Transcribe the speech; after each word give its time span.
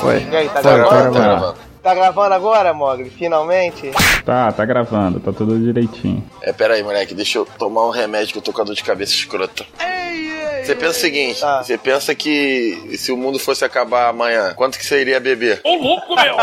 Foi. 0.00 0.18
E 0.30 0.36
aí, 0.36 0.48
tá 0.48 0.62
Foi, 0.62 0.74
gravando? 0.74 0.90
tá 0.90 1.02
Tá 1.02 1.10
gravando. 1.10 1.58
Tá 1.82 1.94
gravando 1.94 2.34
agora, 2.34 2.72
Mogli? 2.72 3.10
Finalmente? 3.10 3.90
Tá, 4.24 4.52
tá 4.52 4.64
gravando, 4.64 5.18
tá 5.18 5.32
tudo 5.32 5.58
direitinho. 5.58 6.24
É, 6.40 6.52
pera 6.52 6.74
aí, 6.74 6.82
moleque, 6.84 7.14
deixa 7.14 7.38
eu 7.38 7.44
tomar 7.58 7.84
um 7.84 7.90
remédio 7.90 8.32
que 8.32 8.38
eu 8.38 8.42
tô 8.42 8.52
com 8.52 8.62
a 8.62 8.64
dor 8.64 8.74
de 8.76 8.84
cabeça 8.84 9.12
escrota. 9.12 9.66
Você 10.64 10.74
pensa 10.74 10.90
o 10.98 11.00
seguinte, 11.00 11.40
Tá. 11.40 11.62
você 11.62 11.76
pensa 11.78 12.14
que 12.14 12.96
se 12.96 13.12
o 13.12 13.16
mundo 13.16 13.38
fosse 13.38 13.64
acabar 13.64 14.08
amanhã, 14.08 14.54
quanto 14.56 14.78
que 14.78 14.84
você 14.86 15.00
iria 15.00 15.20
beber? 15.20 15.60
Ô 15.62 15.74
louco, 15.76 16.14
meu! 16.14 16.36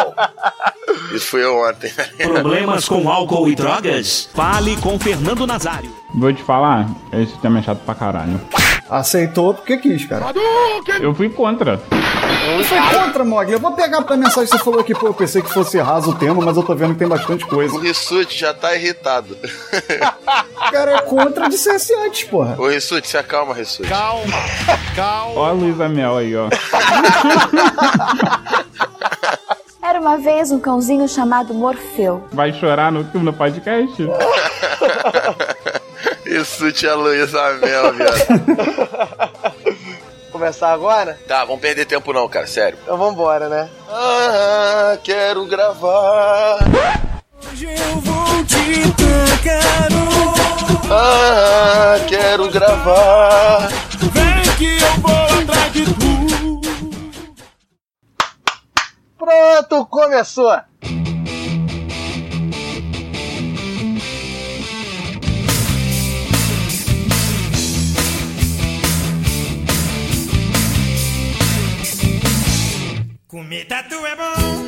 Isso 1.16 1.26
foi 1.28 1.44
eu 1.44 1.58
ontem. 1.58 1.92
Problemas 2.18 2.88
com 2.88 3.10
álcool 3.10 3.48
e 3.50 3.56
drogas? 3.56 4.30
Fale 4.34 4.78
com 4.78 5.00
Fernando 5.00 5.48
Nazário. 5.48 5.92
Vou 6.16 6.32
te 6.34 6.44
falar, 6.44 6.88
esse 7.14 7.36
tema 7.40 7.60
é 7.60 7.64
chato 7.64 7.80
pra 7.80 7.96
caralho. 7.96 8.40
Aceitou 8.92 9.54
porque 9.54 9.78
quis, 9.78 10.06
cara. 10.06 10.26
Eu 11.00 11.16
fui 11.16 11.30
contra. 11.30 11.78
Foi 11.78 12.82
contra, 13.00 13.24
Mogli. 13.24 13.54
Eu 13.54 13.60
vou 13.60 13.72
pegar 13.72 14.02
pra 14.02 14.18
mensagem 14.18 14.50
que 14.50 14.58
você 14.58 14.64
falou 14.64 14.82
aqui, 14.82 14.94
pô, 14.94 15.08
eu 15.08 15.14
pensei 15.14 15.42
que 15.42 15.50
fosse 15.50 15.78
raso 15.80 16.12
o 16.12 16.16
tema, 16.16 16.44
mas 16.44 16.58
eu 16.58 16.64
tô 16.64 16.76
vendo 16.76 16.92
que 16.92 17.00
tem 17.00 17.08
bastante 17.08 17.46
O 17.46 17.48
coisa. 17.48 17.80
Rissuti 17.80 18.38
já 18.38 18.54
tá 18.54 18.76
irritado. 18.76 19.38
Cara, 20.72 20.98
é 20.98 21.02
contra 21.04 21.48
de 21.48 21.58
ser 21.58 21.72
assim 21.72 21.96
antes, 22.06 22.26
porra. 22.26 22.56
Ô 22.60 22.68
Rissuti, 22.68 23.08
se 23.08 23.18
acalma, 23.18 23.54
Rissuti. 23.54 23.88
Calma, 23.88 24.26
calma. 24.94 25.40
Ó 25.40 25.46
a 25.46 25.52
Luísa 25.54 25.88
Mel 25.88 26.18
aí, 26.18 26.36
ó. 26.36 26.50
Era 29.82 30.00
uma 30.00 30.18
vez 30.18 30.52
um 30.52 30.60
cãozinho 30.60 31.08
chamado 31.08 31.54
Morfeu. 31.54 32.24
Vai 32.32 32.54
chorar 32.54 32.92
no, 32.92 33.04
no 33.14 33.34
podcast? 33.34 33.96
Rissuti 36.32 36.88
é 36.88 36.92
a 36.92 36.96
Luísa 36.96 37.54
Mel, 37.56 37.94
viado. 37.94 38.16
Começar 40.32 40.72
agora? 40.72 41.20
Tá, 41.28 41.44
vamos 41.44 41.60
perder 41.60 41.86
tempo 41.86 42.14
não, 42.14 42.28
cara, 42.30 42.48
sério. 42.48 42.80
Então 42.82 42.98
vambora, 42.98 43.50
né? 43.50 43.70
Ah, 43.90 44.98
quero 45.04 45.46
gravar. 45.46 46.60
Ah, 50.90 51.96
quero 52.08 52.50
gravar. 52.50 53.70
Pronto, 59.18 59.86
começou! 59.88 60.62
Comer 73.52 73.66
tatu 73.66 73.96
é 74.06 74.16
bom. 74.16 74.66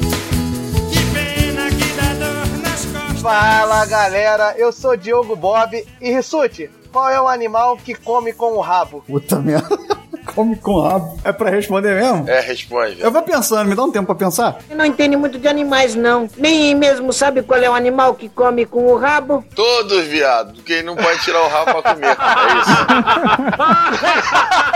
Que 0.92 1.00
pena 1.14 1.70
que 1.70 1.94
dá 1.94 2.14
dor 2.16 2.58
nas 2.62 2.86
costas. 2.86 3.22
Fala 3.22 3.86
galera, 3.86 4.56
eu 4.58 4.74
sou 4.74 4.98
Diogo 4.98 5.38
Bob 5.38 5.82
e 6.02 6.12
Rissuti, 6.12 6.70
qual 6.92 7.10
é 7.10 7.22
o 7.22 7.30
animal 7.30 7.78
que 7.78 7.96
come 7.96 8.34
com 8.34 8.58
o 8.58 8.60
rabo? 8.60 9.02
Puta 9.08 9.40
merda. 9.40 10.03
Come 10.36 10.56
com 10.56 10.82
rabo. 10.82 11.20
É 11.24 11.32
pra 11.32 11.50
responder 11.50 11.94
mesmo? 11.96 12.28
É, 12.30 12.40
responde. 12.42 12.98
Eu 13.00 13.12
vou 13.12 13.22
pensando, 13.22 13.68
me 13.70 13.76
dá 13.76 13.84
um 13.84 13.92
tempo 13.92 14.08
pra 14.08 14.16
pensar. 14.16 14.58
Você 14.68 14.74
não 14.74 14.86
entende 14.86 15.16
muito 15.16 15.38
de 15.38 15.48
animais, 15.48 15.94
não. 15.96 16.28
Nem 16.38 16.74
mesmo 16.76 17.14
sabe 17.14 17.44
qual 17.44 17.60
é 17.62 17.70
o 17.70 17.74
animal 17.74 18.16
que 18.16 18.28
come 18.30 18.66
com 18.66 18.86
o 18.88 18.98
rabo. 18.98 19.46
Todos, 19.56 20.06
viado. 20.06 20.54
Porque 20.56 20.74
ele 20.74 20.84
não 20.84 20.96
pode 20.96 21.20
tirar 21.20 21.42
o 21.44 21.48
rabo 21.48 21.82
pra 21.82 21.94
comer. 21.94 22.08
É 22.08 22.60
isso. 22.60 22.74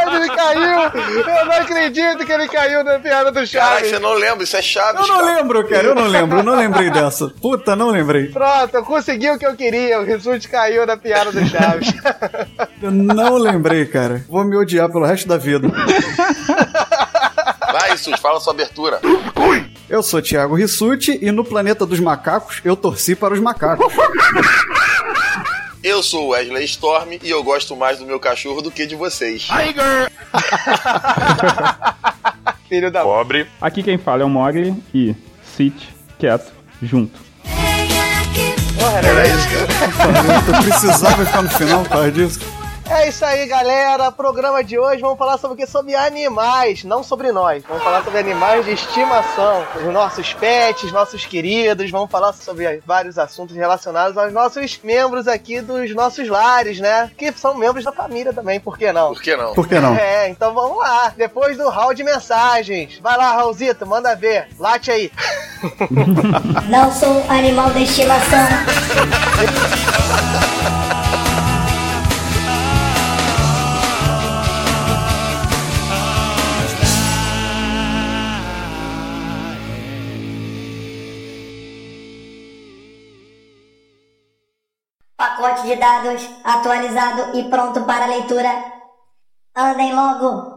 ele 0.16 0.30
caiu! 0.30 0.80
Eu 1.38 1.46
não 1.46 1.54
acredito 1.54 2.26
que 2.26 2.32
ele 2.32 2.48
caiu 2.48 2.84
na 2.84 3.00
piada 3.00 3.32
do 3.32 3.34
Caraca, 3.34 3.48
Chaves! 3.48 3.90
você 3.90 4.00
não 4.00 4.14
lembra? 4.14 4.44
Isso 4.44 4.58
é 4.58 4.62
Chaves, 4.62 5.02
Eu 5.02 5.08
não 5.08 5.20
cara. 5.22 5.36
lembro, 5.38 5.68
cara, 5.68 5.84
eu 5.88 5.96
não 5.96 6.08
lembro, 6.08 6.40
eu 6.40 6.44
não 6.44 6.56
lembrei 6.56 6.90
dessa. 6.92 7.30
Puta, 7.42 7.76
não 7.76 7.90
lembrei. 7.90 8.28
Pronto, 8.28 8.74
eu 8.76 8.84
consegui 8.84 9.30
o 9.32 9.38
que 9.40 9.46
eu 9.46 9.56
queria, 9.56 10.00
o 10.00 10.04
Rissuti 10.06 10.48
caiu 10.48 10.86
na 10.86 10.98
piada 10.98 11.32
do 11.32 11.44
Chaves. 11.48 11.94
Eu 12.82 12.92
não 12.92 13.38
lembrei, 13.38 13.86
cara. 13.86 14.24
Vou 14.30 14.44
me 14.44 14.56
odiar 14.56 14.90
pelo 14.92 15.06
resto 15.06 15.28
da 15.28 15.38
vida. 15.38 15.47
Vai, 17.72 17.92
Rissuti, 17.92 18.20
fala 18.20 18.40
sua 18.40 18.54
abertura. 18.54 19.00
Eu 19.90 20.04
sou 20.04 20.22
Thiago 20.22 20.56
Rissuti 20.56 21.18
e 21.22 21.32
no 21.32 21.46
Planeta 21.46 21.86
dos 21.86 22.00
Macacos 22.00 22.62
eu 22.64 22.76
torci 22.76 23.16
para 23.16 23.34
os 23.34 23.40
macacos. 23.40 23.94
Eu 25.84 26.04
sou 26.04 26.26
o 26.26 26.30
Wesley 26.30 26.66
Storm 26.66 27.20
e 27.24 27.30
eu 27.30 27.44
gosto 27.44 27.76
mais 27.76 28.00
do 28.00 28.06
meu 28.06 28.20
cachorro 28.20 28.62
do 28.62 28.72
que 28.72 28.86
de 28.86 28.96
vocês. 28.96 29.48
Filho 32.68 32.92
da... 32.92 33.04
Pobre. 33.04 33.48
Aqui 33.62 33.82
quem 33.82 33.98
fala 33.98 34.24
é 34.24 34.26
o 34.26 34.30
Mogli 34.30 34.76
e 34.94 35.16
sit 35.56 35.74
quieto, 36.20 36.52
junto. 36.82 37.18
Porra, 38.78 38.98
era 38.98 39.26
isso? 39.28 39.48
Eu 40.48 40.64
precisava 40.64 41.26
ficar 41.26 41.42
no 41.42 41.50
final 41.50 41.82
por 41.84 41.90
causa 41.90 42.12
disso. 42.12 42.40
É 42.90 43.10
isso 43.10 43.26
aí, 43.26 43.46
galera. 43.48 44.10
Programa 44.12 44.64
de 44.64 44.80
hoje 44.80 45.02
vamos 45.02 45.18
falar 45.18 45.38
sobre 45.38 45.56
o 45.56 45.58
que? 45.58 45.70
Sobre 45.70 45.94
animais, 45.94 46.86
não 46.86 47.04
sobre 47.04 47.34
nós. 47.34 47.62
Vamos 47.68 47.84
falar 47.84 48.02
sobre 48.02 48.20
animais 48.20 48.66
de 48.66 48.72
estimação, 48.72 49.66
os 49.76 49.94
nossos 49.94 50.34
pets, 50.34 50.92
nossos 50.94 51.26
queridos. 51.26 51.92
Vamos 51.92 52.10
falar 52.10 52.32
sobre 52.32 52.82
vários 52.86 53.18
assuntos 53.18 53.56
relacionados 53.56 54.18
aos 54.18 54.32
nossos 54.32 54.80
membros 54.82 55.28
aqui 55.28 55.60
dos 55.60 55.94
nossos 55.94 56.30
lares, 56.30 56.80
né? 56.80 57.12
Que 57.18 57.32
são 57.34 57.56
membros 57.56 57.84
da 57.84 57.92
família 57.92 58.32
também, 58.32 58.58
por 58.60 58.78
que 58.78 58.92
não? 58.94 59.14
Por 59.14 59.22
que 59.22 59.36
não? 59.36 59.54
Por 59.54 59.68
que 59.68 59.80
não? 59.80 59.94
É, 59.96 60.30
então 60.30 60.54
vamos 60.54 60.78
lá. 60.78 61.14
Depois 61.16 61.58
do 61.58 61.70
hall 61.70 61.94
de 61.94 62.06
mensagens. 62.06 63.00
Vai 63.00 63.18
lá, 63.18 63.34
Raulzito, 63.34 63.86
manda 63.86 64.16
ver. 64.16 64.48
Late 64.58 64.92
aí. 64.92 65.12
Não 66.70 66.92
sou 66.92 67.26
animal 67.30 67.70
de 67.72 67.84
estimação. 67.84 68.48
Pacote 85.48 85.68
de 85.68 85.78
dados 85.78 86.30
atualizado 86.44 87.38
e 87.38 87.44
pronto 87.46 87.86
para 87.86 88.08
leitura. 88.08 88.52
Andem 89.56 89.96
logo. 89.96 90.57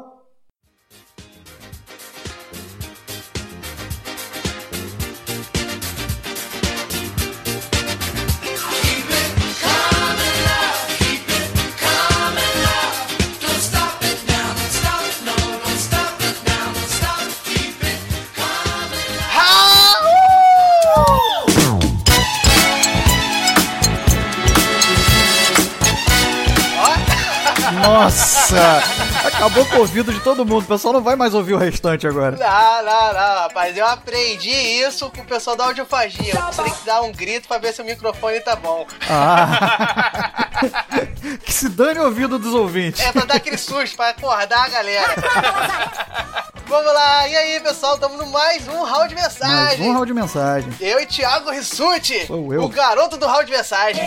Acabou 29.26 29.64
com 29.66 29.76
o 29.76 29.80
ouvido 29.80 30.12
de 30.12 30.20
todo 30.20 30.44
mundo. 30.44 30.62
O 30.62 30.66
pessoal 30.66 30.94
não 30.94 31.02
vai 31.02 31.16
mais 31.16 31.34
ouvir 31.34 31.54
o 31.54 31.58
restante 31.58 32.06
agora. 32.06 32.36
Não, 32.36 32.84
não, 32.84 33.12
não, 33.12 33.42
rapaz. 33.42 33.76
Eu 33.76 33.86
aprendi 33.86 34.50
isso 34.50 35.10
com 35.10 35.22
o 35.22 35.24
pessoal 35.24 35.56
da 35.56 35.64
audiofagia. 35.66 36.34
Você 36.52 36.62
tem 36.62 36.72
que 36.72 36.84
dar 36.86 37.00
um 37.02 37.12
grito 37.12 37.48
pra 37.48 37.58
ver 37.58 37.72
se 37.72 37.80
o 37.82 37.84
microfone 37.84 38.40
tá 38.40 38.56
bom. 38.56 38.86
Ah! 39.08 40.48
que 41.44 41.52
se 41.52 41.68
dane 41.68 41.98
o 42.00 42.04
ouvido 42.04 42.38
dos 42.38 42.54
ouvintes. 42.54 43.00
É 43.00 43.12
pra 43.12 43.24
dar 43.24 43.36
aquele 43.36 43.56
susto, 43.58 43.96
pra 43.96 44.10
acordar 44.10 44.64
a 44.66 44.68
galera. 44.68 45.14
Vamos 46.66 46.92
lá, 46.92 47.26
e 47.28 47.34
aí, 47.36 47.60
pessoal? 47.60 47.94
Estamos 47.94 48.18
no 48.18 48.26
mais 48.26 48.68
um 48.68 48.82
round 48.84 49.08
de 49.08 49.14
Mais 49.20 49.32
mensagem. 49.38 49.88
um 49.88 49.92
round 49.92 50.06
de 50.06 50.14
mensagem. 50.14 50.72
Eu 50.80 51.00
e 51.00 51.06
Thiago 51.06 51.50
Rissuti, 51.50 52.26
Sou 52.26 52.52
eu. 52.54 52.62
o 52.62 52.68
garoto 52.68 53.16
do 53.16 53.26
round 53.26 53.46
de 53.46 53.52
mensagem. 53.52 54.06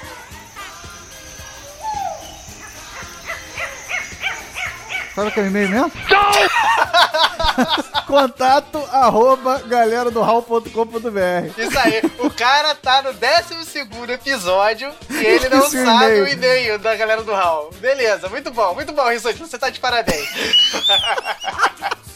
Sabe 5.15 5.29
aquele 5.29 5.49
e-mail 5.49 5.69
mesmo? 5.69 5.93
Contato 8.07 8.79
arroba 8.91 9.59
galeradohall.com.br 9.61 11.61
Isso 11.61 11.79
aí. 11.79 12.03
O 12.19 12.31
cara 12.31 12.75
tá 12.75 13.03
no 13.03 13.13
12 13.13 14.13
episódio 14.13 14.93
e 15.09 15.25
ele 15.25 15.49
não 15.49 15.61
o 15.61 15.71
sabe 15.71 15.85
e-mail. 15.85 16.25
o 16.25 16.29
e-mail 16.29 16.79
da 16.79 16.97
galera 16.97 17.23
do 17.23 17.33
Hall. 17.33 17.71
Beleza, 17.81 18.29
muito 18.29 18.51
bom, 18.51 18.75
muito 18.75 18.93
bom, 18.93 19.09
Rissuti. 19.09 19.39
Você 19.39 19.59
tá 19.59 19.71
de 19.71 19.81
parabéns. 19.81 20.29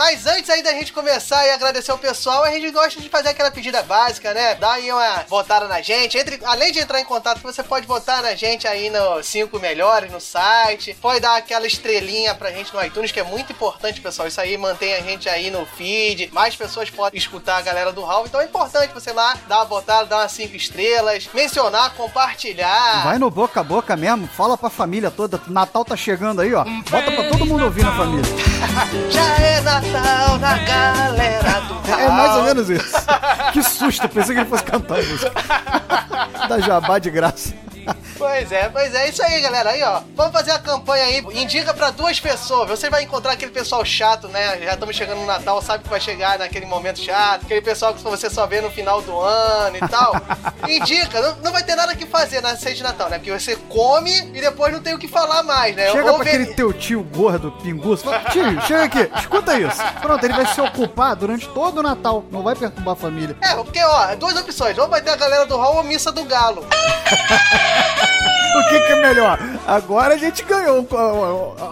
Mas 0.00 0.26
antes 0.26 0.48
aí 0.48 0.62
da 0.62 0.72
gente 0.72 0.94
começar 0.94 1.46
e 1.46 1.50
agradecer 1.50 1.92
o 1.92 1.98
pessoal, 1.98 2.42
a 2.42 2.50
gente 2.52 2.70
gosta 2.70 2.98
de 2.98 3.10
fazer 3.10 3.28
aquela 3.28 3.50
pedida 3.50 3.82
básica, 3.82 4.32
né? 4.32 4.54
Dá 4.54 4.72
aí 4.72 4.90
uma 4.90 5.26
votada 5.28 5.68
na 5.68 5.82
gente. 5.82 6.16
Entre, 6.16 6.40
além 6.42 6.72
de 6.72 6.78
entrar 6.78 7.02
em 7.02 7.04
contato, 7.04 7.42
você 7.42 7.62
pode 7.62 7.86
votar 7.86 8.22
na 8.22 8.34
gente 8.34 8.66
aí 8.66 8.88
no 8.88 9.22
5 9.22 9.60
melhores 9.60 10.10
no 10.10 10.18
site. 10.18 10.96
Pode 11.02 11.20
dar 11.20 11.36
aquela 11.36 11.66
estrelinha 11.66 12.34
pra 12.34 12.50
gente 12.50 12.72
no 12.72 12.82
iTunes, 12.82 13.12
que 13.12 13.20
é 13.20 13.22
muito 13.22 13.52
importante, 13.52 14.00
pessoal. 14.00 14.26
Isso 14.26 14.40
aí 14.40 14.56
mantém 14.56 14.94
a 14.94 15.02
gente 15.02 15.28
aí 15.28 15.50
no 15.50 15.66
feed. 15.66 16.30
Mais 16.32 16.56
pessoas 16.56 16.88
podem 16.88 17.18
escutar 17.18 17.58
a 17.58 17.60
galera 17.60 17.92
do 17.92 18.00
Hall. 18.00 18.24
Então 18.24 18.40
é 18.40 18.46
importante 18.46 18.94
você 18.94 19.12
lá 19.12 19.36
dar 19.48 19.58
uma 19.58 19.64
votada, 19.66 20.06
dar 20.06 20.20
umas 20.20 20.32
5 20.32 20.56
estrelas, 20.56 21.28
mencionar, 21.34 21.92
compartilhar. 21.92 23.04
Vai 23.04 23.18
no 23.18 23.30
boca 23.30 23.60
a 23.60 23.62
boca 23.62 23.94
mesmo, 23.98 24.26
fala 24.28 24.56
pra 24.56 24.70
família 24.70 25.10
toda. 25.10 25.38
Natal 25.46 25.84
tá 25.84 25.94
chegando 25.94 26.40
aí, 26.40 26.54
ó. 26.54 26.64
Bota 26.64 27.12
pra 27.12 27.28
todo 27.28 27.44
mundo 27.44 27.64
ouvir 27.64 27.84
na 27.84 27.94
família. 27.94 28.24
Já 29.12 29.36
é 29.36 29.60
Natal 29.60 29.89
na 30.38 30.58
galera 30.58 31.60
do. 31.68 31.90
É 31.92 32.08
mais 32.08 32.36
ou 32.36 32.42
menos 32.44 32.70
isso. 32.70 32.96
Que 33.52 33.62
susto, 33.62 34.08
pensei 34.08 34.34
que 34.34 34.40
ele 34.42 34.48
fosse 34.48 34.64
cantar 34.64 34.98
a 34.98 35.02
música. 35.02 35.32
Da 36.48 36.58
jabá 36.58 36.98
de 36.98 37.10
graça. 37.10 37.54
Pois 38.18 38.52
é, 38.52 38.68
pois 38.68 38.94
é, 38.94 39.08
isso 39.08 39.22
aí, 39.22 39.40
galera. 39.40 39.70
Aí, 39.70 39.82
ó. 39.82 40.02
Vamos 40.14 40.32
fazer 40.32 40.50
a 40.50 40.58
campanha 40.58 41.04
aí. 41.04 41.24
Indica 41.32 41.72
pra 41.72 41.90
duas 41.90 42.20
pessoas. 42.20 42.68
Você 42.68 42.90
vai 42.90 43.02
encontrar 43.02 43.32
aquele 43.32 43.50
pessoal 43.50 43.84
chato, 43.84 44.28
né? 44.28 44.58
Já 44.62 44.74
estamos 44.74 44.94
chegando 44.94 45.20
no 45.20 45.26
Natal, 45.26 45.60
sabe 45.62 45.84
que 45.84 45.90
vai 45.90 46.00
chegar 46.00 46.38
naquele 46.38 46.66
momento 46.66 47.00
chato. 47.00 47.44
Aquele 47.44 47.62
pessoal 47.62 47.94
que 47.94 48.02
você 48.02 48.28
só 48.28 48.46
vê 48.46 48.60
no 48.60 48.70
final 48.70 49.00
do 49.00 49.18
ano 49.18 49.76
e 49.76 49.88
tal. 49.88 50.12
Indica. 50.68 51.20
Não, 51.20 51.36
não 51.44 51.52
vai 51.52 51.62
ter 51.62 51.74
nada 51.74 51.94
que 51.96 52.04
fazer 52.06 52.40
na 52.42 52.56
ceia 52.56 52.74
de 52.74 52.82
Natal, 52.82 53.08
né? 53.08 53.18
Porque 53.18 53.30
você 53.32 53.56
come 53.68 54.12
e 54.34 54.40
depois 54.40 54.72
não 54.72 54.80
tem 54.80 54.94
o 54.94 54.98
que 54.98 55.08
falar 55.08 55.42
mais, 55.42 55.74
né? 55.74 55.90
Chega 55.90 56.10
Ou 56.10 56.16
pra 56.16 56.24
vê- 56.24 56.30
aquele 56.30 56.54
teu 56.54 56.72
tio 56.72 57.02
gordo, 57.02 57.50
pinguço. 57.62 58.04
Fala, 58.04 58.20
tio, 58.30 58.60
chega 58.66 58.84
aqui, 58.84 59.10
escuta 59.18 59.58
isso. 59.58 59.78
Pronto, 60.02 60.22
ele 60.24 60.34
vai 60.34 60.46
se 60.46 60.60
ocupar 60.60 61.16
durante 61.16 61.48
todo 61.48 61.78
o 61.78 61.82
Natal. 61.82 62.24
Não 62.30 62.42
vai 62.42 62.54
perturbar 62.54 62.92
a 62.92 62.96
família. 62.96 63.36
É, 63.40 63.54
porque, 63.54 63.82
ó, 63.82 64.14
duas 64.16 64.36
opções. 64.36 64.76
Ou 64.76 64.88
vai 64.88 65.00
ter 65.00 65.10
a 65.10 65.16
galera 65.16 65.46
do 65.46 65.56
Hall 65.56 65.76
ou 65.76 65.82
missa 65.84 66.12
do 66.12 66.24
galo. 66.24 66.66
O 68.52 68.68
que, 68.68 68.80
que 68.80 68.92
é 68.92 68.96
melhor? 68.96 69.38
Agora 69.66 70.14
a 70.14 70.16
gente 70.16 70.42
ganhou 70.42 70.86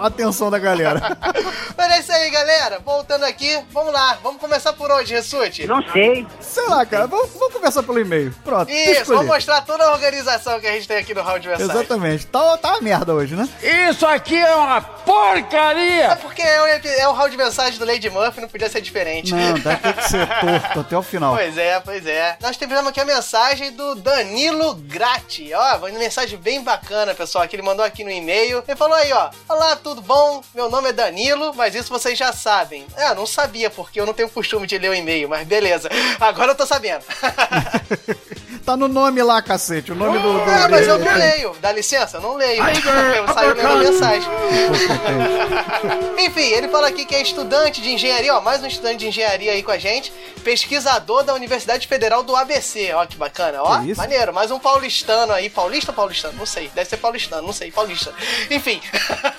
a, 0.00 0.06
atenção 0.06 0.48
da 0.48 0.58
galera. 0.58 1.18
Mas 1.76 1.92
é 1.92 1.98
isso 2.00 2.12
aí, 2.12 2.30
galera. 2.30 2.78
Voltando 2.84 3.24
aqui, 3.24 3.58
vamos 3.72 3.92
lá. 3.92 4.16
Vamos 4.22 4.40
começar 4.40 4.72
por 4.72 4.90
onde, 4.90 5.12
Ressute? 5.12 5.66
Não 5.66 5.82
sei. 5.92 6.26
Sei 6.40 6.66
lá, 6.66 6.86
cara, 6.86 7.06
vamos, 7.08 7.30
vamos 7.32 7.52
começar 7.52 7.82
pelo 7.82 7.98
e-mail. 7.98 8.32
Pronto, 8.44 8.70
Isso, 8.70 9.06
vamos 9.06 9.26
mostrar 9.26 9.62
toda 9.62 9.84
a 9.84 9.92
organização 9.92 10.60
que 10.60 10.66
a 10.68 10.72
gente 10.72 10.86
tem 10.86 10.98
aqui 10.98 11.12
no 11.14 11.22
Round 11.22 11.46
Versailles. 11.46 11.74
Exatamente. 11.74 12.26
Tá, 12.26 12.56
tá 12.58 12.70
uma 12.70 12.80
merda 12.80 13.12
hoje, 13.12 13.34
né? 13.34 13.48
Isso 13.90 14.06
aqui 14.06 14.36
é 14.36 14.54
uma 14.54 14.78
É 14.78 14.80
porcaria! 15.04 16.16
porque 16.22 16.42
é 16.42 16.62
o, 16.62 16.66
é 16.66 17.08
o 17.08 17.12
round 17.12 17.30
de 17.30 17.36
mensagem 17.36 17.78
do 17.78 17.84
Lady 17.84 18.08
Murphy, 18.08 18.40
não 18.40 18.48
podia 18.48 18.68
ser 18.68 18.80
diferente. 18.80 19.34
Não, 19.34 19.54
ter 19.54 19.94
que 19.94 20.02
ser 20.08 20.26
torto 20.26 20.80
até 20.80 20.96
o 20.96 21.02
final. 21.02 21.34
Pois 21.34 21.58
é, 21.58 21.80
pois 21.80 22.06
é. 22.06 22.36
Nós 22.40 22.56
tivemos 22.56 22.86
aqui 22.86 23.00
a 23.00 23.04
mensagem 23.04 23.72
do 23.72 23.96
Danilo 23.96 24.74
Gratti. 24.74 25.52
Ó, 25.52 25.78
uma 25.92 25.98
mensagem 25.98 26.38
bem 26.38 26.62
bacana, 26.62 27.14
pessoal, 27.14 27.46
que 27.46 27.56
ele 27.56 27.62
mandou 27.62 27.84
aqui 27.84 28.04
no 28.04 28.10
e-mail. 28.10 28.62
Ele 28.66 28.76
falou 28.76 28.94
aí, 28.94 29.12
ó. 29.12 29.30
Olá, 29.48 29.76
tudo 29.76 30.00
bom? 30.00 30.42
Meu 30.54 30.68
nome 30.70 30.90
é 30.90 30.92
Danilo, 30.92 31.54
mas 31.54 31.74
isso 31.74 31.88
vocês 31.88 32.18
já 32.18 32.32
sabem. 32.32 32.86
Eu 32.96 33.14
não 33.14 33.26
sabia, 33.26 33.70
porque 33.70 34.00
eu 34.00 34.06
não 34.06 34.14
tenho 34.14 34.28
costume 34.28 34.66
de 34.66 34.78
ler 34.78 34.90
o 34.90 34.94
e-mail, 34.94 35.28
mas 35.28 35.46
beleza. 35.46 35.88
Agora 36.20 36.52
eu 36.52 36.56
tô 36.56 36.66
sabendo. 36.66 37.04
Tá 38.68 38.76
no 38.76 38.86
nome 38.86 39.22
lá, 39.22 39.40
cacete. 39.40 39.92
O 39.92 39.94
nome 39.94 40.18
do. 40.18 40.30
do 40.30 40.40
Ah, 40.42 40.68
mas 40.68 40.86
eu 40.86 40.98
não 40.98 41.16
leio. 41.16 41.56
Dá 41.58 41.72
licença, 41.72 42.18
eu 42.18 42.20
não 42.20 42.34
leio. 42.36 42.62
Eu 42.62 43.32
saio 43.32 43.54
lendo 43.54 43.66
a 43.66 43.76
mensagem. 43.76 44.28
Enfim, 46.18 46.42
ele 46.52 46.68
fala 46.68 46.88
aqui 46.88 47.06
que 47.06 47.14
é 47.14 47.22
estudante 47.22 47.80
de 47.80 47.90
engenharia, 47.90 48.36
ó, 48.36 48.42
mais 48.42 48.62
um 48.62 48.66
estudante 48.66 48.98
de 48.98 49.08
engenharia 49.08 49.52
aí 49.52 49.62
com 49.62 49.70
a 49.70 49.78
gente, 49.78 50.12
pesquisador 50.44 51.22
da 51.24 51.32
Universidade 51.32 51.88
Federal 51.88 52.22
do 52.22 52.36
ABC, 52.36 52.92
ó, 52.92 53.06
que 53.06 53.16
bacana, 53.16 53.62
ó, 53.62 53.80
Que 53.80 53.94
maneiro, 53.94 54.34
mais 54.34 54.50
um 54.50 54.58
paulistano 54.58 55.32
aí, 55.32 55.48
paulista 55.48 55.90
ou 55.90 55.94
paulistano? 55.94 56.34
Não 56.36 56.44
sei, 56.44 56.70
deve 56.74 56.90
ser 56.90 56.98
paulistano, 56.98 57.46
não 57.46 57.54
sei, 57.54 57.72
paulista. 57.72 58.12
Enfim, 58.50 58.82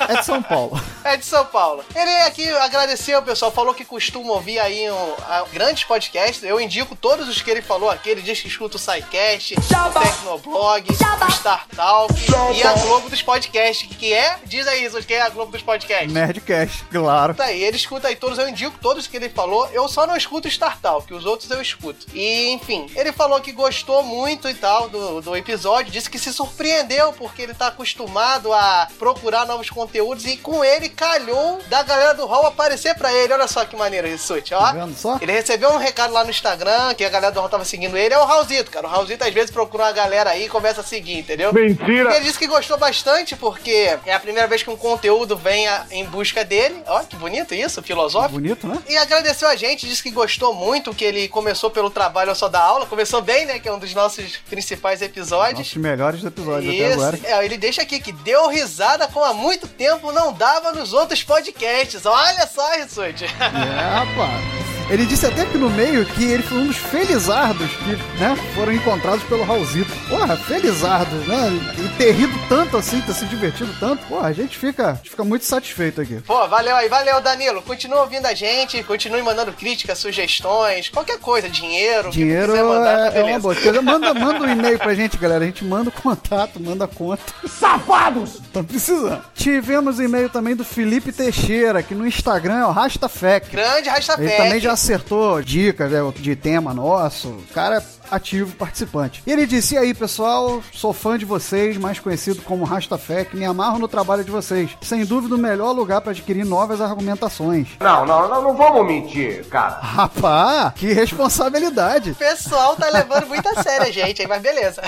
É 0.07 0.15
de 0.15 0.25
São 0.25 0.41
Paulo. 0.41 0.81
é 1.03 1.17
de 1.17 1.25
São 1.25 1.45
Paulo. 1.45 1.85
Ele 1.95 2.15
aqui 2.23 2.49
agradeceu, 2.49 3.21
pessoal, 3.21 3.51
falou 3.51 3.75
que 3.75 3.85
costuma 3.85 4.31
ouvir 4.33 4.57
aí 4.57 4.89
um, 4.89 5.13
a- 5.27 5.45
grandes 5.53 5.83
podcasts, 5.83 6.43
eu 6.43 6.59
indico 6.59 6.95
todos 6.95 7.27
os 7.27 7.41
que 7.43 7.51
ele 7.51 7.61
falou 7.61 7.91
aqui, 7.91 8.09
ele 8.09 8.23
diz 8.23 8.41
que 8.41 8.47
escuta 8.47 8.77
o 8.77 8.79
SciCast, 8.79 9.18
o 9.19 9.99
Tecnoblog, 9.99 10.91
o 10.91 10.93
Star 11.33 11.67
Talk 11.75 12.13
e 12.55 12.63
a 12.63 12.73
Globo 12.73 13.09
dos 13.09 13.21
Podcasts, 13.21 13.85
que 13.97 14.13
é, 14.13 14.37
diz 14.45 14.65
aí, 14.65 14.85
Isos, 14.85 15.03
que 15.03 15.13
é 15.13 15.21
a 15.21 15.29
Globo 15.29 15.51
dos 15.51 15.61
Podcasts. 15.61 16.11
Nerdcast, 16.13 16.85
claro. 16.85 17.33
Tá 17.33 17.45
aí, 17.45 17.61
ele 17.61 17.75
escuta 17.75 18.07
aí 18.07 18.15
todos, 18.15 18.37
eu 18.39 18.47
indico 18.47 18.77
todos 18.81 19.07
que 19.07 19.17
ele 19.17 19.27
falou. 19.27 19.67
Eu 19.73 19.89
só 19.89 20.07
não 20.07 20.15
escuto 20.15 20.47
o 20.47 20.51
Star 20.51 20.79
Talk, 20.79 21.13
os 21.13 21.25
outros 21.25 21.51
eu 21.51 21.61
escuto. 21.61 22.05
E, 22.13 22.49
enfim, 22.51 22.89
ele 22.95 23.11
falou 23.11 23.41
que 23.41 23.51
gostou 23.51 24.03
muito 24.03 24.47
e 24.47 24.53
tal 24.53 24.87
do, 24.87 25.19
do 25.19 25.35
episódio, 25.35 25.91
disse 25.91 26.09
que 26.09 26.17
se 26.17 26.31
surpreendeu 26.31 27.11
porque 27.11 27.41
ele 27.41 27.53
tá 27.53 27.67
acostumado 27.67 28.53
a 28.53 28.87
procurar 28.97 29.45
novos 29.45 29.69
conteúdos 29.69 30.25
e 30.25 30.37
com 30.37 30.63
ele 30.63 30.87
calhou 30.87 31.59
da 31.67 31.83
galera 31.83 32.13
do 32.13 32.25
Hall 32.25 32.45
aparecer 32.45 32.95
pra 32.95 33.11
ele. 33.11 33.33
Olha 33.33 33.47
só 33.47 33.65
que 33.65 33.75
maneiro, 33.75 34.07
Rissuti, 34.07 34.53
ó. 34.53 34.59
Tá 34.59 34.71
vendo 34.71 34.95
só? 34.95 35.17
Ele 35.19 35.31
recebeu 35.33 35.71
um 35.71 35.77
recado 35.77 36.13
lá 36.13 36.23
no 36.23 36.29
Instagram 36.29 36.93
que 36.93 37.03
a 37.03 37.09
galera 37.09 37.33
do 37.33 37.41
Hall 37.41 37.49
tava 37.49 37.65
seguindo 37.65 37.97
ele. 37.97 38.13
É 38.13 38.17
o 38.17 38.25
Raulzito, 38.25 38.71
cara. 38.71 38.87
O 38.87 38.91
Raulzito 38.99 39.23
às 39.23 39.33
vezes 39.33 39.49
procura 39.51 39.83
uma 39.85 39.91
galera 39.91 40.31
aí 40.31 40.45
e 40.45 40.49
começa 40.49 40.81
a 40.81 40.83
seguir, 40.83 41.19
entendeu? 41.19 41.53
Mentira! 41.53 42.15
Ele 42.15 42.25
disse 42.25 42.37
que 42.37 42.47
gostou 42.47 42.77
bastante 42.77 43.35
porque 43.35 43.97
é 44.05 44.13
a 44.13 44.19
primeira 44.19 44.47
vez 44.47 44.61
que 44.61 44.69
um 44.69 44.75
conteúdo 44.75 45.35
vem 45.37 45.67
a- 45.67 45.85
em 45.91 46.05
busca 46.05 46.43
dele. 46.43 46.81
Ó, 46.87 46.99
que 47.01 47.15
bonito 47.15 47.53
isso, 47.55 47.81
filosófico. 47.81 48.33
Bonito, 48.33 48.67
né? 48.67 48.77
E 48.89 48.97
agradeceu 48.97 49.47
a 49.47 49.55
gente, 49.55 49.87
disse 49.87 50.03
que 50.03 50.11
gostou 50.11 50.53
muito, 50.53 50.93
que 50.93 51.05
ele 51.05 51.27
começou 51.27 51.69
pelo 51.71 51.89
trabalho 51.89 52.35
só 52.35 52.47
da 52.47 52.59
aula. 52.61 52.85
Começou 52.85 53.21
bem, 53.21 53.45
né? 53.45 53.59
Que 53.59 53.67
é 53.69 53.73
um 53.73 53.79
dos 53.79 53.93
nossos 53.93 54.37
principais 54.49 55.01
episódios. 55.01 55.59
Nossos 55.59 55.75
melhores 55.75 56.23
episódios 56.23 56.73
até 56.75 56.89
Isso. 56.89 56.93
agora. 57.01 57.19
É, 57.23 57.45
ele 57.45 57.57
deixa 57.57 57.81
aqui 57.81 57.99
que 57.99 58.11
deu 58.11 58.47
risada 58.49 59.07
como 59.07 59.25
há 59.25 59.33
muito 59.33 59.67
tempo 59.67 60.11
não 60.11 60.33
dava 60.33 60.71
nos 60.71 60.93
outros 60.93 61.23
podcasts. 61.23 62.05
Olha 62.05 62.47
só, 62.47 62.69
Rissuti. 62.75 63.25
É, 63.25 63.27
rapaz. 63.27 64.78
Ele 64.89 65.05
disse 65.05 65.25
até 65.25 65.45
que 65.45 65.57
no 65.57 65.69
meio 65.69 66.03
que 66.03 66.23
ele 66.23 66.41
foi 66.41 66.57
um 66.57 66.67
dos 66.67 66.77
felizardos 66.77 67.69
que, 67.75 68.19
né, 68.19 68.35
foram 68.55 68.73
encontrados 68.73 69.23
pelo 69.23 69.43
Raulzito. 69.43 69.91
Porra, 70.09 70.35
felizardos, 70.35 71.27
né? 71.27 71.49
E 71.77 71.97
ter 71.97 72.11
rido 72.11 72.33
tanto 72.49 72.75
assim, 72.75 72.99
ter 73.01 73.13
se 73.13 73.25
divertido 73.25 73.71
tanto. 73.79 74.03
Porra, 74.07 74.29
a 74.29 74.33
gente 74.33 74.57
fica, 74.57 74.91
a 74.91 74.93
gente 74.95 75.11
fica 75.11 75.23
muito 75.23 75.45
satisfeito 75.45 76.01
aqui. 76.01 76.19
Pô, 76.21 76.47
valeu 76.47 76.75
aí, 76.75 76.89
valeu, 76.89 77.21
Danilo. 77.21 77.61
Continua 77.61 78.01
ouvindo 78.01 78.25
a 78.25 78.33
gente, 78.33 78.81
continue 78.83 79.21
mandando 79.21 79.53
críticas, 79.53 79.99
sugestões, 79.99 80.89
qualquer 80.89 81.19
coisa, 81.19 81.47
dinheiro. 81.47 82.09
Dinheiro 82.09 82.53
mandar, 82.65 83.11
tá 83.11 83.17
é, 83.17 83.21
é 83.21 83.23
uma 83.25 83.39
boa. 83.39 83.55
Manda, 83.83 84.13
manda 84.13 84.45
um 84.45 84.51
e-mail 84.51 84.79
pra 84.79 84.95
gente, 84.95 85.17
galera. 85.17 85.43
A 85.43 85.47
gente 85.47 85.63
manda 85.63 85.89
o 85.89 85.93
contato, 85.93 86.59
manda 86.59 86.85
a 86.85 86.87
conta. 86.87 87.21
Safados! 87.47 88.39
Tá 88.51 88.63
precisando. 88.63 89.21
Tivemos 89.35 89.99
e-mail 89.99 90.29
também 90.29 90.55
do 90.55 90.65
Felipe 90.65 91.11
Teixeira, 91.11 91.83
que 91.83 91.93
no 91.93 92.07
Instagram 92.07 92.59
é 92.59 92.65
o 92.65 92.71
RastaFec. 92.71 93.51
Grande 93.51 93.87
Rastafé. 93.89 94.23
Ele 94.23 94.31
também 94.31 94.59
já 94.59 94.75
acertou 94.79 95.41
dicas 95.41 95.91
né, 95.91 95.99
de 96.15 96.35
tema 96.37 96.73
nosso. 96.73 97.35
Cara 97.53 97.83
ativo 98.11 98.55
participante. 98.55 99.23
E 99.25 99.31
ele 99.31 99.45
disse: 99.45 99.75
E 99.75 99.77
aí, 99.77 99.93
pessoal, 99.93 100.61
sou 100.73 100.93
fã 100.93 101.17
de 101.17 101.25
vocês, 101.25 101.77
mais 101.77 101.99
conhecido 101.99 102.41
como 102.41 102.63
Rastafec, 102.63 103.35
me 103.35 103.45
amarro 103.45 103.79
no 103.79 103.87
trabalho 103.87 104.23
de 104.23 104.31
vocês. 104.31 104.71
Sem 104.81 105.05
dúvida, 105.05 105.35
o 105.35 105.37
melhor 105.37 105.71
lugar 105.71 106.01
para 106.01 106.11
adquirir 106.11 106.45
novas 106.45 106.81
argumentações. 106.81 107.69
Não, 107.79 108.05
não, 108.05 108.29
não, 108.29 108.41
não 108.41 108.55
vamos 108.55 108.85
mentir, 108.85 109.45
cara. 109.45 109.79
Rapá, 109.81 110.73
que 110.75 110.91
responsabilidade. 110.93 112.11
O 112.11 112.15
pessoal 112.15 112.75
tá 112.75 112.89
levando 112.89 113.27
muito 113.27 113.47
a 113.47 113.63
sério 113.63 113.87
a 113.87 113.91
gente, 113.91 114.21
aí, 114.21 114.27
mas 114.27 114.41
beleza. 114.41 114.81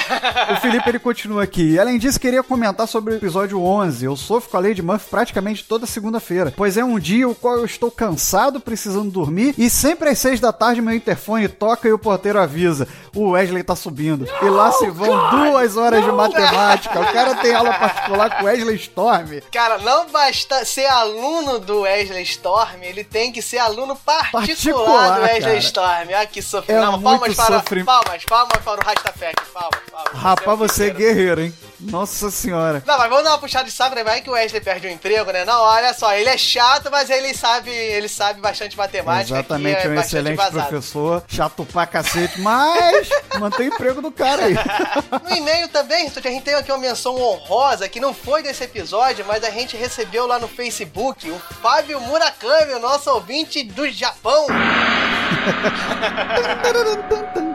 O 0.52 0.62
Felipe 0.62 0.90
ele 0.90 1.00
continua 1.00 1.44
aqui. 1.44 1.80
Além 1.80 1.98
disso, 1.98 2.20
queria 2.20 2.44
comentar 2.44 2.88
sobre 2.88 3.14
o 3.14 3.18
episódio 3.18 3.62
11. 3.62 4.06
Eu 4.06 4.16
sofro 4.16 4.50
com 4.50 4.58
a 4.58 4.60
Lady 4.60 4.82
Murphy 4.82 5.10
praticamente 5.10 5.64
toda 5.64 5.86
segunda-feira, 5.86 6.54
pois 6.56 6.78
é 6.78 6.84
um 6.84 7.00
dia 7.00 7.28
o 7.28 7.36
qual 7.36 7.58
eu 7.58 7.66
estou 7.66 7.92
cansado, 7.92 8.60
precisando 8.60 9.12
dormir 9.12 9.54
e 9.58 9.70
sempre 9.70 10.10
às 10.10 10.20
seis 10.20 10.40
da 10.40 10.52
tarde 10.52 10.82
meu 10.82 10.94
interfone 10.96 11.48
toca 11.48 11.88
e 11.88 11.94
o 11.94 12.00
porteiro 12.00 12.40
avisa: 12.40 12.88
o 13.16 13.32
Wesley 13.32 13.64
tá 13.64 13.76
subindo. 13.76 14.28
e 14.42 14.46
lá 14.46 14.72
se 14.72 14.90
vão 14.90 15.30
duas 15.30 15.76
horas 15.78 16.04
de 16.04 16.12
matemática. 16.12 17.00
O 17.00 17.12
cara 17.12 17.36
tem 17.36 17.54
aula 17.54 17.74
particular 17.74 18.38
com 18.38 18.46
Wesley 18.46 18.76
Storm. 18.76 19.40
Cara, 19.52 19.78
não 19.80 20.08
basta 20.10 20.64
ser 20.66 20.86
aluno 20.86 21.60
do 21.60 21.82
Wesley 21.82 22.24
Storm, 22.24 22.82
ele 22.82 23.04
tem 23.04 23.32
que 23.32 23.42
ser 23.42 23.58
aluno 23.58 23.96
particular, 23.96 24.32
Particular, 24.32 25.16
do 25.16 25.22
Wesley 25.22 25.42
cara. 25.42 25.58
Storm. 25.58 26.08
Olha 26.10 26.26
que 26.28 26.42
sofrimento. 26.42 26.84
É 26.84 26.86
Não, 26.86 27.02
palmas 27.02 27.36
para, 27.36 27.60
sofrimento. 27.60 27.86
palmas, 27.86 28.26
palmas 28.26 28.58
para 28.64 28.82
o 28.82 28.84
Rastafek. 28.86 29.42
Palmas, 29.54 29.80
palmas. 29.92 30.14
Rapaz, 30.22 30.60
você 30.60 30.90
é 30.90 30.92
um 30.94 30.96
guerreiro. 30.96 31.16
guerreiro, 31.16 31.42
hein? 31.42 31.54
Nossa 31.80 32.30
senhora. 32.30 32.84
Não, 32.86 32.96
mas 32.98 33.10
vamos 33.10 33.24
dar 33.24 33.32
uma 33.32 33.38
puxada 33.40 33.66
de 33.66 33.72
saco, 33.72 33.96
né? 33.96 34.04
Vai 34.04 34.22
que 34.22 34.30
o 34.30 34.34
Wesley 34.34 34.62
perde 34.62 34.86
o 34.86 34.90
emprego, 34.92 35.32
né? 35.32 35.44
Não, 35.46 35.62
olha 35.62 35.94
só, 35.96 36.14
ele 36.14 36.30
é 36.30 36.38
chato, 36.38 36.90
mas 36.92 37.10
ele 37.10 37.34
sabe, 37.34 37.72
ele 37.72 38.08
sabe 38.08 38.40
bastante 38.40 38.78
matemática. 38.78 39.34
Exatamente, 39.40 39.88
é 39.88 39.90
um 39.90 40.00
excelente 40.00 40.38
vazado. 40.38 40.68
professor, 40.68 41.24
chato 41.28 41.66
pra 41.66 41.88
cacete, 41.88 42.40
mas 42.40 43.01
mantém 43.40 43.70
o 43.70 43.74
emprego 43.74 44.02
do 44.02 44.12
cara 44.12 44.46
aí. 44.46 44.56
No 45.24 45.36
e-mail 45.36 45.68
também, 45.70 46.08
a 46.08 46.10
gente 46.10 46.42
tem 46.42 46.56
aqui 46.56 46.72
uma 46.72 46.78
menção 46.78 47.16
honrosa 47.16 47.88
que 47.88 48.00
não 48.00 48.14
foi 48.14 48.42
desse 48.42 48.64
episódio, 48.64 49.24
mas 49.26 49.44
a 49.44 49.50
gente 49.50 49.78
recebeu 49.78 50.26
lá 50.26 50.40
no 50.40 50.48
Facebook 50.48 51.30
o 51.30 51.40
Fábio 51.62 52.00
Murakami, 52.02 52.74
o 52.74 52.80
nosso 52.80 53.10
ouvinte 53.12 53.64
do 53.64 53.90
Japão. 53.90 54.48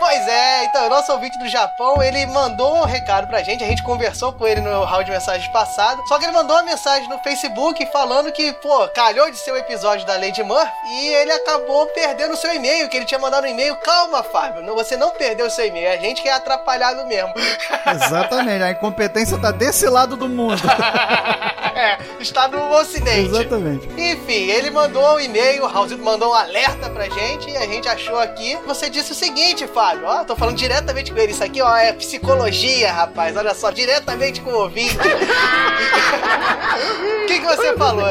Pois 0.00 0.26
é, 0.26 0.64
então, 0.64 0.86
o 0.86 0.88
nosso 0.88 1.12
ouvinte 1.12 1.38
do 1.38 1.46
Japão, 1.46 2.02
ele 2.02 2.24
mandou 2.24 2.78
um 2.78 2.84
recado 2.86 3.26
pra 3.26 3.42
gente, 3.42 3.62
a 3.62 3.66
gente 3.66 3.82
conversou 3.82 4.32
com 4.32 4.48
ele 4.48 4.62
no 4.62 4.82
round 4.82 5.04
de 5.04 5.10
mensagens 5.10 5.46
passado, 5.52 6.02
só 6.08 6.18
que 6.18 6.24
ele 6.24 6.32
mandou 6.32 6.56
uma 6.56 6.62
mensagem 6.62 7.06
no 7.06 7.18
Facebook 7.18 7.84
falando 7.92 8.32
que, 8.32 8.50
pô, 8.54 8.88
calhou 8.88 9.30
de 9.30 9.36
ser 9.36 9.52
o 9.52 9.58
episódio 9.58 10.06
da 10.06 10.16
Lady 10.16 10.42
Murphy 10.42 10.72
e 10.88 11.08
ele 11.08 11.30
acabou 11.32 11.84
perdendo 11.88 12.32
o 12.32 12.36
seu 12.36 12.54
e-mail, 12.54 12.88
que 12.88 12.96
ele 12.96 13.04
tinha 13.04 13.20
mandado 13.20 13.44
um 13.44 13.50
e-mail. 13.50 13.76
Calma, 13.76 14.22
Fábio, 14.22 14.62
não, 14.62 14.74
você 14.74 14.96
não 14.96 15.10
perdeu 15.10 15.46
o 15.46 15.50
seu 15.50 15.66
e-mail, 15.66 15.92
a 15.92 15.96
gente 15.98 16.22
que 16.22 16.28
é 16.30 16.32
atrapalhado 16.32 17.06
mesmo. 17.06 17.34
Exatamente, 17.86 18.62
a 18.62 18.70
incompetência 18.70 19.38
tá 19.38 19.50
desse 19.50 19.86
lado 19.86 20.16
do 20.16 20.30
mundo. 20.30 20.62
é, 21.76 21.98
está 22.18 22.48
no 22.48 22.72
ocidente. 22.72 23.34
Exatamente. 23.34 23.86
Enfim, 24.00 24.48
ele 24.48 24.70
mandou 24.70 25.16
um 25.16 25.20
e-mail, 25.20 25.62
o 25.62 25.66
Raulzito 25.66 26.02
mandou 26.02 26.30
um 26.30 26.34
alerta 26.34 26.88
pra 26.88 27.04
gente 27.04 27.50
e 27.50 27.56
a 27.58 27.66
gente 27.66 27.86
achou 27.86 28.18
aqui. 28.18 28.56
Você 28.66 28.88
disse 28.88 29.12
o 29.12 29.14
seguinte, 29.14 29.66
Fábio, 29.66 29.89
ó, 30.04 30.24
tô 30.24 30.36
falando 30.36 30.56
diretamente 30.56 31.12
com 31.12 31.18
ele. 31.18 31.32
Isso 31.32 31.44
aqui, 31.44 31.60
ó, 31.60 31.76
é 31.76 31.92
psicologia, 31.92 32.92
rapaz. 32.92 33.36
Olha 33.36 33.54
só, 33.54 33.70
diretamente 33.70 34.40
com 34.40 34.50
o 34.50 34.58
ouvinte. 34.58 34.96
O 36.80 37.26
que, 37.26 37.40
que 37.40 37.46
você 37.46 37.76
falou? 37.76 38.04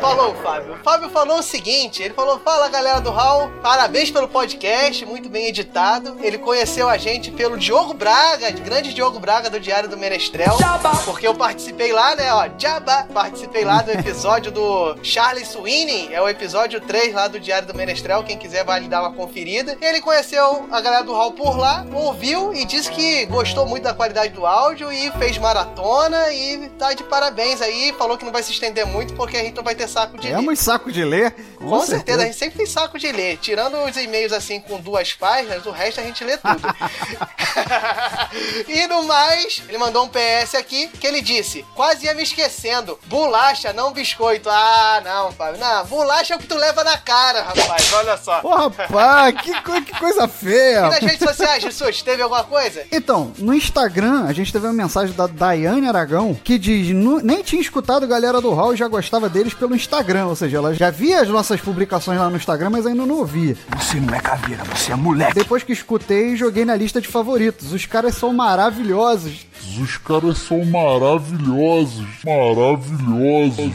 Falou, 0.00 0.34
Fábio. 0.42 0.74
O 0.74 0.84
Fábio 0.84 1.08
falou 1.10 1.38
o 1.38 1.42
seguinte: 1.42 2.02
ele 2.02 2.12
falou, 2.12 2.38
fala 2.40 2.68
galera 2.68 3.00
do 3.00 3.10
Hall, 3.10 3.50
parabéns 3.62 4.10
pelo 4.10 4.28
podcast, 4.28 5.06
muito 5.06 5.28
bem 5.28 5.46
editado. 5.46 6.16
Ele 6.20 6.36
conheceu 6.36 6.88
a 6.88 6.96
gente 6.98 7.30
pelo 7.30 7.56
Diogo 7.56 7.94
Braga, 7.94 8.50
grande 8.50 8.92
Diogo 8.92 9.18
Braga 9.18 9.48
do 9.48 9.58
Diário 9.58 9.88
do 9.88 9.96
Menestrel. 9.96 10.56
Porque 11.04 11.26
eu 11.26 11.34
participei 11.34 11.92
lá, 11.92 12.14
né, 12.16 12.32
ó, 12.32 12.48
Jabba, 12.58 13.06
participei 13.14 13.64
lá 13.64 13.80
do 13.80 13.92
episódio 13.92 14.52
do 14.52 14.96
Charlie 15.02 15.44
Sweeney, 15.46 16.12
é 16.12 16.20
o 16.20 16.28
episódio 16.28 16.80
3 16.80 17.14
lá 17.14 17.28
do 17.28 17.40
Diário 17.40 17.68
do 17.68 17.74
Menestrel, 17.74 18.24
quem 18.24 18.36
quiser 18.36 18.64
vai 18.64 18.80
dar 18.82 19.02
uma 19.02 19.12
conferida. 19.12 19.76
Ele 19.80 20.00
conheceu 20.00 20.68
a 20.70 20.80
galera 20.80 21.04
do 21.04 21.14
Hall 21.14 21.25
por 21.32 21.56
lá, 21.56 21.84
ouviu 21.92 22.52
e 22.54 22.64
disse 22.64 22.90
que 22.90 23.24
gostou 23.26 23.66
muito 23.66 23.84
da 23.84 23.94
qualidade 23.94 24.32
do 24.32 24.46
áudio 24.46 24.92
e 24.92 25.10
fez 25.12 25.38
maratona 25.38 26.30
e 26.32 26.68
tá 26.78 26.92
de 26.92 27.02
parabéns 27.04 27.60
aí, 27.62 27.94
falou 27.98 28.16
que 28.18 28.24
não 28.24 28.32
vai 28.32 28.42
se 28.42 28.52
estender 28.52 28.86
muito 28.86 29.14
porque 29.14 29.36
a 29.36 29.42
gente 29.42 29.56
não 29.56 29.64
vai 29.64 29.74
ter 29.74 29.88
saco 29.88 30.18
de 30.18 30.28
É 30.28 30.36
ler. 30.36 30.42
muito 30.42 30.62
saco 30.62 30.92
de 30.92 31.04
ler. 31.04 31.34
Com, 31.58 31.68
Com 31.70 31.80
certeza, 31.86 32.22
a 32.22 32.26
gente 32.26 32.36
sempre 32.36 32.58
tem 32.58 32.66
saco 32.66 32.98
de 32.98 33.10
ler. 33.10 33.38
Tirando 33.38 33.76
os 33.84 33.96
e-mails 33.96 34.32
assim 34.32 34.60
com 34.60 34.78
duas 34.80 35.12
páginas, 35.12 35.64
o 35.66 35.70
resto 35.70 36.00
a 36.00 36.04
gente 36.04 36.22
lê 36.24 36.36
tudo. 36.36 36.62
e 38.68 38.86
no 38.86 39.02
mais, 39.04 39.62
ele 39.68 39.78
mandou 39.78 40.04
um 40.04 40.08
PS 40.08 40.54
aqui 40.56 40.88
que 40.88 41.06
ele 41.06 41.20
disse: 41.20 41.64
quase 41.74 42.06
ia 42.06 42.14
me 42.14 42.22
esquecendo. 42.22 42.98
Bolacha, 43.06 43.72
não 43.72 43.92
biscoito. 43.92 44.48
Ah, 44.50 45.00
não, 45.04 45.32
Fábio. 45.32 45.60
Não, 45.60 45.84
bolacha 45.86 46.34
é 46.34 46.36
o 46.36 46.40
que 46.40 46.46
tu 46.46 46.56
leva 46.56 46.84
na 46.84 46.98
cara, 46.98 47.42
rapaz. 47.42 47.92
Olha 47.92 48.16
só. 48.16 48.40
Pô, 48.40 48.54
rapaz, 48.54 49.40
que, 49.40 49.62
co- 49.62 49.82
que 49.82 49.98
coisa 49.98 50.28
feia. 50.36 50.88
Redes 51.18 51.36
sociais, 51.36 51.62
Jesus, 51.62 52.02
teve 52.02 52.22
alguma 52.22 52.44
coisa? 52.44 52.82
Então, 52.92 53.32
no 53.38 53.54
Instagram, 53.54 54.24
a 54.26 54.32
gente 54.32 54.52
teve 54.52 54.66
uma 54.66 54.72
mensagem 54.72 55.14
da 55.14 55.26
Daiane 55.26 55.86
Aragão 55.88 56.34
que 56.42 56.58
diz: 56.58 56.88
"Nu- 56.94 57.20
nem 57.22 57.42
tinha 57.42 57.60
escutado 57.60 58.06
galera 58.06 58.40
do 58.40 58.52
Hall 58.52 58.74
e 58.74 58.76
já 58.76 58.86
gostava 58.88 59.28
deles 59.28 59.54
pelo 59.54 59.74
Instagram. 59.74 60.26
Ou 60.26 60.36
seja, 60.36 60.58
ela 60.58 60.74
já 60.74 60.90
via 60.90 61.20
as 61.20 61.28
nossas 61.28 61.60
publicações 61.60 62.18
lá 62.18 62.28
no 62.30 62.36
Instagram, 62.36 62.70
mas 62.70 62.86
ainda 62.86 63.06
não 63.06 63.16
ouvia. 63.18 63.56
Você 63.78 63.98
não 64.00 64.14
é 64.14 64.20
caveira, 64.20 64.62
você 64.64 64.92
é 64.92 64.96
moleque. 64.96 65.34
Depois 65.34 65.62
que 65.62 65.72
escutei, 65.72 66.36
joguei 66.36 66.64
na 66.64 66.74
lista 66.76 67.00
de 67.00 67.08
favoritos. 67.08 67.72
Os 67.72 67.86
caras 67.86 68.14
são 68.16 68.32
maravilhosos. 68.32 69.46
Os 69.82 69.96
caras 69.98 70.38
são 70.38 70.64
maravilhosos, 70.64 72.04
maravilhosos. 72.24 73.72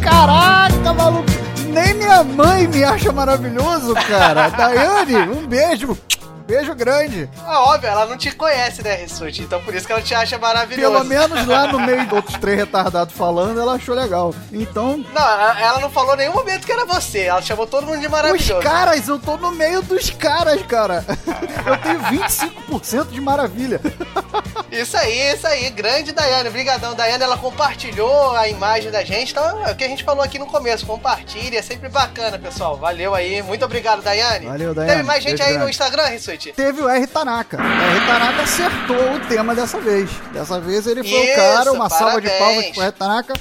Caraca, 0.00 0.92
maluco! 0.94 1.31
Nem 1.72 1.94
minha 1.94 2.22
mãe 2.22 2.68
me 2.68 2.84
acha 2.84 3.10
maravilhoso, 3.12 3.94
cara. 3.94 4.48
Daiane, 4.56 5.16
um 5.30 5.46
beijo. 5.46 5.96
Beijo 6.42 6.74
grande. 6.74 7.28
Ah, 7.46 7.60
óbvio, 7.62 7.88
ela 7.88 8.06
não 8.06 8.16
te 8.16 8.30
conhece, 8.32 8.82
né, 8.82 8.94
Rissuti? 8.96 9.42
Então 9.42 9.60
por 9.62 9.74
isso 9.74 9.86
que 9.86 9.92
ela 9.92 10.02
te 10.02 10.14
acha 10.14 10.38
maravilhoso. 10.38 10.92
Pelo 10.92 11.04
menos 11.04 11.46
lá 11.46 11.66
no 11.68 11.80
meio 11.84 12.06
de 12.06 12.14
outros 12.14 12.36
três 12.38 12.58
retardados 12.58 13.14
falando, 13.14 13.60
ela 13.60 13.74
achou 13.74 13.94
legal. 13.94 14.34
Então, 14.52 15.04
Não, 15.12 15.22
ela 15.22 15.60
ela 15.60 15.80
não 15.80 15.90
falou 15.90 16.14
em 16.14 16.18
nenhum 16.18 16.32
momento 16.34 16.66
que 16.66 16.72
era 16.72 16.84
você. 16.84 17.20
Ela 17.22 17.40
chamou 17.42 17.66
todo 17.66 17.86
mundo 17.86 18.00
de 18.00 18.08
maravilhoso. 18.08 18.58
Os 18.58 18.64
caras, 18.64 19.08
eu 19.08 19.18
tô 19.18 19.36
no 19.36 19.52
meio 19.52 19.80
dos 19.82 20.10
caras, 20.10 20.60
cara. 20.62 21.04
Eu 21.64 21.78
tenho 21.78 22.00
25% 22.00 23.10
de 23.10 23.20
maravilha. 23.20 23.80
Isso 24.70 24.96
aí, 24.96 25.34
isso 25.34 25.46
aí. 25.46 25.68
Grande 25.70 26.12
Daiane. 26.12 26.48
Obrigadão, 26.48 26.94
Daiane. 26.94 27.22
Ela 27.22 27.36
compartilhou 27.36 28.34
a 28.34 28.48
imagem 28.48 28.90
da 28.90 29.04
gente. 29.04 29.30
Então, 29.32 29.66
é 29.66 29.70
o 29.70 29.76
que 29.76 29.84
a 29.84 29.88
gente 29.88 30.02
falou 30.02 30.24
aqui 30.24 30.38
no 30.38 30.46
começo. 30.46 30.86
Compartilhe. 30.86 31.56
É 31.58 31.62
sempre 31.62 31.88
bacana, 31.90 32.38
pessoal. 32.38 32.76
Valeu 32.78 33.14
aí. 33.14 33.42
Muito 33.42 33.64
obrigado, 33.64 34.02
Daiane. 34.02 34.46
Valeu, 34.46 34.74
Daiane. 34.74 34.92
Teve 34.92 35.02
mais 35.06 35.22
gente 35.22 35.36
Beijo 35.38 35.44
aí 35.44 35.52
no 35.52 35.58
grande. 35.60 35.70
Instagram, 35.72 36.04
Rissuti? 36.06 36.31
Teve 36.54 36.80
o 36.82 36.88
R 36.88 37.06
Tanaka. 37.06 37.56
O 37.58 37.60
R 37.60 38.06
Tanaka 38.06 38.42
acertou 38.42 39.14
o 39.16 39.20
tema 39.28 39.54
dessa 39.54 39.78
vez. 39.80 40.10
Dessa 40.32 40.60
vez 40.60 40.86
ele 40.86 41.02
foi 41.02 41.10
Isso, 41.24 41.32
o 41.32 41.36
cara. 41.36 41.72
Uma 41.72 41.88
salva 41.88 42.20
de 42.20 42.28
parabéns. 42.28 42.38
palmas 42.54 42.70
pro 42.70 42.82
R 42.82 42.92
Tanaka. 42.92 43.34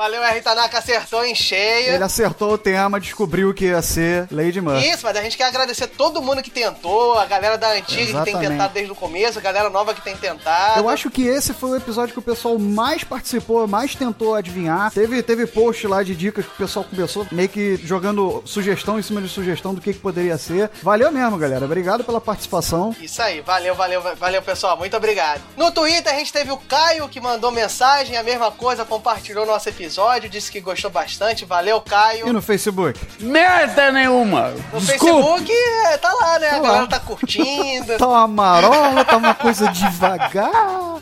Valeu, 0.00 0.24
R. 0.24 0.40
Tanaka. 0.40 0.78
Acertou 0.78 1.22
em 1.26 1.34
cheio. 1.34 1.92
Ele 1.92 2.02
acertou 2.02 2.54
o 2.54 2.56
tema, 2.56 2.98
descobriu 2.98 3.52
que 3.52 3.66
ia 3.66 3.82
ser 3.82 4.26
Lady 4.30 4.58
Murphy. 4.58 4.88
Isso, 4.88 5.04
mas 5.04 5.14
a 5.14 5.20
gente 5.20 5.36
quer 5.36 5.44
agradecer 5.44 5.88
todo 5.88 6.22
mundo 6.22 6.42
que 6.42 6.48
tentou, 6.48 7.18
a 7.18 7.26
galera 7.26 7.58
da 7.58 7.72
antiga 7.72 7.84
que 7.84 7.96
tem 7.96 8.08
Exatamente. 8.08 8.48
tentado 8.48 8.72
desde 8.72 8.90
o 8.90 8.94
começo, 8.94 9.38
a 9.38 9.42
galera 9.42 9.68
nova 9.68 9.92
que 9.92 10.00
tem 10.00 10.16
tentado. 10.16 10.80
Eu 10.80 10.88
acho 10.88 11.10
que 11.10 11.26
esse 11.26 11.52
foi 11.52 11.72
o 11.72 11.76
episódio 11.76 12.14
que 12.14 12.18
o 12.18 12.22
pessoal 12.22 12.58
mais 12.58 13.04
participou, 13.04 13.68
mais 13.68 13.94
tentou 13.94 14.34
adivinhar. 14.34 14.90
Teve, 14.90 15.22
teve 15.22 15.46
post 15.46 15.86
lá 15.86 16.02
de 16.02 16.16
dicas 16.16 16.46
que 16.46 16.52
o 16.54 16.56
pessoal 16.56 16.82
começou 16.82 17.26
meio 17.30 17.50
que 17.50 17.76
jogando 17.84 18.42
sugestão 18.46 18.98
em 18.98 19.02
cima 19.02 19.20
de 19.20 19.28
sugestão 19.28 19.74
do 19.74 19.82
que, 19.82 19.92
que 19.92 19.98
poderia 19.98 20.38
ser. 20.38 20.70
Valeu 20.82 21.12
mesmo, 21.12 21.36
galera. 21.36 21.66
Obrigado 21.66 22.04
pela 22.04 22.22
participação. 22.22 22.96
Isso 23.02 23.20
aí, 23.20 23.42
valeu, 23.42 23.74
valeu, 23.74 24.00
valeu, 24.16 24.40
pessoal. 24.40 24.78
Muito 24.78 24.96
obrigado. 24.96 25.42
No 25.58 25.70
Twitter 25.70 26.10
a 26.10 26.16
gente 26.16 26.32
teve 26.32 26.50
o 26.50 26.56
Caio 26.56 27.06
que 27.06 27.20
mandou 27.20 27.50
mensagem, 27.50 28.16
a 28.16 28.22
mesma 28.22 28.50
coisa, 28.50 28.82
compartilhou 28.82 29.44
nosso 29.44 29.68
episódio, 29.68 29.89
disse 30.30 30.50
que 30.50 30.60
gostou 30.60 30.90
bastante. 30.90 31.44
Valeu, 31.44 31.80
Caio. 31.80 32.28
E 32.28 32.32
no 32.32 32.40
Facebook? 32.42 32.98
Merda 33.20 33.90
nenhuma! 33.92 34.50
No 34.72 34.80
Desculpa. 34.80 35.22
Facebook, 35.38 35.52
é, 35.52 35.96
tá 35.98 36.12
lá, 36.12 36.38
né? 36.38 36.48
Tá 36.50 36.56
a 36.56 36.58
lá. 36.60 36.66
galera 36.68 36.86
tá 36.86 37.00
curtindo. 37.00 37.90
Tá 38.00 38.06
uma 38.06 38.26
marola, 38.26 39.04
tá 39.04 39.16
uma 39.16 39.34
coisa 39.34 39.68
devagar. 39.68 40.50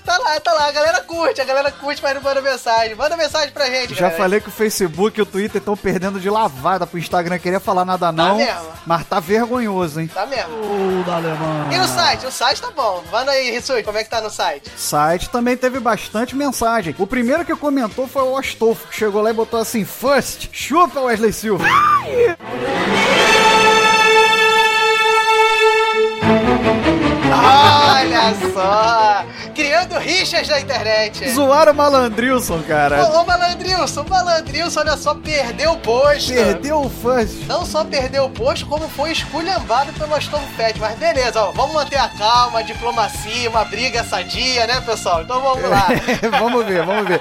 Tá 0.05 0.17
lá, 0.19 0.41
tá 0.41 0.53
lá. 0.53 0.69
A 0.69 0.73
galera 0.73 1.01
curte, 1.03 1.41
a 1.41 1.45
galera 1.45 1.71
curte, 1.71 2.03
mas 2.03 2.15
não 2.15 2.23
manda 2.23 2.41
mensagem. 2.41 2.95
Manda 2.95 3.17
mensagem 3.17 3.51
pra 3.51 3.67
gente, 3.67 3.95
Já 3.95 4.03
galera. 4.03 4.17
falei 4.17 4.41
que 4.41 4.49
o 4.49 4.53
Facebook 4.53 5.19
e 5.19 5.23
o 5.23 5.27
Twitter 5.27 5.59
estão 5.59 5.77
perdendo 5.77 6.19
de 6.21 6.29
lavada 6.31 6.87
pro 6.87 6.99
Instagram. 6.99 7.39
Queria 7.39 7.61
falar 7.61 7.85
nada 7.85 8.11
não, 8.11 8.37
mesmo. 8.37 8.67
mas 8.87 9.05
tá 9.07 9.21
vergonhoso, 9.21 10.01
hein? 10.01 10.09
Tá 10.13 10.27
mesmo. 10.27 11.05
Da 11.05 11.17
Alemanha. 11.17 11.69
E 11.73 11.79
no 11.79 11.87
site? 11.89 12.27
O 12.27 12.33
site 12.33 12.61
tá 12.63 12.71
bom. 12.71 13.03
Manda 13.13 13.31
aí, 13.33 13.51
Rissuti, 13.51 13.83
como 13.83 13.99
é 13.99 14.05
que 14.05 14.11
tá 14.11 14.21
no 14.21 14.31
site? 14.31 14.71
site 14.77 15.29
também 15.31 15.57
teve 15.57 15.79
bastante 15.81 16.35
mensagem. 16.35 16.95
O 16.99 17.07
primeiro 17.07 17.45
que 17.45 17.55
comentou 17.55 18.07
foi 18.09 18.23
o 18.23 18.37
Astolfo, 18.69 18.89
que 18.89 18.97
chegou 18.97 19.23
lá 19.23 19.31
e 19.31 19.33
botou 19.33 19.61
assim: 19.61 19.85
First, 19.85 20.49
chupa 20.53 21.01
Wesley 21.01 21.33
Silva. 21.33 21.65
Olha 27.31 28.35
só! 28.53 29.25
Criando 29.55 29.99
rixas 29.99 30.49
na 30.49 30.61
internet. 30.61 31.29
Zoaram 31.31 31.73
o 31.73 31.75
Malandrilson, 31.75 32.63
cara. 32.63 33.05
Ô, 33.05 33.21
ô 33.21 33.25
Malandrilson, 33.25 34.03
o 34.03 34.09
Malandrilson, 34.09 34.81
olha 34.81 34.97
só, 34.97 35.15
perdeu 35.15 35.73
o 35.73 35.79
posto. 35.79 36.33
Perdeu 36.33 36.81
o 36.83 36.91
fãs. 36.91 37.47
Não 37.47 37.65
só 37.65 37.85
perdeu 37.85 38.27
o 38.27 38.31
posto, 38.31 38.67
como 38.67 38.89
foi 38.89 39.13
esculhambado 39.13 39.93
pelo 39.95 40.15
Aston 40.15 40.43
Pet. 40.57 40.79
Mas 40.79 40.99
beleza, 40.99 41.43
ó, 41.43 41.53
vamos 41.53 41.75
manter 41.75 41.99
a 41.99 42.09
calma, 42.09 42.61
a 42.61 42.63
diplomacia, 42.63 43.51
uma 43.51 43.65
briga 43.65 44.05
sadia, 44.05 44.67
né, 44.67 44.81
pessoal? 44.81 45.23
Então 45.23 45.41
vamos 45.41 45.69
lá. 45.69 45.87
vamos 46.39 46.67
ver, 46.67 46.85
vamos 46.85 47.09
ver. 47.09 47.21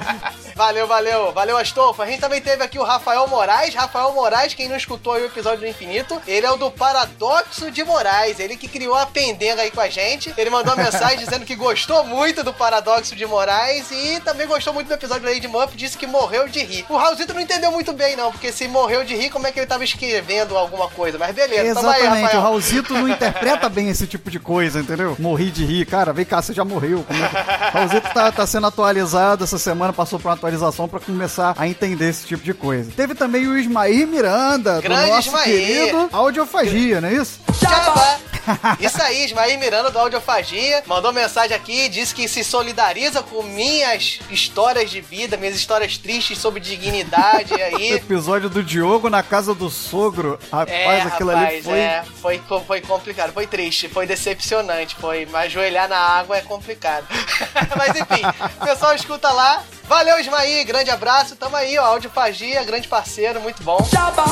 Valeu, 0.57 0.87
valeu, 0.87 1.31
valeu, 1.33 1.55
Astolfo. 1.55 2.01
A 2.01 2.07
gente 2.07 2.19
também 2.19 2.41
teve 2.41 2.63
aqui 2.63 2.79
o 2.79 2.83
Rafael 2.83 3.27
Moraes. 3.27 3.75
Rafael 3.75 4.11
Moraes, 4.11 4.55
quem 4.55 4.67
não 4.67 4.75
escutou 4.75 5.13
aí 5.13 5.21
o 5.21 5.27
episódio 5.27 5.59
do 5.59 5.67
Infinito, 5.67 6.19
ele 6.27 6.47
é 6.47 6.51
o 6.51 6.57
do 6.57 6.71
Paradoxo 6.71 7.69
de 7.69 7.83
Moraes. 7.83 8.39
Ele 8.39 8.57
que 8.57 8.67
criou 8.67 8.95
a 8.95 9.05
pendenga 9.05 9.61
aí 9.61 9.69
com 9.69 9.79
a 9.79 9.87
gente. 9.87 10.33
Ele 10.35 10.49
mandou 10.49 10.73
uma 10.73 10.83
mensagem 10.83 11.19
dizendo 11.23 11.45
que 11.45 11.55
gostou 11.55 12.03
muito 12.05 12.43
do 12.43 12.51
Paradoxo 12.51 13.15
de 13.15 13.23
Moraes 13.27 13.91
e 13.91 14.19
também 14.21 14.47
gostou 14.47 14.73
muito 14.73 14.87
do 14.87 14.95
episódio 14.95 15.21
do 15.21 15.31
Lady 15.31 15.47
Muff. 15.47 15.77
Disse 15.77 15.95
que 15.95 16.07
morreu 16.07 16.47
de 16.47 16.63
rir. 16.63 16.87
O 16.89 16.97
Raulzito 16.97 17.35
não 17.35 17.41
entendeu 17.41 17.71
muito 17.71 17.93
bem, 17.93 18.15
não, 18.15 18.31
porque 18.31 18.51
se 18.51 18.67
morreu 18.67 19.05
de 19.05 19.15
rir, 19.15 19.29
como 19.29 19.45
é 19.45 19.51
que 19.51 19.59
ele 19.59 19.67
tava 19.67 19.83
escrevendo 19.83 20.57
alguma 20.57 20.89
coisa? 20.89 21.19
Mas 21.19 21.35
beleza, 21.35 21.75
tamo 21.75 21.87
aí, 21.87 22.01
Exatamente, 22.01 22.35
o. 22.35 22.41
Raulzito 22.41 22.93
não 22.95 23.07
interpreta 23.07 23.69
bem 23.69 23.89
esse 23.89 24.07
tipo 24.07 24.31
de 24.31 24.39
coisa, 24.39 24.79
entendeu? 24.79 25.15
Morri 25.19 25.51
de 25.51 25.63
rir. 25.63 25.85
Cara, 25.85 26.11
vem 26.11 26.25
cá, 26.25 26.41
você 26.41 26.51
já 26.51 26.65
morreu. 26.65 27.05
Como 27.07 27.23
é 27.23 27.27
que... 27.29 27.35
O 27.35 27.77
Raulzito 27.77 28.09
tá, 28.11 28.31
tá 28.31 28.47
sendo 28.47 28.65
atualizado 28.65 29.43
essa 29.43 29.59
semana, 29.59 29.93
passou 29.93 30.17
por 30.17 30.29
uma 30.29 30.46
atualização 30.47 30.87
pra 30.87 30.99
começar 30.99 31.53
a 31.57 31.67
entender 31.67 32.09
esse 32.09 32.25
tipo 32.25 32.43
de 32.43 32.53
coisa. 32.53 32.89
Teve 32.95 33.13
também 33.13 33.47
o 33.47 33.57
Ismair 33.57 34.07
Miranda, 34.07 34.79
Grande 34.81 35.01
do 35.01 35.07
nosso 35.07 35.27
Ismair. 35.27 35.45
querido 35.45 36.09
Audiofagia, 36.11 37.01
não 37.01 37.09
é 37.09 37.13
isso? 37.13 37.39
Jabá. 37.59 38.17
Isso 38.79 39.01
aí, 39.03 39.25
Ismael 39.25 39.59
Miranda 39.59 39.91
do 39.91 39.99
Audiofagia 39.99 40.81
mandou 40.85 41.11
mensagem 41.11 41.53
aqui, 41.53 41.89
disse 41.89 42.15
que 42.15 42.29
se 42.29 42.45
solidariza 42.45 43.21
com 43.21 43.43
minhas 43.43 44.19
histórias 44.29 44.89
de 44.89 45.01
vida, 45.01 45.35
minhas 45.35 45.53
histórias 45.53 45.97
tristes 45.97 46.37
sobre 46.37 46.61
dignidade 46.61 47.53
aí. 47.61 47.91
Episódio 47.99 48.49
do 48.49 48.63
Diogo 48.63 49.09
na 49.09 49.21
casa 49.21 49.53
do 49.53 49.69
sogro. 49.69 50.39
Rapaz, 50.49 50.71
É, 50.71 51.01
aquilo 51.01 51.31
rapaz, 51.31 51.55
ali 51.55 51.61
foi. 51.61 51.77
é, 51.77 52.03
foi, 52.21 52.41
foi 52.65 52.79
complicado, 52.79 53.33
foi 53.33 53.45
triste, 53.45 53.89
foi 53.89 54.07
decepcionante, 54.07 54.95
foi 54.95 55.27
ajoelhar 55.33 55.89
na 55.89 55.99
água 55.99 56.37
é 56.37 56.41
complicado. 56.41 57.05
Mas 57.77 57.89
enfim, 57.97 58.21
o 58.61 58.65
pessoal 58.65 58.95
escuta 58.95 59.29
lá. 59.29 59.61
Valeu, 59.87 60.19
Ismael, 60.19 60.65
grande 60.65 60.89
abraço, 60.91 61.35
tamo 61.37 61.55
aí, 61.55 61.77
ó, 61.77 61.85
Audiofagia, 61.85 62.63
grande 62.65 62.89
parceiro, 62.89 63.39
muito 63.39 63.63
bom. 63.63 63.77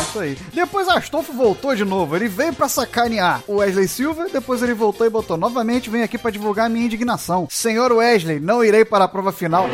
Isso 0.02 0.20
aí. 0.20 0.38
Depois 0.54 0.90
Astolfo 0.90 1.32
voltou 1.32 1.74
de 1.74 1.86
novo. 1.86 2.16
Ele 2.16 2.28
veio 2.28 2.54
pra 2.54 2.68
sacanear 2.68 3.42
o 3.48 3.56
Wesley 3.58 3.88
Silva, 3.88 4.28
depois 4.32 4.62
ele 4.62 4.74
voltou 4.74 5.08
e 5.08 5.10
botou 5.10 5.38
novamente, 5.38 5.90
vem 5.90 6.04
aqui 6.04 6.18
pra 6.18 6.30
divulgar 6.30 6.70
minha 6.70 6.86
indignação. 6.86 7.48
Senhor 7.50 7.92
Wesley, 7.94 8.40
não 8.40 8.64
irei 8.64 8.84
para 8.84 9.06
a 9.06 9.08
prova 9.08 9.32
final. 9.32 9.70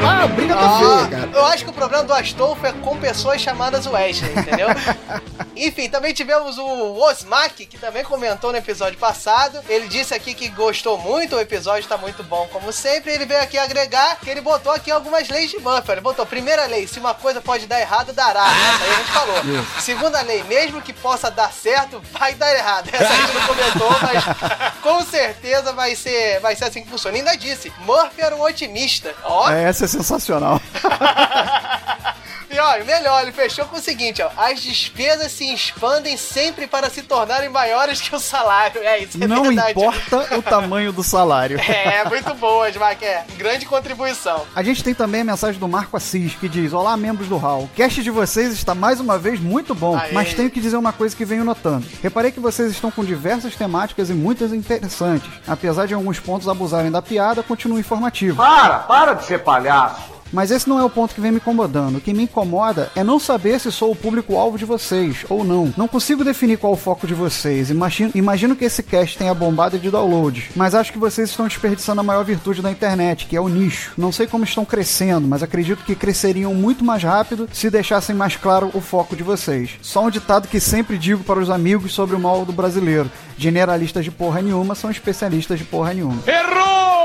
Rapaz, 0.00 0.24
a 0.24 0.26
briga 0.28 0.54
tá 0.54 0.78
feia, 0.78 1.08
cara. 1.08 1.30
eu 1.34 1.44
acho 1.46 1.64
que 1.64 1.70
o 1.70 1.72
problema 1.72 2.04
do 2.04 2.12
Astolfo 2.12 2.66
é 2.66 2.72
com 2.72 2.96
pessoas 2.98 3.40
chamadas 3.40 3.86
Wesley, 3.86 4.32
entendeu? 4.32 4.68
Enfim, 5.56 5.88
também 5.88 6.12
tivemos 6.14 6.58
o 6.58 6.98
Osmak, 6.98 7.66
que 7.66 7.78
também 7.78 8.02
comentou 8.04 8.50
no 8.52 8.58
episódio 8.58 8.98
passado. 8.98 9.60
Ele 9.68 9.86
disse 9.86 10.14
aqui 10.14 10.34
que 10.34 10.48
gostou 10.48 10.98
muito, 10.98 11.36
o 11.36 11.40
episódio 11.40 11.88
tá 11.88 11.96
muito 11.96 12.22
bom, 12.24 12.48
como 12.50 12.72
sempre. 12.72 13.12
Ele 13.12 13.26
veio 13.26 13.40
aqui 13.42 13.58
agregar 13.58 14.16
que 14.16 14.30
ele 14.30 14.40
botou 14.40 14.72
aqui 14.72 14.90
algumas 14.90 15.28
leis 15.28 15.50
de 15.50 15.58
Murphy. 15.58 15.92
Ele 15.92 16.00
botou, 16.00 16.24
primeira 16.26 16.66
lei, 16.66 16.86
se 16.86 16.98
uma 16.98 17.14
coisa 17.14 17.40
pode 17.40 17.66
dar 17.66 17.80
errado, 17.80 18.12
dará. 18.12 18.44
Essa 18.46 18.84
aí 18.84 18.90
a 18.90 18.96
gente 18.96 19.10
falou. 19.10 19.36
Segunda 19.80 20.20
lei, 20.22 20.42
mesmo 20.44 20.80
que 20.80 20.92
possa 20.92 21.30
dar 21.30 21.52
certo, 21.52 22.02
vai 22.12 22.34
dar 22.34 22.52
errado. 22.54 22.88
Essa 22.92 23.12
a 23.12 23.16
gente 23.16 23.32
não 23.34 23.46
comentou, 23.46 23.90
mas 24.02 24.24
com 24.82 25.02
certeza 25.04 25.72
vai 25.72 25.94
ser, 25.94 26.40
vai 26.40 26.56
ser 26.56 26.64
assim 26.64 26.82
que 26.82 26.90
funciona. 26.90 27.16
E 27.16 27.20
ainda 27.20 27.36
disse, 27.36 27.72
Murphy 27.80 28.22
era 28.22 28.34
um 28.34 28.42
otimista. 28.42 29.14
Ó, 29.24 29.50
É, 29.50 29.64
essa 29.64 29.81
é 29.84 29.88
sensacional. 29.88 30.60
e 32.54 32.58
olha, 32.58 32.84
melhor, 32.84 33.22
ele 33.22 33.32
fechou 33.32 33.64
com 33.66 33.76
o 33.76 33.80
seguinte, 33.80 34.22
ó. 34.22 34.30
As 34.36 34.60
despesas 34.60 35.32
se 35.32 35.52
expandem 35.52 36.16
sempre 36.16 36.66
para 36.66 36.90
se 36.90 37.02
tornarem 37.02 37.48
maiores 37.48 38.00
que 38.00 38.14
o 38.14 38.20
salário. 38.20 38.82
É 38.82 38.98
isso, 39.00 39.18
é 39.22 39.26
Não 39.26 39.42
verdade. 39.44 39.70
importa 39.70 40.36
o 40.36 40.42
tamanho 40.42 40.92
do 40.92 41.02
salário. 41.02 41.58
É, 41.72 42.04
muito 42.08 42.34
boa, 42.34 42.68
Smack. 42.68 43.04
É, 43.04 43.24
grande 43.36 43.66
contribuição. 43.66 44.44
A 44.54 44.62
gente 44.62 44.84
tem 44.84 44.94
também 44.94 45.22
a 45.22 45.24
mensagem 45.24 45.58
do 45.58 45.66
Marco 45.66 45.96
Assis, 45.96 46.34
que 46.34 46.48
diz: 46.48 46.72
Olá, 46.72 46.96
membros 46.96 47.28
do 47.28 47.36
HAL. 47.36 47.62
O 47.62 47.68
cast 47.68 48.02
de 48.02 48.10
vocês 48.10 48.52
está 48.52 48.74
mais 48.74 49.00
uma 49.00 49.18
vez 49.18 49.40
muito 49.40 49.74
bom, 49.74 49.96
Aê. 49.96 50.12
mas 50.12 50.34
tenho 50.34 50.50
que 50.50 50.60
dizer 50.60 50.76
uma 50.76 50.92
coisa 50.92 51.16
que 51.16 51.24
venho 51.24 51.44
notando. 51.44 51.86
Reparei 52.02 52.30
que 52.30 52.40
vocês 52.40 52.70
estão 52.70 52.90
com 52.90 53.04
diversas 53.04 53.56
temáticas 53.56 54.10
e 54.10 54.14
muitas 54.14 54.52
interessantes. 54.52 55.28
Apesar 55.46 55.86
de 55.86 55.94
alguns 55.94 56.20
pontos 56.20 56.48
abusarem 56.48 56.90
da 56.90 57.02
piada, 57.02 57.42
continua 57.42 57.80
informativo. 57.80 58.36
Para, 58.36 58.80
para 58.80 59.14
de 59.14 59.24
ser 59.24 59.38
palhaço. 59.40 60.11
Mas 60.32 60.50
esse 60.50 60.68
não 60.68 60.78
é 60.78 60.84
o 60.84 60.90
ponto 60.90 61.14
que 61.14 61.20
vem 61.20 61.30
me 61.30 61.36
incomodando. 61.36 61.96
O 61.96 62.00
que 62.00 62.14
me 62.14 62.24
incomoda 62.24 62.90
é 62.96 63.04
não 63.04 63.18
saber 63.18 63.60
se 63.60 63.70
sou 63.70 63.92
o 63.92 63.96
público-alvo 63.96 64.58
de 64.58 64.64
vocês 64.64 65.24
ou 65.28 65.44
não. 65.44 65.72
Não 65.76 65.86
consigo 65.86 66.24
definir 66.24 66.58
qual 66.58 66.72
o 66.72 66.76
foco 66.76 67.06
de 67.06 67.14
vocês. 67.14 67.70
Imagino, 67.70 68.10
imagino 68.14 68.56
que 68.56 68.64
esse 68.64 68.82
cast 68.82 69.18
tenha 69.18 69.34
bombado 69.34 69.78
de 69.78 69.90
downloads, 69.90 70.44
mas 70.56 70.74
acho 70.74 70.92
que 70.92 70.98
vocês 70.98 71.30
estão 71.30 71.46
desperdiçando 71.46 72.00
a 72.00 72.04
maior 72.04 72.24
virtude 72.24 72.62
da 72.62 72.70
internet, 72.70 73.26
que 73.26 73.36
é 73.36 73.40
o 73.40 73.48
nicho. 73.48 73.92
Não 73.96 74.12
sei 74.12 74.26
como 74.26 74.44
estão 74.44 74.64
crescendo, 74.64 75.26
mas 75.28 75.42
acredito 75.42 75.84
que 75.84 75.94
cresceriam 75.94 76.54
muito 76.54 76.84
mais 76.84 77.02
rápido 77.02 77.48
se 77.52 77.68
deixassem 77.70 78.14
mais 78.14 78.36
claro 78.36 78.70
o 78.74 78.80
foco 78.80 79.14
de 79.14 79.22
vocês. 79.22 79.72
Só 79.82 80.04
um 80.04 80.10
ditado 80.10 80.48
que 80.48 80.60
sempre 80.60 80.96
digo 80.96 81.24
para 81.24 81.40
os 81.40 81.50
amigos 81.50 81.92
sobre 81.92 82.16
o 82.16 82.20
mal 82.20 82.44
do 82.44 82.52
brasileiro: 82.52 83.10
generalistas 83.36 84.04
de 84.04 84.10
porra 84.10 84.40
nenhuma 84.40 84.74
são 84.74 84.90
especialistas 84.90 85.58
de 85.58 85.64
porra 85.64 85.92
nenhuma. 85.92 86.22
Errou! 86.26 87.01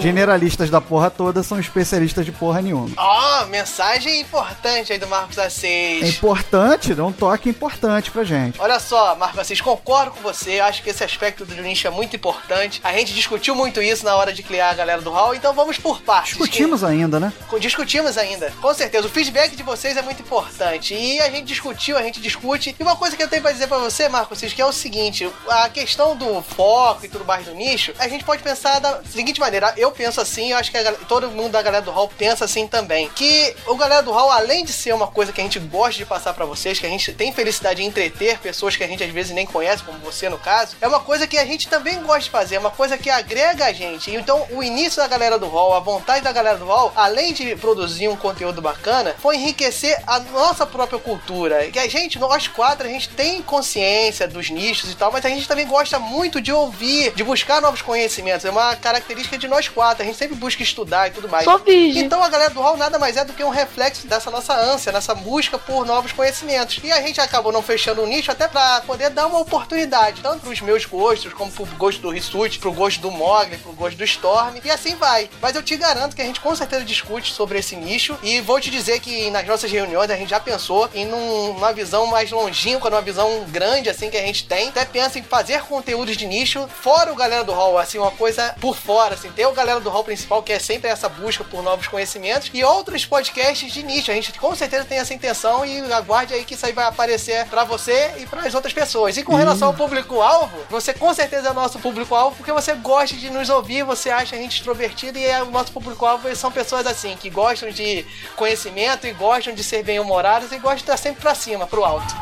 Generalistas 0.00 0.70
da 0.70 0.80
porra 0.80 1.10
toda 1.10 1.42
são 1.42 1.58
especialistas 1.58 2.24
de 2.24 2.32
porra 2.32 2.62
nenhuma. 2.62 2.90
Ó, 2.96 3.46
mensagem 3.46 4.20
importante 4.20 4.92
aí 4.92 4.98
do 4.98 5.06
Marcos 5.06 5.38
É 5.38 5.46
Assis. 5.46 6.08
importante, 6.08 6.94
dá 6.94 7.04
um 7.04 7.12
toque 7.12 7.48
importante 7.48 8.10
pra 8.10 8.24
gente. 8.24 8.60
Olha 8.60 8.78
só, 8.78 9.14
Marcos 9.16 9.40
Assis, 9.40 9.60
concordo 9.60 10.12
com 10.12 10.20
você. 10.20 10.60
Acho 10.60 10.82
que 10.82 10.90
esse 10.90 11.02
aspecto 11.02 11.44
do 11.44 11.54
nicho 11.62 11.86
é 11.86 11.90
muito 11.90 12.14
importante. 12.16 12.80
A 12.84 12.92
gente 12.92 13.12
discutiu 13.12 13.54
muito 13.54 13.82
isso 13.82 14.04
na 14.04 14.14
hora 14.14 14.32
de 14.32 14.42
criar 14.42 14.70
a 14.70 14.74
galera 14.74 15.02
do 15.02 15.10
Hall, 15.10 15.34
então 15.34 15.52
vamos 15.52 15.78
por 15.78 16.00
partes. 16.02 16.30
Discutimos 16.36 16.84
ainda, 16.84 17.18
né? 17.18 17.32
Discutimos 17.60 18.16
ainda, 18.16 18.52
com 18.60 18.72
certeza. 18.72 19.06
O 19.06 19.10
feedback 19.10 19.56
de 19.56 19.62
vocês 19.62 19.96
é 19.96 20.02
muito 20.02 20.22
importante. 20.22 20.94
E 20.94 21.18
a 21.20 21.30
gente 21.30 21.44
discutiu, 21.46 21.96
a 21.98 22.02
gente 22.02 22.20
discute. 22.20 22.74
E 22.78 22.82
uma 22.82 22.96
coisa 22.96 23.16
que 23.16 23.22
eu 23.22 23.28
tenho 23.28 23.42
pra 23.42 23.52
dizer 23.52 23.66
pra 23.66 23.78
você, 23.78 24.08
Marcos, 24.08 24.40
que 24.40 24.62
é 24.62 24.66
o 24.66 24.72
seguinte: 24.72 25.28
a 25.48 25.68
questão 25.68 26.16
do 26.16 26.40
foco 26.42 27.04
e 27.04 27.08
tudo 27.08 27.24
mais 27.24 27.44
do 27.46 27.54
nicho, 27.54 27.92
a 27.98 28.06
gente 28.08 28.24
pode 28.24 28.42
pensar 28.42 28.78
da 28.78 29.00
seguinte 29.10 29.40
maneira. 29.40 29.47
Eu 29.76 29.90
penso 29.90 30.20
assim, 30.20 30.52
eu 30.52 30.58
acho 30.58 30.70
que 30.70 30.76
a 30.76 30.92
todo 30.92 31.30
mundo 31.30 31.52
da 31.52 31.62
galera 31.62 31.84
do 31.84 31.90
Hall 31.90 32.10
pensa 32.16 32.44
assim 32.44 32.66
também. 32.66 33.08
Que 33.10 33.54
o 33.66 33.76
galera 33.76 34.02
do 34.02 34.12
Hall, 34.12 34.30
além 34.30 34.64
de 34.64 34.72
ser 34.72 34.92
uma 34.94 35.06
coisa 35.06 35.32
que 35.32 35.40
a 35.40 35.44
gente 35.44 35.58
gosta 35.58 35.98
de 35.98 36.06
passar 36.06 36.34
pra 36.34 36.44
vocês, 36.44 36.78
que 36.78 36.86
a 36.86 36.90
gente 36.90 37.12
tem 37.12 37.32
felicidade 37.32 37.82
em 37.82 37.86
entreter 37.86 38.38
pessoas 38.38 38.76
que 38.76 38.84
a 38.84 38.86
gente 38.86 39.02
às 39.02 39.10
vezes 39.10 39.32
nem 39.32 39.46
conhece, 39.46 39.82
como 39.82 39.98
você 39.98 40.28
no 40.28 40.38
caso, 40.38 40.76
é 40.80 40.86
uma 40.86 41.00
coisa 41.00 41.26
que 41.26 41.38
a 41.38 41.44
gente 41.44 41.68
também 41.68 42.02
gosta 42.02 42.20
de 42.20 42.30
fazer, 42.30 42.56
é 42.56 42.58
uma 42.58 42.70
coisa 42.70 42.98
que 42.98 43.08
agrega 43.08 43.66
a 43.66 43.72
gente. 43.72 44.10
Então, 44.10 44.46
o 44.50 44.62
início 44.62 45.00
da 45.00 45.08
galera 45.08 45.38
do 45.38 45.48
Hall, 45.48 45.74
a 45.74 45.80
vontade 45.80 46.22
da 46.22 46.32
galera 46.32 46.58
do 46.58 46.66
Hall, 46.66 46.92
além 46.94 47.32
de 47.32 47.56
produzir 47.56 48.08
um 48.08 48.16
conteúdo 48.16 48.60
bacana, 48.60 49.14
foi 49.18 49.36
enriquecer 49.36 50.02
a 50.06 50.20
nossa 50.20 50.66
própria 50.66 50.98
cultura. 50.98 51.66
Que 51.70 51.78
a 51.78 51.88
gente, 51.88 52.18
nós 52.18 52.46
quatro, 52.48 52.86
a 52.86 52.90
gente 52.90 53.08
tem 53.10 53.40
consciência 53.42 54.26
dos 54.26 54.50
nichos 54.50 54.90
e 54.90 54.94
tal, 54.94 55.12
mas 55.12 55.24
a 55.24 55.28
gente 55.28 55.46
também 55.48 55.66
gosta 55.66 55.98
muito 55.98 56.40
de 56.40 56.52
ouvir, 56.52 57.12
de 57.14 57.24
buscar 57.24 57.60
novos 57.60 57.82
conhecimentos. 57.82 58.44
É 58.44 58.50
uma 58.50 58.76
característica 58.76 59.37
de 59.38 59.48
nós 59.48 59.68
quatro, 59.68 60.02
a 60.02 60.06
gente 60.06 60.18
sempre 60.18 60.36
busca 60.36 60.62
estudar 60.62 61.08
e 61.08 61.10
tudo 61.12 61.28
mais. 61.28 61.44
Sou 61.44 61.58
virgem. 61.58 62.02
Então 62.04 62.22
a 62.22 62.28
galera 62.28 62.50
do 62.50 62.60
Hall 62.60 62.76
nada 62.76 62.98
mais 62.98 63.16
é 63.16 63.24
do 63.24 63.32
que 63.32 63.42
um 63.44 63.48
reflexo 63.50 64.06
dessa 64.06 64.30
nossa 64.30 64.54
ânsia, 64.54 64.92
nessa 64.92 65.14
busca 65.14 65.58
por 65.58 65.86
novos 65.86 66.12
conhecimentos. 66.12 66.80
E 66.82 66.90
a 66.92 67.00
gente 67.00 67.20
acabou 67.20 67.52
não 67.52 67.62
fechando 67.62 68.02
o 68.02 68.06
nicho 68.06 68.30
até 68.30 68.48
pra 68.48 68.80
poder 68.82 69.10
dar 69.10 69.26
uma 69.26 69.38
oportunidade, 69.38 70.20
tanto 70.22 70.40
pros 70.40 70.60
meus 70.60 70.84
gostos, 70.84 71.32
como 71.32 71.50
pro 71.50 71.64
gosto 71.76 72.00
do 72.00 72.10
Rissuti, 72.10 72.58
pro 72.58 72.72
gosto 72.72 73.00
do 73.00 73.10
Mogli, 73.10 73.56
pro 73.58 73.72
gosto 73.72 73.96
do 73.96 74.04
Storm, 74.04 74.56
e 74.64 74.70
assim 74.70 74.94
vai. 74.96 75.28
Mas 75.40 75.54
eu 75.54 75.62
te 75.62 75.76
garanto 75.76 76.14
que 76.16 76.22
a 76.22 76.24
gente 76.24 76.40
com 76.40 76.54
certeza 76.54 76.84
discute 76.84 77.32
sobre 77.32 77.58
esse 77.58 77.76
nicho, 77.76 78.18
e 78.22 78.40
vou 78.40 78.60
te 78.60 78.70
dizer 78.70 79.00
que 79.00 79.30
nas 79.30 79.46
nossas 79.46 79.70
reuniões 79.70 80.10
a 80.10 80.16
gente 80.16 80.30
já 80.30 80.40
pensou 80.40 80.88
em 80.94 81.04
num- 81.06 81.54
numa 81.54 81.72
visão 81.72 82.06
mais 82.06 82.30
longínqua, 82.30 82.90
numa 82.90 83.02
visão 83.02 83.44
grande 83.48 83.88
assim 83.88 84.10
que 84.10 84.16
a 84.16 84.22
gente 84.22 84.44
tem, 84.46 84.68
até 84.68 84.84
pensa 84.84 85.18
em 85.18 85.22
fazer 85.22 85.62
conteúdos 85.62 86.16
de 86.16 86.26
nicho, 86.26 86.68
fora 86.82 87.12
o 87.12 87.16
galera 87.16 87.44
do 87.44 87.52
Hall, 87.52 87.78
assim, 87.78 87.98
uma 87.98 88.10
coisa 88.10 88.54
por 88.60 88.76
fora, 88.76 89.14
assim, 89.14 89.27
ter 89.30 89.46
o 89.46 89.52
galera 89.52 89.80
do 89.80 89.90
Hall 89.90 90.04
principal, 90.04 90.42
que 90.42 90.52
é 90.52 90.58
sempre 90.58 90.88
essa 90.88 91.08
busca 91.08 91.44
por 91.44 91.62
novos 91.62 91.86
conhecimentos, 91.86 92.50
e 92.52 92.62
outros 92.64 93.04
podcasts 93.04 93.72
de 93.72 93.82
nicho. 93.82 94.10
A 94.10 94.14
gente 94.14 94.32
com 94.38 94.54
certeza 94.54 94.84
tem 94.84 94.98
essa 94.98 95.14
intenção 95.14 95.64
e 95.64 95.80
aguarde 95.92 96.34
aí 96.34 96.44
que 96.44 96.54
isso 96.54 96.64
aí 96.64 96.72
vai 96.72 96.86
aparecer 96.86 97.46
pra 97.46 97.64
você 97.64 98.14
e 98.18 98.26
para 98.26 98.42
as 98.42 98.54
outras 98.54 98.72
pessoas. 98.72 99.16
E 99.16 99.22
com 99.22 99.34
relação 99.34 99.68
ao 99.68 99.74
público-alvo, 99.74 100.56
você 100.70 100.92
com 100.94 101.12
certeza 101.12 101.48
é 101.50 101.52
nosso 101.52 101.78
público-alvo, 101.78 102.36
porque 102.36 102.52
você 102.52 102.74
gosta 102.74 103.16
de 103.16 103.30
nos 103.30 103.48
ouvir, 103.48 103.84
você 103.84 104.10
acha 104.10 104.36
a 104.36 104.38
gente 104.38 104.56
extrovertido 104.56 105.18
e 105.18 105.24
é 105.24 105.42
o 105.42 105.50
nosso 105.50 105.72
público-alvo 105.72 106.34
são 106.36 106.50
pessoas 106.50 106.86
assim, 106.86 107.16
que 107.16 107.28
gostam 107.30 107.70
de 107.70 108.06
conhecimento 108.36 109.06
e 109.06 109.12
gostam 109.12 109.54
de 109.54 109.64
ser 109.64 109.82
bem-humoradas 109.82 110.52
e 110.52 110.58
gostam 110.58 110.76
de 110.76 110.82
estar 110.82 110.96
sempre 110.96 111.20
pra 111.20 111.34
cima, 111.34 111.66
pro 111.66 111.84
alto. 111.84 112.14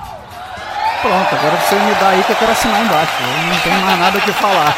pronto, 1.02 1.34
agora 1.34 1.56
você 1.56 1.74
me 1.76 1.94
dá 1.94 2.08
aí 2.08 2.22
que 2.24 2.32
eu 2.32 2.36
quero 2.36 2.52
assinar 2.52 2.84
embaixo. 2.84 3.12
Eu 3.20 3.54
não 3.54 3.60
tenho 3.60 3.80
mais 3.80 3.98
nada 3.98 4.18
o 4.18 4.20
que 4.20 4.32
falar. 4.32 4.76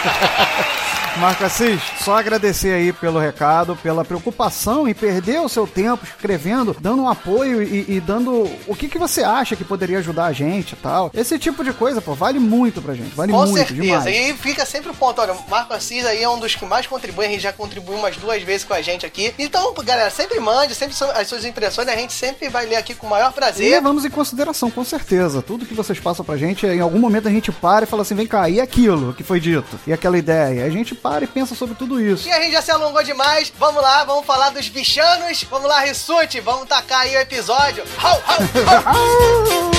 Marco 1.20 1.44
Assis, 1.44 1.80
só 2.04 2.16
agradecer 2.16 2.72
aí 2.72 2.92
pelo 2.92 3.18
recado, 3.18 3.74
pela 3.76 4.04
preocupação 4.04 4.86
em 4.86 4.94
perder 4.94 5.40
o 5.40 5.48
seu 5.48 5.66
tempo 5.66 6.04
escrevendo, 6.04 6.76
dando 6.80 7.02
um 7.02 7.08
apoio 7.08 7.60
e, 7.60 7.84
e 7.88 8.00
dando 8.00 8.48
o 8.68 8.74
que, 8.76 8.88
que 8.88 8.98
você 8.98 9.24
acha 9.24 9.56
que 9.56 9.64
poderia 9.64 9.98
ajudar 9.98 10.26
a 10.26 10.32
gente 10.32 10.72
e 10.72 10.76
tal. 10.76 11.10
Esse 11.12 11.36
tipo 11.36 11.64
de 11.64 11.72
coisa, 11.72 12.00
pô, 12.00 12.14
vale 12.14 12.38
muito 12.38 12.80
pra 12.80 12.94
gente, 12.94 13.14
vale 13.16 13.32
Com 13.32 13.38
muito 13.46 13.56
certeza. 13.56 13.82
demais. 13.82 14.06
E 14.06 14.32
fica 14.34 14.64
sempre 14.64 14.90
o 14.90 14.94
ponto. 14.94 15.20
Olha, 15.20 15.32
o 15.32 15.50
Marco 15.50 15.74
Assis 15.74 16.06
aí 16.06 16.22
é 16.22 16.28
um 16.28 16.38
dos 16.38 16.54
que 16.54 16.64
mais 16.64 16.86
contribui. 16.86 17.26
A 17.26 17.28
gente 17.30 17.42
já 17.42 17.52
contribuiu 17.52 17.98
umas 17.98 18.16
duas 18.16 18.40
vezes 18.44 18.64
com 18.64 18.74
a 18.74 18.80
gente 18.80 19.04
aqui. 19.04 19.34
Então, 19.38 19.74
galera, 19.84 20.10
sempre 20.10 20.38
mande, 20.38 20.72
sempre 20.76 20.94
as 21.16 21.26
suas 21.26 21.44
impressões. 21.44 21.88
A 21.88 21.96
gente 21.96 22.12
sempre 22.12 22.48
vai 22.48 22.64
ler 22.64 22.76
aqui 22.76 22.94
com 22.94 23.08
o 23.08 23.10
maior 23.10 23.30
E 23.30 23.34
prazer. 23.34 23.70
levamos 23.72 24.04
em 24.04 24.10
consideração, 24.10 24.70
com 24.70 24.84
certeza. 24.84 25.42
Tudo 25.42 25.66
que 25.66 25.74
vocês 25.74 25.98
passam 25.98 26.24
pra 26.24 26.36
gente, 26.36 26.64
em 26.64 26.80
algum 26.80 27.00
momento 27.00 27.26
a 27.26 27.30
gente 27.30 27.50
para 27.50 27.84
e 27.84 27.88
fala 27.88 28.02
assim: 28.02 28.14
vem 28.14 28.26
cá, 28.26 28.48
e 28.48 28.60
aquilo 28.60 29.12
que 29.14 29.24
foi 29.24 29.40
dito? 29.40 29.78
E 29.84 29.92
aquela 29.92 30.16
ideia? 30.16 30.64
A 30.64 30.70
gente 30.70 30.94
para 30.94 31.07
e 31.22 31.26
pensa 31.26 31.54
sobre 31.54 31.74
tudo 31.74 32.00
isso. 32.00 32.28
E 32.28 32.32
a 32.32 32.40
gente 32.42 32.52
já 32.52 32.62
se 32.62 32.70
alongou 32.70 33.02
demais. 33.02 33.52
Vamos 33.58 33.82
lá, 33.82 34.04
vamos 34.04 34.26
falar 34.26 34.50
dos 34.50 34.68
bichanos. 34.68 35.42
Vamos 35.44 35.68
lá, 35.68 35.80
Rissuti, 35.80 36.40
vamos 36.40 36.68
tacar 36.68 37.00
aí 37.00 37.16
o 37.16 37.20
episódio. 37.20 37.84
Hau, 38.02 38.22
hau, 38.26 38.38
hau. 38.84 39.70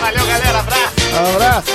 Valeu, 0.00 0.26
galera. 0.26 0.58
Abraço. 0.60 0.94
Abraço! 1.34 1.72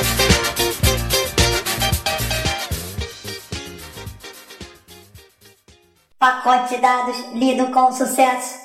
Pacote 6.20 6.76
de 6.76 6.82
dados 6.82 7.18
lido 7.34 7.72
com 7.72 7.92
sucesso. 7.92 8.60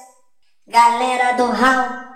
Galera 0.69 1.37
do 1.37 1.45
HAL. 1.45 2.16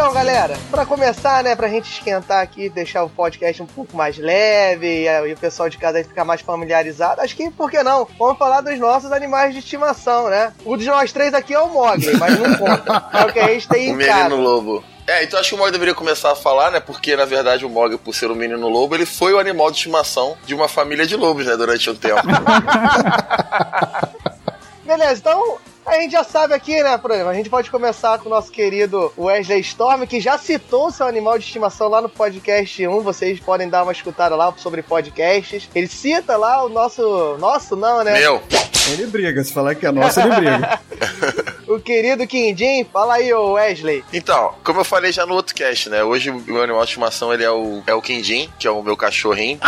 Então, 0.00 0.14
galera, 0.14 0.58
pra 0.70 0.86
começar, 0.86 1.44
né, 1.44 1.54
pra 1.54 1.68
gente 1.68 1.92
esquentar 1.92 2.42
aqui, 2.42 2.70
deixar 2.70 3.04
o 3.04 3.10
podcast 3.10 3.62
um 3.62 3.66
pouco 3.66 3.94
mais 3.94 4.16
leve 4.16 5.04
e, 5.04 5.32
o 5.34 5.36
pessoal 5.36 5.68
de 5.68 5.76
casa 5.76 5.98
aí 5.98 6.04
ficar 6.04 6.24
mais 6.24 6.40
familiarizado, 6.40 7.20
acho 7.20 7.36
que, 7.36 7.50
por 7.50 7.70
que 7.70 7.82
não? 7.82 8.08
Vamos 8.18 8.38
falar 8.38 8.62
dos 8.62 8.78
nossos 8.78 9.12
animais 9.12 9.52
de 9.52 9.58
estimação, 9.58 10.30
né? 10.30 10.54
O 10.64 10.78
de 10.78 10.86
nós 10.86 11.12
três 11.12 11.34
aqui 11.34 11.52
é 11.52 11.60
o 11.60 11.68
Mogli, 11.68 12.16
mas 12.16 12.38
não 12.38 12.56
conta. 12.56 13.10
É 13.12 13.26
o 13.26 13.32
que 13.32 13.40
a 13.40 13.48
gente 13.48 13.68
tem 13.68 13.90
O 13.90 13.92
em 13.92 13.96
menino 13.96 14.14
casa. 14.14 14.34
lobo. 14.34 14.82
É, 15.06 15.22
então 15.22 15.38
acho 15.38 15.50
que 15.50 15.54
o 15.54 15.58
Mog 15.58 15.70
deveria 15.70 15.94
começar 15.94 16.32
a 16.32 16.36
falar, 16.36 16.70
né? 16.70 16.80
Porque 16.80 17.14
na 17.14 17.26
verdade 17.26 17.66
o 17.66 17.68
Mog, 17.68 17.98
por 17.98 18.14
ser 18.14 18.30
um 18.30 18.34
menino 18.34 18.70
lobo, 18.70 18.94
ele 18.94 19.04
foi 19.04 19.34
o 19.34 19.38
animal 19.38 19.70
de 19.70 19.76
estimação 19.76 20.34
de 20.46 20.54
uma 20.54 20.66
família 20.66 21.06
de 21.06 21.14
lobos, 21.14 21.44
né? 21.44 21.58
Durante 21.58 21.90
um 21.90 21.94
tempo. 21.94 22.22
Beleza, 24.82 25.20
então 25.20 25.58
a 25.90 26.00
gente 26.00 26.12
já 26.12 26.22
sabe 26.22 26.54
aqui, 26.54 26.80
né, 26.82 26.96
por 26.96 27.10
exemplo, 27.10 27.30
a 27.30 27.34
gente 27.34 27.50
pode 27.50 27.70
começar 27.70 28.18
com 28.18 28.28
o 28.28 28.30
nosso 28.30 28.50
querido 28.50 29.12
Wesley 29.18 29.60
Storm, 29.60 30.06
que 30.06 30.20
já 30.20 30.38
citou 30.38 30.90
seu 30.92 31.06
animal 31.06 31.36
de 31.36 31.44
estimação 31.44 31.88
lá 31.88 32.00
no 32.00 32.08
podcast 32.08 32.86
1, 32.86 33.00
vocês 33.00 33.40
podem 33.40 33.68
dar 33.68 33.82
uma 33.82 33.92
escutada 33.92 34.36
lá 34.36 34.52
sobre 34.56 34.82
podcasts. 34.82 35.68
Ele 35.74 35.88
cita 35.88 36.36
lá 36.36 36.64
o 36.64 36.68
nosso, 36.68 37.36
nosso 37.38 37.74
não, 37.74 38.04
né? 38.04 38.20
Meu. 38.20 38.40
Ele 38.92 39.06
briga, 39.06 39.42
se 39.42 39.52
falar 39.52 39.74
que 39.74 39.84
é 39.84 39.90
nosso, 39.90 40.20
ele 40.20 40.34
briga. 40.34 40.80
O 41.70 41.78
querido 41.78 42.26
Quindim, 42.26 42.84
fala 42.92 43.14
aí, 43.14 43.32
ô 43.32 43.52
Wesley. 43.52 44.04
Então, 44.12 44.54
como 44.64 44.80
eu 44.80 44.84
falei 44.84 45.12
já 45.12 45.24
no 45.24 45.34
outro 45.34 45.54
cast, 45.54 45.88
né? 45.88 46.02
Hoje 46.02 46.28
o 46.28 46.40
meu 46.40 46.64
animal 46.64 46.82
de 46.82 46.88
estimação 46.88 47.32
ele 47.32 47.44
é 47.44 47.50
o, 47.50 47.80
é 47.86 47.94
o 47.94 48.02
Quindim, 48.02 48.52
que 48.58 48.66
é 48.66 48.70
o 48.72 48.82
meu 48.82 48.96
cachorrinho. 48.96 49.60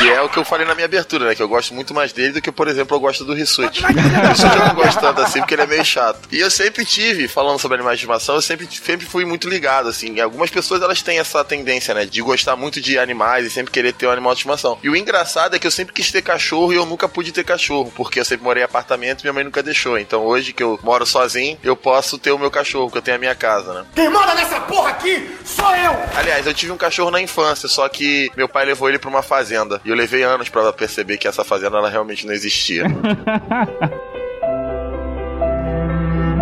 Que 0.00 0.08
é 0.08 0.22
o 0.22 0.30
que 0.30 0.38
eu 0.38 0.44
falei 0.46 0.66
na 0.66 0.74
minha 0.74 0.86
abertura, 0.86 1.26
né? 1.26 1.34
Que 1.34 1.42
eu 1.42 1.48
gosto 1.48 1.74
muito 1.74 1.92
mais 1.92 2.10
dele 2.10 2.32
do 2.32 2.40
que, 2.40 2.50
por 2.50 2.66
exemplo, 2.68 2.96
eu 2.96 3.00
gosto 3.00 3.22
do 3.22 3.34
Rissuti. 3.34 3.84
O 3.84 3.86
Rissuti 4.28 4.56
eu 4.56 4.66
não 4.66 4.74
gosto 4.74 4.98
tanto 4.98 5.20
assim, 5.20 5.40
porque 5.40 5.52
ele 5.54 5.62
é 5.62 5.66
meio 5.66 5.84
chato. 5.84 6.26
E 6.32 6.40
eu 6.40 6.50
sempre 6.50 6.86
tive, 6.86 7.28
falando 7.28 7.58
sobre 7.58 7.74
animais 7.74 7.98
de 7.98 8.04
estimação, 8.04 8.36
eu 8.36 8.40
sempre, 8.40 8.66
sempre 8.70 9.04
fui 9.04 9.26
muito 9.26 9.46
ligado, 9.46 9.90
assim. 9.90 10.18
Algumas 10.18 10.48
pessoas, 10.48 10.80
elas 10.80 11.02
têm 11.02 11.18
essa 11.18 11.44
tendência, 11.44 11.92
né? 11.92 12.06
De 12.06 12.22
gostar 12.22 12.56
muito 12.56 12.80
de 12.80 12.98
animais 12.98 13.44
e 13.44 13.50
sempre 13.50 13.70
querer 13.70 13.92
ter 13.92 14.06
um 14.06 14.10
animal 14.10 14.32
de 14.32 14.38
estimação. 14.38 14.78
E 14.82 14.88
o 14.88 14.96
engraçado 14.96 15.54
é 15.54 15.58
que 15.58 15.66
eu 15.66 15.70
sempre 15.70 15.92
quis 15.92 16.10
ter 16.10 16.22
cachorro 16.22 16.72
e 16.72 16.76
eu 16.76 16.86
nunca 16.86 17.06
pude 17.06 17.30
ter 17.30 17.44
cachorro, 17.44 17.92
porque 17.94 18.20
eu 18.20 18.24
sempre 18.24 18.44
morei 18.44 18.62
em 18.62 18.64
apartamento 18.64 19.20
e 19.20 19.24
minha 19.24 19.34
mãe 19.34 19.44
nunca 19.44 19.62
deixou. 19.62 19.98
Então 19.98 20.24
hoje 20.24 20.54
que 20.54 20.62
eu 20.62 20.80
moro 20.82 21.04
sozinho, 21.04 21.58
eu 21.62 21.76
posso 21.76 22.16
ter 22.16 22.32
o 22.32 22.38
meu 22.38 22.50
cachorro, 22.50 22.86
porque 22.86 22.98
eu 22.98 23.02
tenho 23.02 23.16
a 23.18 23.20
minha 23.20 23.34
casa, 23.34 23.74
né? 23.74 23.84
Quem 23.94 24.08
manda 24.08 24.34
nessa 24.34 24.60
porra 24.62 24.90
aqui 24.90 25.36
sou 25.44 25.74
eu! 25.76 25.94
Aliás, 26.16 26.46
eu 26.46 26.54
tive 26.54 26.72
um 26.72 26.78
cachorro 26.78 27.10
na 27.10 27.20
infância, 27.20 27.68
só 27.68 27.86
que 27.88 28.30
meu 28.34 28.48
pai 28.48 28.64
levou 28.64 28.88
ele 28.88 28.98
pra 28.98 29.10
uma 29.10 29.22
fazenda. 29.22 29.80
E 29.84 29.89
eu 29.90 29.96
levei 29.96 30.22
anos 30.22 30.48
pra 30.48 30.72
perceber 30.72 31.18
que 31.18 31.26
essa 31.26 31.44
fazenda 31.44 31.76
ela 31.78 31.90
realmente 31.90 32.26
não 32.26 32.32
existia. 32.32 32.84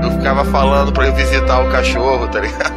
Eu 0.03 0.13
ficava 0.13 0.45
falando 0.45 0.93
pra 0.93 1.09
eu 1.09 1.15
visitar 1.15 1.61
o 1.61 1.71
cachorro, 1.71 2.29
tá 2.29 2.39
ligado? 2.41 2.73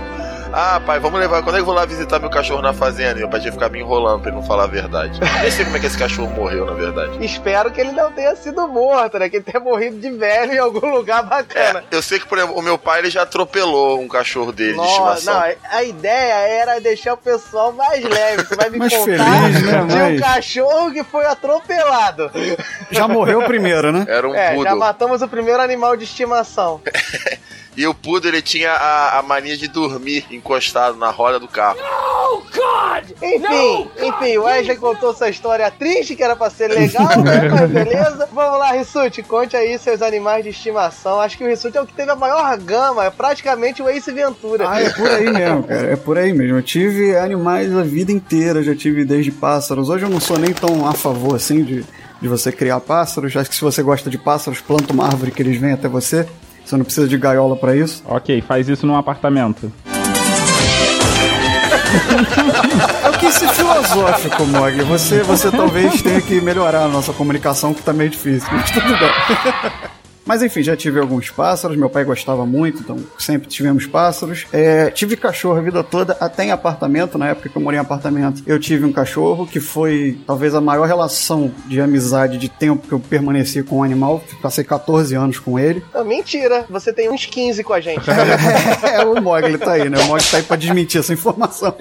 Ah, 0.53 0.81
pai, 0.85 0.99
vamos 0.99 1.17
levar. 1.19 1.41
Quando 1.43 1.55
é 1.55 1.57
que 1.59 1.61
eu 1.61 1.65
vou 1.65 1.73
lá 1.73 1.85
visitar 1.85 2.19
meu 2.19 2.29
cachorro 2.29 2.61
na 2.61 2.73
fazenda? 2.73 3.13
E 3.13 3.19
meu 3.19 3.29
pai 3.29 3.39
tinha 3.39 3.51
que 3.51 3.57
ficar 3.57 3.69
me 3.69 3.79
enrolando 3.79 4.21
pra 4.21 4.31
ele 4.31 4.39
não 4.39 4.45
falar 4.45 4.65
a 4.65 4.67
verdade. 4.67 5.17
Eu 5.21 5.41
nem 5.41 5.51
sei 5.51 5.63
como 5.63 5.77
é 5.77 5.79
que 5.79 5.85
esse 5.85 5.97
cachorro 5.97 6.29
morreu, 6.29 6.65
na 6.65 6.73
verdade. 6.73 7.23
Espero 7.23 7.71
que 7.71 7.79
ele 7.79 7.93
não 7.93 8.11
tenha 8.11 8.35
sido 8.35 8.67
morto, 8.67 9.17
né? 9.17 9.29
Que 9.29 9.37
ele 9.37 9.43
tenha 9.45 9.63
morrido 9.63 9.97
de 9.97 10.09
velho 10.11 10.53
em 10.53 10.57
algum 10.57 10.93
lugar 10.93 11.23
bacana. 11.23 11.83
Eu 11.89 12.01
sei 12.01 12.19
que, 12.19 12.27
por 12.27 12.37
exemplo, 12.37 12.57
o 12.57 12.61
meu 12.61 12.77
pai 12.77 12.99
ele 12.99 13.09
já 13.09 13.21
atropelou 13.21 14.01
um 14.01 14.09
cachorro 14.09 14.51
dele 14.51 14.71
de 14.71 14.77
Nossa, 14.77 15.19
estimação. 15.19 15.33
não, 15.33 15.55
a 15.71 15.83
ideia 15.83 16.33
era 16.33 16.81
deixar 16.81 17.13
o 17.13 17.17
pessoal 17.17 17.71
mais 17.71 18.03
leve. 18.03 18.43
Você 18.43 18.55
vai 18.55 18.69
me 18.69 18.77
Mais 18.77 18.93
contar 18.93 19.05
feliz, 19.05 19.63
né, 19.63 19.83
de 19.85 20.15
um 20.15 20.19
cachorro 20.19 20.91
que 20.91 21.03
foi 21.03 21.25
atropelado. 21.25 22.29
Já 22.91 23.07
morreu 23.07 23.41
primeiro, 23.43 23.91
né? 23.91 24.05
Era 24.07 24.27
um 24.27 24.35
é, 24.35 24.57
já 24.61 24.75
matamos 24.75 25.21
o 25.21 25.27
primeiro 25.29 25.61
animal 25.61 25.95
de 25.95 26.03
estimação. 26.03 26.81
E 27.75 27.87
o 27.87 27.93
poodle 27.93 28.29
ele 28.29 28.41
tinha 28.41 28.71
a, 28.71 29.19
a 29.19 29.21
mania 29.21 29.55
de 29.55 29.67
dormir 29.67 30.25
encostado 30.29 30.97
na 30.97 31.09
roda 31.09 31.39
do 31.39 31.47
carro. 31.47 31.79
Enfim, 33.21 33.89
enfim, 34.01 34.37
o 34.37 34.43
Wesley 34.43 34.77
contou 34.77 35.13
sua 35.13 35.29
história 35.29 35.69
triste, 35.71 36.15
que 36.15 36.23
era 36.23 36.35
pra 36.35 36.49
ser 36.49 36.67
legal, 36.67 37.07
né? 37.23 37.49
Mas 37.49 37.69
beleza. 37.69 38.29
Vamos 38.31 38.59
lá, 38.59 38.71
Rissuti, 38.73 39.23
conte 39.23 39.55
aí 39.55 39.77
seus 39.77 40.01
animais 40.01 40.43
de 40.43 40.49
estimação. 40.49 41.19
Acho 41.19 41.37
que 41.37 41.43
o 41.43 41.47
Rissuti 41.47 41.77
é 41.77 41.81
o 41.81 41.85
que 41.85 41.93
teve 41.93 42.11
a 42.11 42.15
maior 42.15 42.57
gama, 42.57 43.05
é 43.05 43.09
praticamente 43.09 43.81
o 43.81 43.89
Ace 43.89 44.11
Ventura. 44.11 44.69
Ah, 44.69 44.81
é 44.81 44.89
por 44.89 45.09
aí 45.09 45.31
mesmo, 45.31 45.63
cara. 45.63 45.91
É 45.91 45.95
por 45.95 46.17
aí 46.17 46.33
mesmo. 46.33 46.57
Eu 46.57 46.63
tive 46.63 47.15
animais 47.15 47.75
a 47.75 47.83
vida 47.83 48.11
inteira, 48.11 48.61
já 48.61 48.75
tive 48.75 49.05
desde 49.05 49.31
pássaros. 49.31 49.89
Hoje 49.89 50.05
eu 50.05 50.09
não 50.09 50.19
sou 50.19 50.37
nem 50.37 50.53
tão 50.53 50.87
a 50.87 50.93
favor 50.93 51.35
assim 51.35 51.63
de, 51.63 51.85
de 52.21 52.27
você 52.27 52.51
criar 52.51 52.79
pássaros. 52.81 53.35
Acho 53.35 53.49
que 53.49 53.55
se 53.55 53.61
você 53.61 53.81
gosta 53.81 54.09
de 54.09 54.17
pássaros, 54.17 54.59
planta 54.59 54.93
uma 54.93 55.05
árvore 55.05 55.31
que 55.31 55.41
eles 55.41 55.57
vêm 55.57 55.71
até 55.71 55.87
você. 55.87 56.27
Você 56.65 56.77
não 56.77 56.85
precisa 56.85 57.07
de 57.07 57.17
gaiola 57.17 57.55
pra 57.55 57.75
isso. 57.75 58.03
Ok, 58.05 58.41
faz 58.41 58.69
isso 58.69 58.85
num 58.85 58.95
apartamento. 58.95 59.71
É 63.03 63.09
o 63.09 63.13
que 63.19 63.31
ser 63.31 63.49
filosófico, 63.49 64.45
Mog. 64.45 64.81
Você, 64.83 65.21
você 65.23 65.51
talvez 65.51 66.01
tenha 66.01 66.21
que 66.21 66.39
melhorar 66.39 66.83
a 66.83 66.87
nossa 66.87 67.11
comunicação, 67.11 67.73
que 67.73 67.81
tá 67.81 67.91
meio 67.91 68.09
difícil, 68.09 68.47
mas 68.51 68.71
tudo 68.71 68.87
bem. 68.87 69.91
Mas 70.25 70.41
enfim, 70.41 70.61
já 70.61 70.75
tive 70.75 70.99
alguns 70.99 71.29
pássaros, 71.29 71.75
meu 71.77 71.89
pai 71.89 72.03
gostava 72.03 72.45
muito, 72.45 72.81
então 72.81 72.97
sempre 73.17 73.47
tivemos 73.47 73.85
pássaros. 73.85 74.45
É, 74.51 74.89
tive 74.91 75.15
cachorro 75.15 75.57
a 75.57 75.61
vida 75.61 75.83
toda, 75.83 76.15
até 76.19 76.45
em 76.45 76.51
apartamento, 76.51 77.17
na 77.17 77.29
época 77.29 77.49
que 77.49 77.55
eu 77.55 77.61
morei 77.61 77.79
em 77.79 77.81
apartamento, 77.81 78.43
eu 78.45 78.59
tive 78.59 78.85
um 78.85 78.93
cachorro 78.93 79.47
que 79.47 79.59
foi 79.59 80.19
talvez 80.25 80.53
a 80.53 80.61
maior 80.61 80.87
relação 80.87 81.51
de 81.65 81.81
amizade 81.81 82.37
de 82.37 82.49
tempo 82.49 82.87
que 82.87 82.93
eu 82.93 82.99
permaneci 82.99 83.63
com 83.63 83.79
o 83.79 83.83
animal. 83.83 84.23
Passei 84.41 84.63
14 84.63 85.15
anos 85.15 85.39
com 85.39 85.57
ele. 85.57 85.83
Não, 85.93 86.05
mentira, 86.05 86.65
você 86.69 86.93
tem 86.93 87.09
uns 87.09 87.25
15 87.25 87.63
com 87.63 87.73
a 87.73 87.81
gente. 87.81 88.09
é, 88.09 89.03
o 89.05 89.21
Mogli 89.21 89.57
tá 89.57 89.73
aí, 89.73 89.89
né? 89.89 89.97
O 89.99 90.07
Mogli 90.07 90.25
tá 90.29 90.37
aí 90.37 90.43
pra 90.43 90.55
desmentir 90.55 90.99
essa 90.99 91.13
informação. 91.13 91.75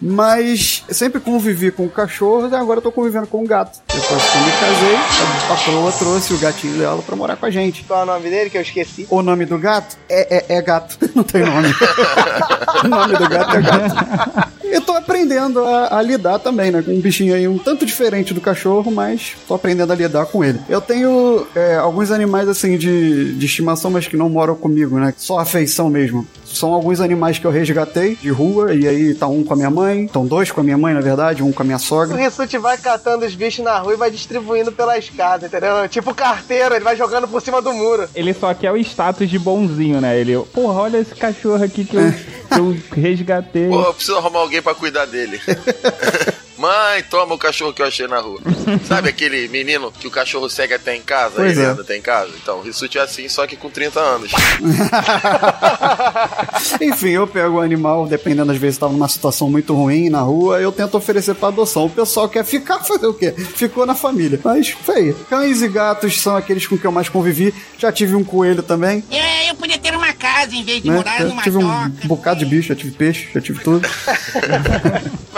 Mas 0.00 0.84
sempre 0.88 1.20
convivi 1.20 1.70
com 1.70 1.88
cachorros 1.88 2.50
e 2.50 2.54
agora 2.54 2.78
eu 2.78 2.82
tô 2.82 2.90
convivendo 2.90 3.26
com 3.26 3.42
um 3.42 3.46
gato. 3.46 3.80
Depois 3.86 4.22
que 4.22 4.38
eu 4.38 4.42
me 4.42 4.52
casei, 4.52 4.96
a 4.96 5.48
patroa 5.48 5.92
trouxe 5.92 6.32
o 6.32 6.38
gatinho 6.38 6.78
dela 6.78 7.02
pra 7.10 7.16
morar 7.16 7.36
com 7.36 7.46
a 7.46 7.50
gente. 7.50 7.82
Qual 7.84 8.00
é 8.00 8.02
o 8.04 8.06
nome 8.06 8.30
dele 8.30 8.48
que 8.48 8.56
eu 8.56 8.62
esqueci? 8.62 9.06
O 9.10 9.20
nome 9.20 9.44
do 9.44 9.58
gato 9.58 9.96
é, 10.08 10.36
é, 10.36 10.56
é 10.56 10.62
gato, 10.62 10.96
não 11.14 11.24
tem 11.24 11.44
nome. 11.44 11.68
o 12.84 12.88
nome 12.88 13.16
do 13.16 13.28
gato 13.28 13.56
é 13.56 13.62
gato. 13.62 14.50
E 14.62 14.80
tô 14.80 14.92
aprendendo 14.92 15.64
a, 15.64 15.98
a 15.98 16.02
lidar 16.02 16.38
também, 16.38 16.70
né? 16.70 16.80
Com 16.82 16.92
um 16.92 17.00
bichinho 17.00 17.34
aí 17.34 17.48
um 17.48 17.58
tanto 17.58 17.84
diferente 17.84 18.32
do 18.32 18.40
cachorro, 18.40 18.92
mas 18.92 19.32
tô 19.48 19.54
aprendendo 19.54 19.92
a 19.92 19.96
lidar 19.96 20.26
com 20.26 20.44
ele. 20.44 20.60
Eu 20.68 20.80
tenho 20.80 21.46
é, 21.56 21.74
alguns 21.74 22.12
animais 22.12 22.48
assim 22.48 22.78
de, 22.78 23.34
de 23.34 23.46
estimação, 23.46 23.90
mas 23.90 24.06
que 24.06 24.16
não 24.16 24.28
moram 24.28 24.54
comigo, 24.54 24.98
né? 25.00 25.12
Só 25.16 25.38
afeição 25.40 25.90
mesmo. 25.90 26.26
São 26.52 26.72
alguns 26.72 27.00
animais 27.00 27.38
que 27.38 27.46
eu 27.46 27.50
resgatei 27.50 28.16
de 28.16 28.30
rua, 28.30 28.74
e 28.74 28.86
aí 28.86 29.14
tá 29.14 29.26
um 29.26 29.42
com 29.44 29.52
a 29.54 29.56
minha 29.56 29.70
mãe, 29.70 30.04
estão 30.04 30.26
dois 30.26 30.50
com 30.50 30.60
a 30.60 30.64
minha 30.64 30.76
mãe, 30.76 30.92
na 30.92 31.00
verdade, 31.00 31.42
um 31.42 31.52
com 31.52 31.62
a 31.62 31.64
minha 31.64 31.76
O 31.76 31.80
sogra. 31.80 32.16
Rissuti 32.16 32.58
vai 32.58 32.76
catando 32.76 33.24
os 33.24 33.34
bichos 33.34 33.64
na 33.64 33.78
rua 33.78 33.94
e 33.94 33.96
vai 33.96 34.10
distribuindo 34.10 34.72
pelas 34.72 35.08
casas, 35.08 35.48
entendeu? 35.48 35.88
Tipo 35.88 36.14
carteiro, 36.14 36.74
ele 36.74 36.84
vai 36.84 36.96
jogando 36.96 37.28
por 37.28 37.40
cima 37.40 37.62
do 37.62 37.72
muro. 37.72 38.08
Ele 38.14 38.34
só 38.34 38.52
quer 38.52 38.72
o 38.72 38.76
status 38.76 39.28
de 39.30 39.38
bonzinho, 39.38 40.00
né? 40.00 40.18
Ele, 40.18 40.38
porra, 40.52 40.82
olha 40.82 40.98
esse 40.98 41.14
cachorro 41.14 41.62
aqui 41.62 41.84
que 41.84 41.96
eu, 41.96 42.12
que 42.12 42.58
eu 42.58 42.76
resgatei. 42.92 43.68
Pô, 43.68 43.82
eu 43.82 43.94
preciso 43.94 44.18
arrumar 44.18 44.40
alguém 44.40 44.60
pra 44.60 44.74
cuidar 44.74 45.06
dele. 45.06 45.40
Mãe, 46.60 47.02
toma 47.08 47.34
o 47.34 47.38
cachorro 47.38 47.72
que 47.72 47.80
eu 47.80 47.86
achei 47.86 48.06
na 48.06 48.18
rua. 48.20 48.38
Sabe 48.86 49.08
aquele 49.08 49.48
menino 49.48 49.90
que 49.90 50.06
o 50.06 50.10
cachorro 50.10 50.46
segue 50.50 50.74
até 50.74 50.94
em 50.94 51.00
casa? 51.00 51.36
Pois 51.36 51.56
ele 51.56 51.66
é. 51.66 51.70
anda 51.70 51.80
até 51.80 51.96
em 51.96 52.02
casa? 52.02 52.30
Então, 52.42 52.58
o 52.58 52.62
Rissuti 52.62 52.98
é 52.98 53.00
assim, 53.00 53.26
só 53.30 53.46
que 53.46 53.56
com 53.56 53.70
30 53.70 53.98
anos. 53.98 54.30
Enfim, 56.78 57.08
eu 57.10 57.26
pego 57.26 57.56
o 57.56 57.60
animal, 57.62 58.06
dependendo, 58.06 58.52
às 58.52 58.58
vezes 58.58 58.76
tá 58.78 58.86
numa 58.88 59.08
situação 59.08 59.48
muito 59.50 59.74
ruim 59.74 60.10
na 60.10 60.20
rua, 60.20 60.60
eu 60.60 60.70
tento 60.70 60.98
oferecer 60.98 61.34
pra 61.34 61.48
adoção. 61.48 61.86
O 61.86 61.90
pessoal 61.90 62.28
quer 62.28 62.44
ficar, 62.44 62.80
fazer 62.84 63.06
o 63.06 63.14
quê? 63.14 63.32
Ficou 63.32 63.86
na 63.86 63.94
família. 63.94 64.38
Mas, 64.44 64.68
feio. 64.68 65.14
Cães 65.30 65.62
e 65.62 65.68
gatos 65.68 66.20
são 66.20 66.36
aqueles 66.36 66.66
com 66.66 66.76
que 66.76 66.86
eu 66.86 66.92
mais 66.92 67.08
convivi. 67.08 67.54
Já 67.78 67.90
tive 67.90 68.14
um 68.14 68.22
coelho 68.22 68.62
também. 68.62 69.02
É, 69.10 69.50
eu 69.50 69.54
podia 69.54 69.78
ter 69.78 69.96
uma 69.96 70.12
casa 70.12 70.54
em 70.54 70.62
vez 70.62 70.82
de 70.82 70.90
Né? 70.90 70.96
morar 70.96 71.18
Já 71.20 71.24
numa 71.24 71.42
tive 71.42 71.56
um 71.56 71.62
toca. 71.62 71.92
bocado 72.04 72.40
de 72.40 72.44
bicho, 72.44 72.68
já 72.68 72.74
tive 72.74 72.90
peixe, 72.92 73.28
já 73.32 73.40
tive 73.40 73.64
tudo. 73.64 73.88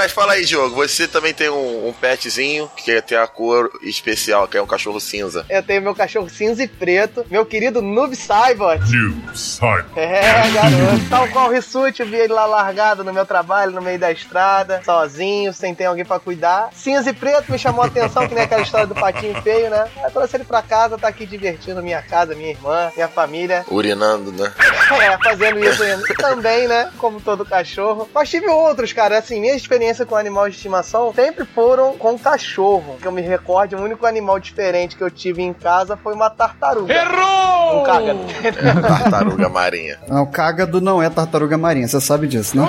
Mas 0.02 0.10
fala 0.10 0.32
aí, 0.32 0.44
Diogo, 0.44 0.74
você 0.74 1.06
também 1.06 1.32
tem 1.32 1.48
um, 1.48 1.86
um 1.86 1.92
petzinho 1.92 2.68
que 2.76 3.00
tem 3.02 3.16
a 3.16 3.24
cor 3.28 3.70
especial, 3.82 4.48
que 4.48 4.58
é 4.58 4.62
um 4.62 4.66
cachorro 4.66 4.98
cinza. 4.98 5.46
Eu 5.48 5.62
tenho 5.62 5.80
meu 5.80 5.94
cachorro 5.94 6.28
cinza 6.28 6.64
e 6.64 6.66
preto, 6.66 7.24
meu 7.30 7.46
querido 7.46 7.80
Noob 7.80 8.16
Saibot. 8.16 8.80
Noob 8.80 9.38
Saibot. 9.38 9.96
É, 9.96 10.20
garoto. 10.50 11.08
Tal 11.08 11.28
qual 11.28 11.48
o 11.48 11.52
Rissuti, 11.52 12.02
eu 12.02 12.08
vi 12.08 12.16
ele 12.16 12.32
lá 12.32 12.46
largado 12.46 13.04
no 13.04 13.12
meu 13.12 13.24
trabalho, 13.24 13.70
no 13.70 13.80
meio 13.80 13.96
da 13.96 14.10
estrada, 14.10 14.82
sozinho, 14.84 15.52
sem 15.52 15.72
ter 15.72 15.84
alguém 15.84 16.04
pra 16.04 16.18
cuidar. 16.18 16.70
Cinza 16.74 17.10
e 17.10 17.12
preto 17.12 17.52
me 17.52 17.56
chamou 17.56 17.84
a 17.84 17.86
atenção, 17.86 18.26
que 18.26 18.34
nem 18.34 18.42
aquela 18.42 18.62
história 18.62 18.88
do 18.88 18.96
patinho 18.96 19.40
feio, 19.40 19.70
né? 19.70 19.88
Aí 20.02 20.10
trouxe 20.10 20.36
ele 20.36 20.42
pra 20.42 20.62
casa, 20.62 20.98
tá 20.98 21.06
aqui 21.06 21.24
divertindo 21.24 21.80
minha 21.80 22.02
casa, 22.02 22.34
minha 22.34 22.50
irmã, 22.50 22.90
minha 22.96 23.06
família. 23.06 23.64
Urinando, 23.68 24.32
né? 24.32 24.52
É, 24.92 25.16
fazendo 25.24 25.58
isso 25.64 25.82
também, 26.18 26.68
né? 26.68 26.90
Como 26.98 27.18
todo 27.18 27.46
cachorro. 27.46 28.06
Mas 28.12 28.28
tive 28.28 28.46
outros, 28.46 28.92
cara. 28.92 29.16
Assim, 29.16 29.40
minha 29.40 29.54
experiência 29.54 29.91
com 30.06 30.16
animal 30.16 30.48
de 30.48 30.56
estimação 30.56 31.12
sempre 31.14 31.44
foram 31.44 31.96
com 31.96 32.18
cachorro. 32.18 32.96
Que 33.00 33.06
eu 33.06 33.12
me 33.12 33.22
recorde, 33.22 33.74
o 33.74 33.80
único 33.80 34.06
animal 34.06 34.38
diferente 34.40 34.96
que 34.96 35.02
eu 35.02 35.10
tive 35.10 35.42
em 35.42 35.52
casa 35.52 35.96
foi 35.96 36.14
uma 36.14 36.30
tartaruga. 36.30 36.92
Errou! 36.92 37.80
Um 37.80 37.84
cágado. 37.84 38.18
Tartaruga 38.82 39.48
marinha. 39.48 39.98
Ah, 40.08 40.20
o 40.20 40.26
cágado 40.26 40.80
não 40.80 41.02
é 41.02 41.08
tartaruga 41.08 41.56
marinha, 41.56 41.88
você 41.88 42.00
sabe 42.00 42.26
disso, 42.26 42.56
né? 42.56 42.66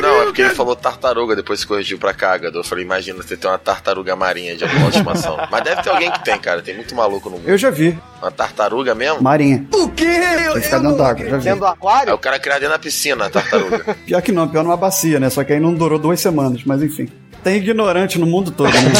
Não, 0.00 0.22
é 0.22 0.24
porque 0.24 0.42
ele 0.42 0.54
falou 0.54 0.74
tartaruga, 0.74 1.36
depois 1.36 1.60
se 1.60 1.66
corrigiu 1.66 1.98
pra 1.98 2.12
cágado. 2.12 2.58
Eu 2.58 2.64
falei, 2.64 2.84
imagina 2.84 3.22
você 3.22 3.36
ter 3.36 3.46
uma 3.46 3.58
tartaruga 3.58 4.16
marinha 4.16 4.56
de 4.56 4.64
animal 4.64 4.90
de 4.90 4.96
estimação. 4.96 5.36
Mas 5.50 5.62
deve 5.62 5.82
ter 5.82 5.90
alguém 5.90 6.10
que 6.10 6.24
tem, 6.24 6.38
cara. 6.38 6.60
Tem 6.60 6.74
muito 6.74 6.94
maluco 6.94 7.30
no 7.30 7.36
mundo. 7.36 7.48
Eu 7.48 7.56
já 7.56 7.70
vi. 7.70 7.98
Uma 8.22 8.30
tartaruga 8.30 8.94
mesmo? 8.94 9.20
Marinha. 9.20 9.66
O 9.72 9.88
quê? 9.88 10.06
Que 10.52 10.60
ficar 10.60 10.78
dentro 10.78 10.96
d'água, 10.96 11.28
já 11.28 11.36
vi. 11.38 11.44
Dentro 11.44 11.60
do 11.60 11.66
aquário? 11.66 12.10
É 12.10 12.14
o 12.14 12.18
cara 12.18 12.38
criado 12.38 12.60
dentro 12.60 12.76
da 12.76 12.78
piscina, 12.78 13.26
a 13.26 13.30
tartaruga. 13.30 13.96
Pior 14.06 14.22
que 14.22 14.30
não, 14.30 14.46
pior 14.46 14.62
numa 14.62 14.76
bacia, 14.76 15.18
né? 15.18 15.28
Só 15.28 15.42
que 15.42 15.52
aí 15.52 15.58
não 15.58 15.74
durou 15.74 15.98
duas 15.98 16.20
semanas, 16.20 16.62
mas 16.64 16.80
enfim. 16.80 17.08
Tem 17.42 17.56
ignorante 17.56 18.20
no 18.20 18.26
mundo 18.26 18.52
todo, 18.52 18.70
né? 18.70 18.92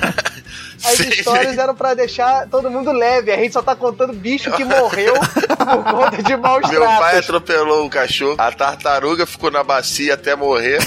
As 0.84 0.98
histórias 0.98 1.56
eram 1.58 1.74
pra 1.74 1.94
deixar 1.94 2.46
todo 2.48 2.70
mundo 2.70 2.90
leve. 2.92 3.32
A 3.32 3.36
gente 3.36 3.52
só 3.52 3.62
tá 3.62 3.74
contando 3.76 4.12
bicho 4.12 4.50
que 4.52 4.64
morreu 4.64 5.14
por 5.14 5.84
conta 5.84 6.22
de 6.22 6.36
maus 6.36 6.68
Meu 6.70 6.80
pai 6.84 6.98
tratos. 6.98 7.18
atropelou 7.20 7.84
um 7.84 7.88
cachorro, 7.88 8.34
a 8.38 8.50
tartaruga 8.52 9.24
ficou 9.26 9.50
na 9.50 9.62
bacia 9.62 10.14
até 10.14 10.34
morrer. 10.34 10.78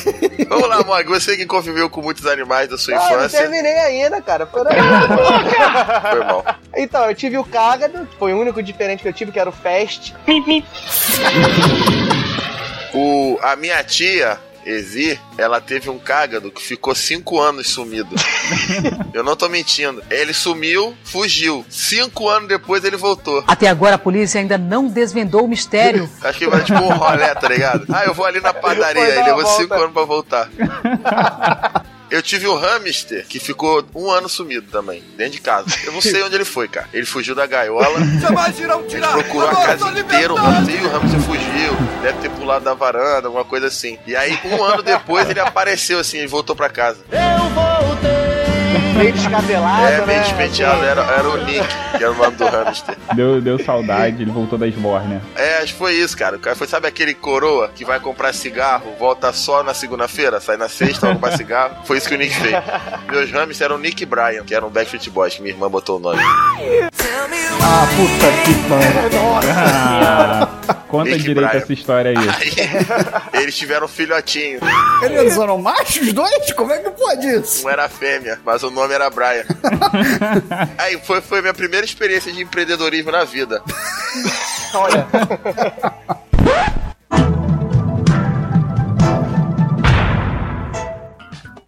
Vamos 0.48 0.68
lá, 0.70 0.84
Mog, 0.84 1.06
você 1.08 1.38
que 1.38 1.46
conviveu 1.46 1.90
com 1.90 2.02
muitos 2.02 2.26
animais 2.26 2.68
da 2.70 2.78
sua 2.78 2.94
Ah, 2.96 2.98
eu 2.98 3.10
não 3.12 3.26
infância. 3.26 3.40
terminei 3.40 3.78
ainda, 3.80 4.22
cara. 4.22 4.46
Por 4.46 4.68
aí. 4.68 4.76
Foi 6.12 6.20
mal. 6.24 6.46
Então, 6.76 7.06
eu 7.06 7.16
tive 7.16 7.38
o 7.38 7.44
Cágado, 7.44 8.08
foi 8.20 8.34
o 8.34 8.40
único 8.40 8.62
diferente 8.62 9.02
que 9.02 9.08
eu 9.08 9.14
tive, 9.14 9.32
que 9.32 9.40
era 9.40 9.50
o 9.50 9.54
Fest. 9.54 10.14
O, 12.94 13.38
a 13.42 13.56
minha 13.56 13.84
tia, 13.84 14.38
Ezi, 14.65 15.19
ela 15.38 15.62
teve 15.62 15.89
um 15.89 15.99
cágado 15.99 16.51
que 16.51 16.62
ficou 16.62 16.95
cinco 16.95 17.39
anos 17.39 17.67
sumido. 17.67 18.15
Eu 19.13 19.23
não 19.23 19.36
tô 19.36 19.47
mentindo. 19.47 20.01
Ele 20.10 20.34
sumiu, 20.34 20.95
fugiu. 21.04 21.65
Cinco 21.69 22.28
anos 22.28 22.49
depois 22.49 22.84
ele 22.84 22.97
voltou. 22.97 23.43
Até 23.47 23.67
agora 23.67 23.95
a 23.95 23.99
polícia 23.99 24.39
ainda 24.41 24.58
não 24.58 24.88
desvendou 24.88 25.45
o 25.45 25.47
mistério. 25.47 26.10
Acho 26.21 26.39
que 26.39 26.47
vai 26.47 26.63
tipo 26.63 26.80
um 26.80 26.93
rolé, 26.93 27.34
tá 27.36 27.47
ligado? 27.47 27.86
Ah, 27.93 28.06
eu 28.06 28.13
vou 28.13 28.25
ali 28.25 28.41
na 28.41 28.54
padaria, 28.54 29.01
ele 29.01 29.23
levou 29.23 29.45
cinco 29.45 29.69
volta. 29.69 29.84
anos 29.84 29.93
pra 29.93 30.04
voltar. 30.04 30.49
Eu 32.10 32.22
tive 32.22 32.48
o 32.48 32.56
hamster 32.56 33.26
que 33.28 33.39
ficou 33.39 33.84
um 33.96 34.10
ano 34.10 34.30
sumido 34.30 34.68
também, 34.72 35.04
dentro 35.18 35.34
de 35.34 35.41
casa. 35.41 35.68
Eu 35.84 35.91
não 35.91 36.02
sei 36.02 36.22
onde 36.24 36.36
ele 36.36 36.46
foi, 36.46 36.68
cara. 36.68 36.88
Ele 36.94 37.06
fugiu 37.06 37.34
da 37.34 37.46
gaiola. 37.46 38.00
Jamais 38.22 38.60
irão 38.60 38.84
tirar. 38.84 39.13
Procurou 39.13 39.50
a 39.50 39.56
casa 39.56 40.00
inteira, 40.00 40.34
o 40.34 40.36
hamster, 40.36 40.82
e 40.82 40.86
o 40.86 40.89
hamster 40.89 41.20
fugiu. 41.22 41.76
Deve 42.02 42.20
ter 42.20 42.30
pulado 42.32 42.65
da 42.65 42.74
varanda, 42.74 43.28
alguma 43.28 43.46
coisa 43.46 43.68
assim. 43.68 43.98
E 44.06 44.15
aí, 44.15 44.39
um 44.46 44.63
ano 44.63 44.84
depois, 44.84 45.30
ele 45.30 45.39
apareceu 45.39 46.00
assim, 46.00 46.20
e 46.20 46.28
voltou 46.28 46.56
pra 46.56 46.70
casa. 46.70 47.00
Eu 47.12 47.50
voltei! 47.50 47.64
Meio 48.96 49.12
descabelado, 49.14 49.88
É, 49.88 50.06
meio 50.06 50.20
né? 50.20 50.20
despenteado, 50.24 50.84
era, 50.86 51.02
era 51.02 51.30
o 51.30 51.38
Nick, 51.46 51.68
que 51.98 52.04
era 52.04 52.12
o 52.12 52.16
nome 52.16 52.36
do 52.38 52.46
hamster. 52.46 52.96
Deu, 53.14 53.42
deu 53.42 53.60
saudade, 53.64 54.22
ele 54.22 54.32
voltou 54.32 54.58
da 54.58 54.68
esbórnia. 54.68 55.22
É, 55.36 55.58
acho 55.58 55.74
que 55.74 55.80
foi 55.80 55.94
isso, 55.96 56.18
cara. 56.18 56.38
O 56.38 56.40
cara 56.40 56.56
foi, 56.56 56.66
sabe 56.66 56.88
aquele 56.88 57.14
coroa 57.14 57.70
que 57.76 57.84
vai 57.84 58.00
comprar 58.00 58.34
cigarro, 58.34 58.94
volta 58.98 59.34
só 59.34 59.64
na 59.64 59.74
segunda-feira, 59.74 60.40
sai 60.40 60.56
na 60.58 60.70
sexta, 60.70 61.08
vai 61.08 61.16
comprar 61.16 61.32
cigarro? 61.38 61.76
Foi 61.84 61.98
isso 61.98 62.08
que 62.08 62.16
o 62.16 62.18
Nick 62.18 62.34
fez. 62.36 62.56
Meus 63.10 63.30
hamsters 63.32 63.62
eram 63.62 63.76
o 63.76 63.80
Nick 63.80 64.02
e 64.02 64.06
Brian, 64.06 64.44
que 64.46 64.56
eram 64.56 64.70
Backstreet 64.70 65.10
Boys, 65.10 65.36
que 65.36 65.42
minha 65.42 65.54
irmã 65.54 65.70
botou 65.70 65.98
o 65.98 66.00
nome. 66.00 66.22
Ah, 66.24 67.88
puta 67.96 68.32
que 68.46 68.54
pariu. 68.70 69.20
Ah, 69.58 70.48
conta 70.98 71.10
Nick 71.12 71.24
direito 71.24 71.48
Bryan. 71.48 71.62
essa 71.62 71.74
história 71.74 72.12
aí. 72.12 72.18
Aí, 73.34 73.42
eles 73.42 73.56
tiveram 73.58 73.86
um 73.86 73.90
filhotinho. 73.90 74.60
Eles 75.04 75.38
eram 75.38 75.58
machos, 75.58 76.12
dois? 76.14 76.52
Como 76.54 76.72
é 76.72 76.80
que 76.80 76.90
pode 76.92 77.28
isso? 77.28 77.66
Um 77.66 77.70
era 77.70 77.88
fêmea, 77.90 78.40
mas 78.46 78.64
o 78.64 78.70
nome 78.70 78.94
era 78.94 79.10
Brian. 79.10 79.46
Aí 80.78 81.00
foi, 81.04 81.22
foi 81.22 81.42
minha 81.42 81.54
primeira 81.54 81.86
experiência 81.86 82.32
de 82.32 82.42
empreendedorismo 82.42 83.12
na 83.12 83.24
vida. 83.24 83.62
Olha. 84.74 85.08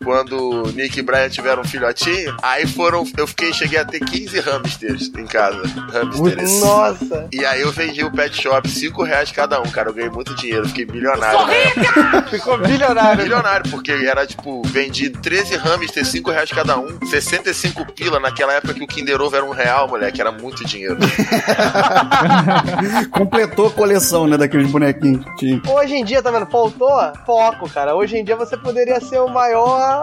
Quando 0.07 0.63
o 0.63 0.71
Nick 0.71 0.97
e 0.97 1.01
Brian 1.01 1.27
tiveram 1.27 1.63
um 1.63 1.65
filhotinho, 1.65 2.33
aí 2.41 2.65
foram. 2.65 3.05
Eu 3.17 3.27
fiquei, 3.27 3.51
cheguei 3.51 3.77
a 3.77 3.83
ter 3.83 3.99
15 3.99 4.39
hamsters 4.39 5.11
em 5.17 5.25
casa. 5.25 5.61
Hamsters. 5.93 6.61
Nossa. 6.61 7.27
E 7.29 7.45
aí 7.45 7.59
eu 7.59 7.73
vendi 7.73 8.05
o 8.05 8.09
pet 8.09 8.41
shop, 8.41 8.69
5 8.69 9.03
reais 9.03 9.33
cada 9.33 9.59
um, 9.59 9.69
cara. 9.69 9.89
Eu 9.89 9.93
ganhei 9.93 10.09
muito 10.09 10.33
dinheiro, 10.35 10.65
fiquei 10.65 10.85
milionário. 10.85 11.45
né? 11.45 12.23
Ficou 12.31 12.57
bilionário. 12.57 13.21
Milionário, 13.21 13.69
porque 13.69 13.91
era 13.91 14.25
tipo, 14.25 14.61
vendi 14.67 15.09
13 15.09 15.57
hamsters, 15.57 16.07
5 16.07 16.31
reais 16.31 16.49
cada 16.51 16.79
um, 16.79 17.05
65 17.05 17.91
pila 17.91 18.17
naquela 18.17 18.53
época 18.53 18.75
que 18.75 18.83
o 18.85 18.87
Kinder 18.87 19.21
Ovo 19.21 19.35
era 19.35 19.43
um 19.43 19.51
real, 19.51 19.89
moleque, 19.89 20.21
era 20.21 20.31
muito 20.31 20.63
dinheiro. 20.63 20.95
Completou 23.11 23.67
a 23.67 23.71
coleção, 23.71 24.25
né, 24.25 24.37
daqueles 24.37 24.71
bonequinhos 24.71 25.25
que 25.25 25.35
tinha. 25.35 25.61
Hoje 25.67 25.95
em 25.95 26.05
dia, 26.05 26.21
tá 26.23 26.31
vendo? 26.31 26.45
Faltou 26.45 26.95
foco, 27.25 27.69
cara. 27.69 27.93
Hoje 27.93 28.15
em 28.15 28.23
dia 28.23 28.37
você 28.37 28.55
poderia 28.55 29.01
ser 29.01 29.19
o 29.19 29.27
maior 29.27 29.96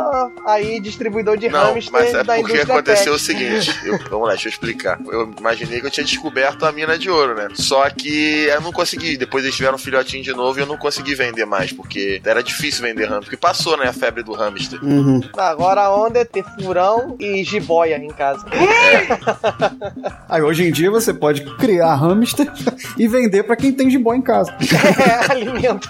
aí 0.46 0.80
distribuidor 0.80 1.36
de 1.36 1.48
Não, 1.48 1.74
hamster 1.74 1.92
mas 1.92 2.08
é 2.14 2.24
da 2.24 2.24
porque 2.36 2.40
indústria 2.52 2.62
aconteceu 2.74 3.12
pet. 3.12 3.14
o 3.14 3.18
seguinte. 3.18 3.80
eu- 3.86 3.98
vamos 4.10 4.26
lá, 4.28 4.34
deixa 4.34 4.48
eu 4.48 4.52
explicar. 4.52 4.98
Eu 5.06 5.32
imaginei 5.38 5.80
que 5.80 5.86
eu 5.86 5.90
tinha 5.90 6.04
descoberto 6.04 6.64
a 6.64 6.72
mina 6.72 6.98
de 6.98 7.10
ouro, 7.10 7.34
né? 7.34 7.48
Só 7.54 7.88
que 7.90 8.44
eu 8.48 8.60
não 8.60 8.72
consegui. 8.72 9.16
Depois 9.16 9.44
eles 9.44 9.56
tiveram 9.56 9.74
um 9.76 9.78
filhotinho 9.78 10.22
de 10.22 10.32
novo 10.32 10.58
e 10.58 10.62
eu 10.62 10.66
não 10.66 10.76
consegui 10.76 11.14
vender 11.14 11.44
mais, 11.44 11.72
porque 11.72 12.20
era 12.24 12.42
difícil 12.42 12.82
vender 12.82 13.04
hamster. 13.04 13.22
Porque 13.24 13.36
passou, 13.36 13.76
né, 13.76 13.86
a 13.88 13.92
febre 13.92 14.22
do 14.22 14.32
hamster. 14.32 14.82
Uhum. 14.82 15.20
Agora 15.36 15.82
a 15.82 15.94
onda 15.94 16.18
é 16.20 16.24
ter 16.24 16.44
furão 16.60 17.16
e 17.18 17.42
jiboia 17.44 17.96
em 17.96 18.08
casa. 18.08 18.44
Aí 20.28 20.42
hoje 20.42 20.64
em 20.68 20.72
dia 20.72 20.90
você 20.90 21.12
pode 21.12 21.42
criar 21.56 21.94
hamster 21.94 22.46
e 22.98 23.06
vender 23.08 23.42
pra 23.44 23.56
quem 23.56 23.72
tem 23.72 23.90
jiboia 23.90 24.18
em 24.18 24.22
casa. 24.22 24.54
é, 24.60 25.32
alimento. 25.32 25.88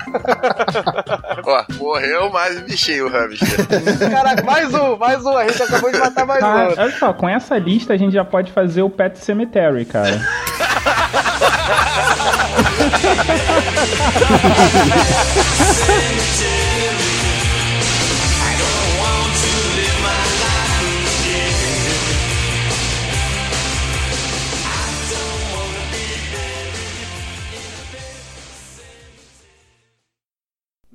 Ó, 1.44 1.64
morreu 1.78 2.30
mais 2.30 2.60
bichinho 2.60 3.06
o 3.06 3.10
hamster. 3.10 3.48
Caraca, 3.98 4.42
mais 4.42 4.74
um, 4.74 4.96
mais 4.96 5.24
um. 5.24 5.36
A 5.36 5.46
gente 5.48 5.62
acabou 5.62 5.90
de 5.90 5.98
matar 5.98 6.26
mais 6.26 6.40
tá, 6.40 6.56
um. 6.56 6.80
Olha 6.80 6.98
só, 6.98 7.12
com 7.12 7.28
essa 7.28 7.58
lista 7.58 7.92
a 7.92 7.96
gente 7.96 8.12
já 8.12 8.24
pode 8.24 8.52
fazer 8.52 8.82
o 8.82 8.90
Pet 8.90 9.18
Cemetery, 9.18 9.84
cara. 9.84 10.20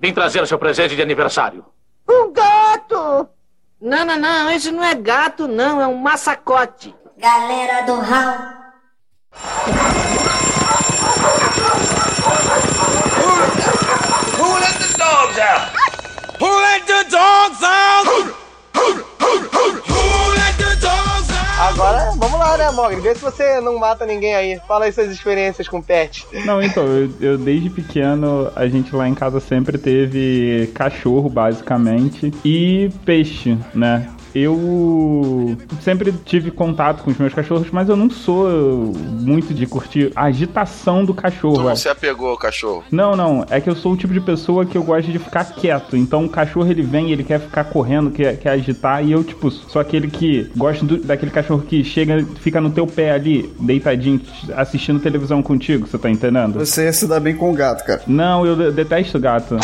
Vim 0.02 0.14
trazer 0.14 0.48
seu 0.48 0.58
presente 0.58 0.96
de 0.96 1.02
aniversário. 1.02 1.66
Não, 3.82 4.04
não, 4.04 4.18
não, 4.18 4.52
esse 4.52 4.72
não 4.72 4.84
é 4.84 4.94
gato, 4.94 5.48
não, 5.48 5.80
é 5.80 5.88
um 5.88 5.96
massacote. 5.96 6.94
Galera 7.18 7.86
do 7.86 7.94
Hall. 7.96 8.36
Who 14.38 14.54
let 14.60 14.76
the 14.80 14.98
dogs 14.98 15.40
out? 15.40 15.72
Who 16.40 16.50
let 16.62 16.88
the 16.88 17.04
dogs 17.10 17.64
out? 17.64 17.89
Vamos 22.20 22.38
lá, 22.38 22.58
né, 22.58 22.70
Mogli? 22.72 23.00
Vê 23.00 23.16
se 23.16 23.22
você 23.22 23.62
não 23.62 23.80
mata 23.80 24.06
ninguém 24.06 24.36
aí. 24.36 24.60
Fala 24.68 24.86
aí 24.86 24.92
suas 24.92 25.10
experiências 25.10 25.68
com 25.68 25.82
pet. 25.82 26.28
Não, 26.46 26.62
então, 26.62 26.86
eu, 26.86 27.10
eu 27.22 27.38
desde 27.38 27.70
pequeno, 27.70 28.52
a 28.56 28.68
gente 28.68 28.94
lá 28.94 29.08
em 29.08 29.16
casa 29.16 29.40
sempre 29.40 29.78
teve 29.78 30.70
cachorro, 30.76 31.30
basicamente, 31.30 32.32
e 32.44 32.90
peixe, 33.06 33.58
né? 33.74 34.10
Eu 34.36 35.58
sempre 35.82 36.12
tive 36.26 36.52
contato 36.52 37.04
com 37.04 37.12
os 37.12 37.18
meus 37.18 37.34
cachorros, 37.34 37.68
mas 37.72 37.90
eu 37.90 37.96
não 37.96 38.10
sou 38.10 38.48
muito 39.22 39.54
de 39.54 39.66
curtir 39.66 40.12
a 40.16 40.26
agitação 40.26 41.04
do 41.06 41.14
Tu 41.14 41.22
cachorro. 41.22 41.64
não 41.64 41.76
se 41.76 41.90
apegou 41.90 42.30
ao 42.30 42.38
cachorro. 42.38 42.84
Não, 42.92 43.16
não, 43.16 43.46
é 43.50 43.60
que 43.60 43.70
eu 43.70 43.76
sou 43.76 43.94
o 43.94 43.98
tipo 43.98 44.14
de 44.14 44.22
pessoa 44.22 44.66
que 44.66 44.78
eu 44.78 44.84
gosto 44.84 45.12
de 45.12 45.20
ficar 45.20 45.44
quieto. 45.46 45.96
Então 45.98 46.26
o 46.26 46.30
cachorro 46.30 46.70
ele 46.70 46.82
vem, 46.82 47.12
ele 47.12 47.24
quer 47.24 47.40
ficar 47.40 47.64
correndo, 47.66 48.12
quer, 48.12 48.38
quer 48.38 48.50
agitar, 48.52 49.04
e 49.04 49.12
eu, 49.12 49.24
tipo, 49.24 49.50
sou 49.52 49.82
aquele 49.82 50.08
que 50.08 50.50
gosto 50.56 50.86
do- 50.86 50.98
daquele 50.98 51.32
cachorro 51.32 51.62
que 51.68 51.84
chega, 51.84 52.26
fica 52.40 52.60
no 52.62 52.70
teu 52.70 52.86
pé 52.88 53.12
ali, 53.12 53.52
deitadinho, 53.60 54.22
assistindo 54.56 55.00
televisão 55.00 55.42
contigo, 55.42 55.88
você 55.88 55.98
tá 55.98 56.10
entendendo? 56.10 56.60
Você 56.60 56.84
ia 56.86 56.94
se 56.94 57.08
dar 57.08 57.20
bem 57.20 57.36
com 57.36 57.50
o 57.52 57.54
gato, 57.54 57.84
cara. 57.86 58.02
Não, 58.08 58.46
eu 58.46 58.56
de- 58.56 58.72
detesto 58.72 59.20
gato. 59.20 59.58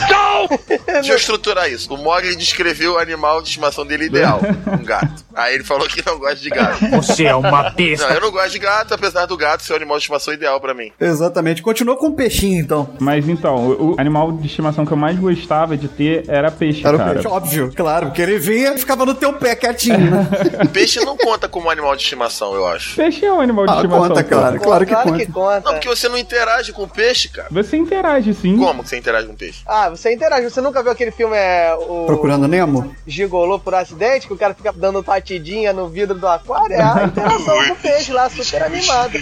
Deixa 0.85 1.11
eu 1.13 1.17
estruturar 1.17 1.69
isso. 1.69 1.93
O 1.93 1.97
Mogli 1.97 2.35
descreveu 2.35 2.93
o 2.93 2.97
animal 2.97 3.41
de 3.41 3.49
estimação 3.49 3.85
dele 3.85 4.05
ideal, 4.05 4.39
um 4.67 4.83
gato. 4.83 5.23
Aí 5.35 5.55
ele 5.55 5.63
falou 5.63 5.87
que 5.87 6.05
não 6.05 6.17
gosta 6.17 6.35
de 6.37 6.49
gato. 6.49 6.85
Você 6.91 7.25
é 7.25 7.35
uma 7.35 7.69
besta. 7.71 8.07
Não, 8.07 8.15
eu 8.15 8.21
não 8.21 8.31
gosto 8.31 8.51
de 8.51 8.59
gato, 8.59 8.93
apesar 8.93 9.25
do 9.25 9.35
gato 9.35 9.63
ser 9.63 9.73
o 9.73 9.75
animal 9.75 9.97
de 9.97 10.03
estimação 10.03 10.33
ideal 10.33 10.59
pra 10.61 10.73
mim. 10.73 10.91
Exatamente. 10.99 11.61
Continua 11.61 11.97
com 11.97 12.07
o 12.07 12.13
peixinho, 12.15 12.59
então. 12.61 12.89
Mas 12.99 13.27
então, 13.27 13.55
o, 13.67 13.95
animal 13.99 14.31
de 14.31 14.47
estimação 14.47 14.85
que 14.85 14.91
eu 14.93 14.97
mais 14.97 15.17
gostava 15.19 15.75
de 15.75 15.87
ter 15.87 16.23
era 16.29 16.49
peixe, 16.51 16.85
Era 16.85 16.95
o 16.95 16.99
cara. 16.99 17.13
peixe, 17.13 17.27
óbvio, 17.27 17.73
claro, 17.75 18.07
porque 18.07 18.21
ele 18.21 18.37
vinha 18.39 18.73
e 18.73 18.77
ficava 18.77 19.05
no 19.05 19.13
teu 19.13 19.33
pé 19.33 19.55
quietinho, 19.55 20.11
né? 20.11 20.27
Peixe 20.71 20.99
não 21.03 21.15
conta 21.17 21.47
como 21.47 21.69
animal 21.69 21.95
de 21.95 22.03
estimação, 22.03 22.53
eu 22.53 22.67
acho. 22.67 22.95
Peixe 22.95 23.25
é 23.25 23.31
um 23.31 23.39
animal 23.39 23.65
de 23.65 23.71
Ah, 23.71 23.75
estimação. 23.75 24.07
conta, 24.09 24.23
pô. 24.23 24.29
claro, 24.29 24.59
claro 24.59 24.85
que 24.85 24.91
claro 24.93 25.09
conta. 25.11 25.25
que 25.25 25.31
conta. 25.31 25.61
Não, 25.65 25.73
porque 25.73 25.87
você 25.87 26.09
não 26.09 26.17
interage 26.17 26.71
com 26.73 26.83
o 26.83 26.87
peixe, 26.87 27.29
cara. 27.29 27.47
Você 27.51 27.77
interage, 27.77 28.33
sim. 28.33 28.57
Como 28.57 28.83
que 28.83 28.89
você 28.89 28.97
interage 28.97 29.27
com 29.27 29.33
o 29.33 29.37
peixe? 29.37 29.61
Ah, 29.65 29.89
você 29.89 30.13
interage. 30.13 30.34
Você 30.43 30.61
nunca 30.61 30.81
viu 30.83 30.91
aquele 30.91 31.11
filme, 31.11 31.35
é, 31.35 31.73
o... 31.75 32.05
Procurando 32.05 32.47
Nemo? 32.47 32.93
Gigolô 33.07 33.59
por 33.59 33.73
acidente, 33.73 34.27
que 34.27 34.33
o 34.33 34.37
cara 34.37 34.53
fica 34.53 34.71
dando 34.73 35.01
batidinha 35.01 35.71
no 35.73 35.87
vidro 35.87 36.17
do 36.17 36.27
aquário? 36.27 36.75
É 36.75 36.81
a 36.81 37.03
interação 37.05 37.65
com 37.67 37.73
o 37.73 37.75
peixe 37.75 38.11
lá, 38.11 38.29
super 38.29 38.63
animado. 38.63 39.17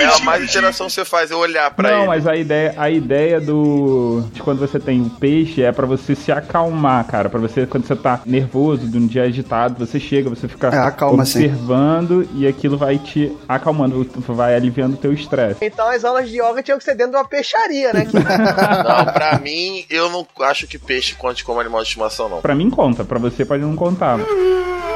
É 0.00 0.04
a 0.06 0.18
mais 0.20 0.42
interação 0.44 0.86
que 0.86 0.92
você 0.92 1.04
faz, 1.04 1.30
é 1.30 1.34
olhar 1.34 1.70
pra 1.70 1.90
não, 1.90 1.98
ele. 2.00 2.06
mas 2.08 2.26
a 2.26 2.36
ideia, 2.36 2.74
a 2.76 2.90
ideia 2.90 3.40
do 3.40 4.24
de 4.32 4.42
quando 4.42 4.58
você 4.58 4.78
tem 4.78 5.00
um 5.00 5.08
peixe 5.08 5.62
é 5.62 5.72
pra 5.72 5.86
você 5.86 6.14
se 6.14 6.30
acalmar, 6.32 7.04
cara. 7.06 7.28
Pra 7.28 7.40
você 7.40 7.66
quando 7.66 7.86
você 7.86 7.96
tá 7.96 8.20
nervoso, 8.26 8.86
de 8.88 8.98
um 8.98 9.06
dia 9.06 9.22
agitado, 9.24 9.84
você 9.84 9.98
chega, 10.00 10.28
você 10.28 10.48
fica 10.48 10.68
É, 10.68 10.78
acalma, 10.78 11.24
sim. 11.24 11.44
observando 11.44 12.28
e 12.34 12.46
aquilo 12.46 12.76
vai 12.76 12.98
te 12.98 13.32
acalmando, 13.48 14.06
vai 14.28 14.54
aliviando 14.54 14.94
o 14.94 14.98
teu 14.98 15.12
estresse. 15.12 15.58
Então 15.62 15.88
as 15.88 16.04
aulas 16.04 16.28
de 16.28 16.40
yoga 16.40 16.62
tinham 16.62 16.78
que 16.78 16.84
ser 16.84 16.94
dentro 16.94 17.12
de 17.12 17.18
uma 17.18 17.24
peixaria, 17.28 17.92
né? 17.92 18.06
Não, 18.14 19.12
pra 19.12 19.38
mim, 19.38 19.84
eu 19.90 20.10
não 20.10 20.23
acho 20.40 20.66
que 20.66 20.78
peixe 20.78 21.14
conte 21.14 21.44
como 21.44 21.60
animal 21.60 21.80
de 21.82 21.88
estimação, 21.88 22.28
não. 22.28 22.40
Pra 22.40 22.54
mim 22.54 22.70
conta, 22.70 23.04
pra 23.04 23.18
você 23.18 23.44
pode 23.44 23.62
não 23.62 23.74
contar. 23.76 24.18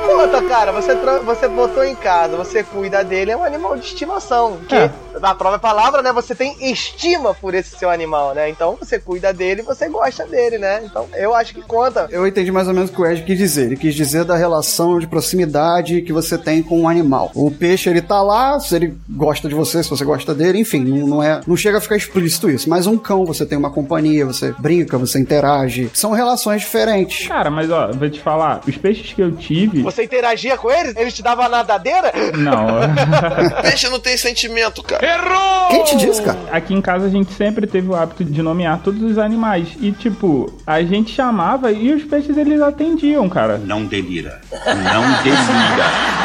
Conta, 0.06 0.42
cara, 0.42 0.72
você, 0.72 0.94
você 1.24 1.46
botou 1.48 1.84
em 1.84 1.94
casa, 1.94 2.34
você 2.36 2.62
cuida 2.64 3.04
dele, 3.04 3.30
é 3.30 3.36
um 3.36 3.44
animal 3.44 3.76
de 3.76 3.84
estimação. 3.84 4.56
Que, 4.66 4.74
É. 4.74 4.90
na 5.20 5.34
própria 5.34 5.58
palavra, 5.58 6.00
né, 6.00 6.12
você 6.12 6.34
tem 6.34 6.56
estima 6.70 7.34
por 7.34 7.54
esse 7.54 7.76
seu 7.76 7.90
animal, 7.90 8.34
né? 8.34 8.48
Então 8.48 8.74
você 8.80 8.98
cuida 8.98 9.32
dele 9.34 9.60
e 9.60 9.64
você 9.64 9.86
gosta 9.88 10.24
dele, 10.26 10.56
né? 10.58 10.80
Então 10.84 11.06
eu 11.14 11.34
acho 11.34 11.52
que 11.54 11.60
conta. 11.60 12.08
Eu 12.10 12.26
entendi 12.26 12.50
mais 12.50 12.66
ou 12.66 12.74
menos 12.74 12.88
o 12.88 12.92
que 12.92 13.00
o 13.02 13.06
Ed 13.06 13.22
quis 13.22 13.36
dizer. 13.36 13.66
Ele 13.66 13.76
quis 13.76 13.94
dizer 13.94 14.24
da 14.24 14.34
relação 14.34 14.98
de 14.98 15.06
proximidade 15.06 16.00
que 16.02 16.12
você 16.12 16.38
tem 16.38 16.62
com 16.62 16.82
o 16.82 16.88
animal. 16.88 17.30
O 17.34 17.50
peixe, 17.50 17.90
ele 17.90 18.00
tá 18.00 18.22
lá, 18.22 18.58
se 18.58 18.74
ele 18.74 18.96
gosta 19.10 19.46
de 19.48 19.54
você, 19.54 19.82
se 19.82 19.90
você 19.90 20.04
gosta 20.04 20.34
dele, 20.34 20.58
enfim, 20.58 20.82
não, 20.84 21.06
não 21.06 21.22
é, 21.22 21.40
não 21.46 21.56
chega 21.56 21.78
a 21.78 21.80
ficar 21.82 21.96
explícito 21.96 22.48
isso. 22.50 22.68
Mas 22.70 22.86
um 22.86 22.96
cão, 22.96 23.26
você 23.26 23.44
tem 23.44 23.58
uma 23.58 23.70
companhia, 23.70 24.24
você 24.24 24.54
brinca, 24.58 24.96
você 24.96 25.17
interage. 25.18 25.90
São 25.94 26.12
relações 26.12 26.62
diferentes. 26.62 27.26
Cara, 27.26 27.50
mas 27.50 27.70
ó, 27.70 27.90
vou 27.92 28.08
te 28.08 28.20
falar, 28.20 28.60
os 28.66 28.76
peixes 28.76 29.12
que 29.12 29.22
eu 29.22 29.32
tive. 29.32 29.82
Você 29.82 30.04
interagia 30.04 30.56
com 30.56 30.70
eles? 30.70 30.94
Eles 30.96 31.14
te 31.14 31.22
davam 31.22 31.44
a 31.44 31.48
nadadeira? 31.48 32.12
Não. 32.36 32.78
Peixe 33.62 33.88
não 33.88 34.00
tem 34.00 34.16
sentimento, 34.16 34.82
cara. 34.82 35.04
Errou! 35.04 35.68
Quem 35.70 35.84
te 35.84 35.96
disse, 35.96 36.22
cara? 36.22 36.38
Aqui 36.50 36.74
em 36.74 36.80
casa 36.80 37.06
a 37.06 37.10
gente 37.10 37.32
sempre 37.32 37.66
teve 37.66 37.88
o 37.88 37.96
hábito 37.96 38.24
de 38.24 38.42
nomear 38.42 38.80
todos 38.82 39.02
os 39.02 39.18
animais. 39.18 39.68
E, 39.80 39.92
tipo, 39.92 40.52
a 40.66 40.82
gente 40.82 41.12
chamava 41.12 41.72
e 41.72 41.92
os 41.92 42.04
peixes 42.04 42.36
eles 42.36 42.60
atendiam, 42.60 43.28
cara. 43.28 43.58
Não 43.58 43.84
delira. 43.84 44.40
Não 44.52 45.22
delira. 45.22 46.18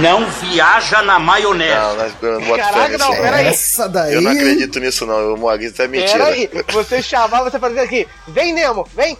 Não 0.00 0.26
viaja 0.26 1.02
na 1.02 1.18
maionese. 1.18 1.74
Não, 1.74 1.96
mas 1.96 2.12
eu 2.22 2.40
não 2.40 2.46
boto 2.46 2.58
Caraca, 2.58 2.80
fé 2.80 2.88
nisso, 2.88 2.98
não, 2.98 3.16
peraí. 3.16 3.46
Essa 3.46 3.88
daí. 3.88 4.14
Eu 4.14 4.22
não 4.22 4.30
acredito 4.30 4.80
nisso, 4.80 5.06
não. 5.06 5.18
Eu, 5.18 5.36
Mogli, 5.36 5.66
isso 5.66 5.82
é 5.82 5.88
mentira. 5.88 6.24
Peraí, 6.24 6.50
você 6.72 7.02
chamava, 7.02 7.50
você 7.50 7.58
fazia 7.58 7.82
aqui, 7.82 8.06
vem 8.28 8.52
Nemo, 8.52 8.86
vem! 8.94 9.16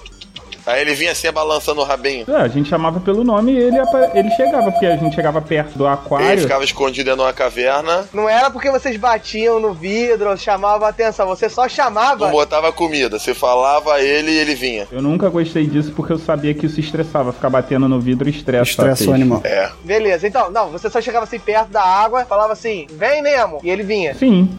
Aí 0.67 0.81
ele 0.81 0.95
vinha 0.95 1.13
assim 1.13 1.31
balançando 1.31 1.81
o 1.81 1.85
rabinho. 1.85 2.25
É, 2.29 2.35
a 2.39 2.49
gente 2.49 2.69
chamava 2.69 2.99
pelo 2.99 3.23
nome 3.23 3.53
e 3.53 3.57
ele, 3.57 3.77
ele 4.15 4.31
chegava, 4.33 4.73
porque 4.73 4.85
a 4.85 4.97
gente 4.97 5.15
chegava 5.15 5.41
perto 5.41 5.79
do 5.79 5.85
Ele 5.85 5.93
aquário. 5.95 6.41
ficava 6.43 6.65
escondido 6.65 7.05
dentro 7.05 7.21
de 7.21 7.27
uma 7.27 7.33
caverna, 7.33 8.05
Não 8.13 8.29
era 8.29 8.51
porque 8.51 8.69
vocês 8.69 8.97
batiam 8.97 9.61
no 9.61 9.73
vidro, 9.73 10.37
chamavam 10.37 10.85
a 10.85 10.91
atenção, 10.91 11.29
você 11.29 11.49
só 11.49 11.69
chamava. 11.69 12.25
não 12.27 12.33
botava 12.33 12.73
comida. 12.73 13.17
Você 13.17 13.33
falava 13.33 13.95
a 13.95 14.03
ele 14.03 14.33
e 14.33 14.39
ele 14.39 14.57
vinha. 14.57 14.89
Eu 14.91 15.01
nunca 15.01 15.29
gostei 15.29 15.69
disso 15.69 15.93
porque 15.95 16.13
eu 16.13 16.19
sabia 16.19 16.53
que 16.53 16.67
isso 16.67 16.81
estressava. 16.81 17.33
Ficar 17.33 17.49
batendo 17.49 17.89
no 17.89 18.01
vidro 18.01 18.29
estressa. 18.29 18.69
Estressa 18.69 19.09
o 19.09 19.15
animal. 19.15 19.41
É. 19.45 19.71
Beleza, 19.85 20.27
então, 20.27 20.51
não, 20.51 20.71
você 20.71 20.91
só 20.91 21.01
chegava 21.01 21.27
assim 21.27 21.39
perto 21.39 21.69
da 21.69 21.83
água, 21.83 22.25
falava 22.25 22.53
assim, 22.53 22.89
vem 22.91 23.23
Nemo, 23.23 23.61
e 23.63 23.71
ele 23.71 23.85
vinha. 23.85 24.15
Sim. 24.17 24.59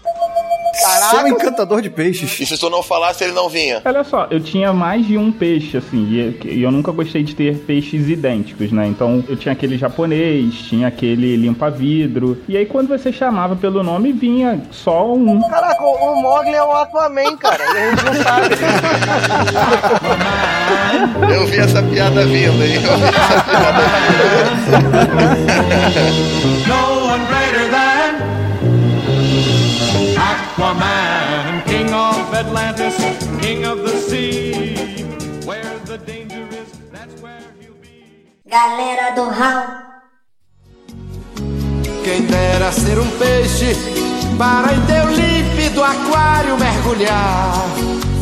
Caraca. 0.81 1.09
Sou 1.09 1.19
um 1.21 1.27
encantador 1.27 1.81
de 1.81 1.89
peixes. 1.89 2.39
E 2.39 2.45
se 2.45 2.57
tu 2.57 2.69
não 2.69 2.83
falasse, 2.83 3.23
ele 3.23 3.33
não 3.33 3.49
vinha. 3.49 3.81
Olha 3.83 4.03
só, 4.03 4.27
eu 4.29 4.39
tinha 4.39 4.71
mais 4.73 5.05
de 5.05 5.17
um 5.17 5.31
peixe, 5.31 5.77
assim, 5.77 6.35
e 6.45 6.61
eu 6.61 6.71
nunca 6.71 6.91
gostei 6.91 7.23
de 7.23 7.33
ter 7.35 7.57
peixes 7.59 8.07
idênticos, 8.09 8.71
né? 8.71 8.87
Então 8.87 9.23
eu 9.27 9.35
tinha 9.35 9.51
aquele 9.51 9.77
japonês, 9.77 10.53
tinha 10.55 10.87
aquele 10.87 11.35
limpa-vidro. 11.35 12.37
E 12.47 12.55
aí 12.57 12.65
quando 12.65 12.87
você 12.89 13.11
chamava 13.11 13.55
pelo 13.55 13.83
nome, 13.83 14.11
vinha 14.11 14.61
só 14.71 15.13
um. 15.13 15.41
Caraca, 15.49 15.83
o 15.83 16.21
Mogli 16.21 16.53
é 16.53 16.63
o 16.63 16.71
Aquaman, 16.71 17.35
cara, 17.37 17.63
e 17.63 17.77
a 17.77 17.89
gente 17.89 18.05
não 18.05 18.13
sabe. 18.23 18.55
Eu 21.33 21.45
vi 21.47 21.57
essa 21.59 21.81
piada 21.83 22.25
vindo, 22.25 22.63
hein? 22.63 22.75
Eu 22.75 22.81
vi 22.97 23.05
essa 23.05 23.43
piada 23.43 23.83
No 26.67 27.05
one 27.07 27.25
greater 27.27 27.69
than 27.71 27.86
Aquaman, 30.37 31.63
king 31.65 31.91
of 31.93 32.33
Atlantis, 32.33 32.97
king 33.41 33.65
of 33.65 33.77
the 33.83 33.95
sea. 34.07 34.75
Where 35.45 35.77
the 35.85 35.97
danger 35.97 36.47
is, 36.61 36.69
that's 36.91 37.15
where 37.21 37.41
he'll 37.59 37.73
be. 37.81 38.05
Galera 38.45 39.15
do 39.15 39.25
Hall. 39.39 39.87
Quem 42.03 42.21
dera 42.25 42.71
ser 42.71 42.97
um 42.99 43.09
peixe 43.17 43.75
para 44.37 44.73
em 44.73 44.81
teu 44.85 45.09
límpido 45.09 45.83
aquário 45.83 46.57
mergulhar. 46.57 47.65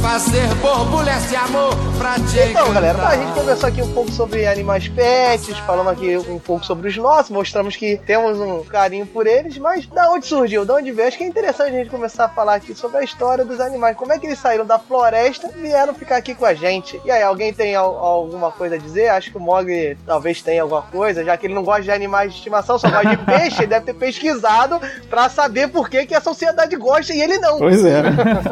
Fazer 0.06 0.48
borbulhas 0.62 1.28
de 1.30 1.36
amor 1.36 1.76
pra 1.98 2.14
te 2.16 2.40
Então, 2.52 2.72
galera, 2.72 3.08
a 3.08 3.18
gente 3.18 3.34
conversou 3.34 3.68
aqui 3.68 3.82
um 3.82 3.92
pouco 3.92 4.12
sobre 4.12 4.46
animais 4.46 4.88
pets, 4.88 5.58
falamos 5.66 5.92
aqui 5.92 6.16
um 6.16 6.38
pouco 6.38 6.64
sobre 6.64 6.88
os 6.90 6.96
nossos, 6.96 7.32
mostramos 7.32 7.76
que 7.76 7.98
temos 8.06 8.40
um 8.40 8.64
carinho 8.64 9.08
por 9.08 9.26
eles, 9.26 9.58
mas 9.58 9.88
da 9.88 10.10
onde 10.12 10.28
surgiu, 10.28 10.64
da 10.64 10.76
onde 10.76 10.92
veio? 10.92 11.08
Acho 11.08 11.18
que 11.18 11.24
é 11.24 11.28
interessante 11.28 11.70
a 11.70 11.78
gente 11.80 11.90
começar 11.90 12.26
a 12.26 12.30
falar 12.30 12.54
aqui 12.54 12.76
sobre 12.76 13.00
a 13.00 13.04
história 13.04 13.44
dos 13.44 13.60
animais, 13.60 13.98
como 13.98 14.14
é 14.14 14.20
que 14.20 14.28
eles 14.28 14.38
saíram 14.38 14.64
da 14.66 14.78
floresta 14.78 15.50
e 15.58 15.62
vieram 15.64 15.94
ficar 15.96 16.18
aqui 16.18 16.36
com 16.36 16.46
a 16.46 16.54
gente. 16.54 17.02
E 17.04 17.10
aí, 17.10 17.24
alguém 17.24 17.52
tem 17.52 17.76
al- 17.76 17.98
alguma 17.98 18.52
coisa 18.52 18.76
a 18.76 18.78
dizer? 18.78 19.08
Acho 19.10 19.32
que 19.32 19.38
o 19.38 19.42
Mogli 19.42 19.98
talvez 20.06 20.40
tenha 20.42 20.62
alguma 20.62 20.84
coisa, 20.84 21.26
já 21.26 21.36
que 21.36 21.48
ele 21.48 21.56
não 21.56 21.64
gosta 21.64 21.82
de 21.82 21.92
animais 21.92 22.32
de 22.32 22.38
estimação, 22.38 22.78
só 22.78 22.90
gosta 22.90 23.10
de 23.10 23.18
peixe, 23.26 23.58
ele 23.64 23.68
deve 23.68 23.88
ter 23.88 23.96
pesquisado 23.96 24.80
pra 25.10 25.30
saber 25.30 25.68
por 25.70 25.90
que, 25.90 26.06
que 26.06 26.14
a 26.16 26.22
sociedade 26.22 26.76
gosta 26.76 27.12
e 27.12 27.20
ele 27.22 27.40
não. 27.40 27.58
Pois 27.58 27.84
é. 27.84 28.04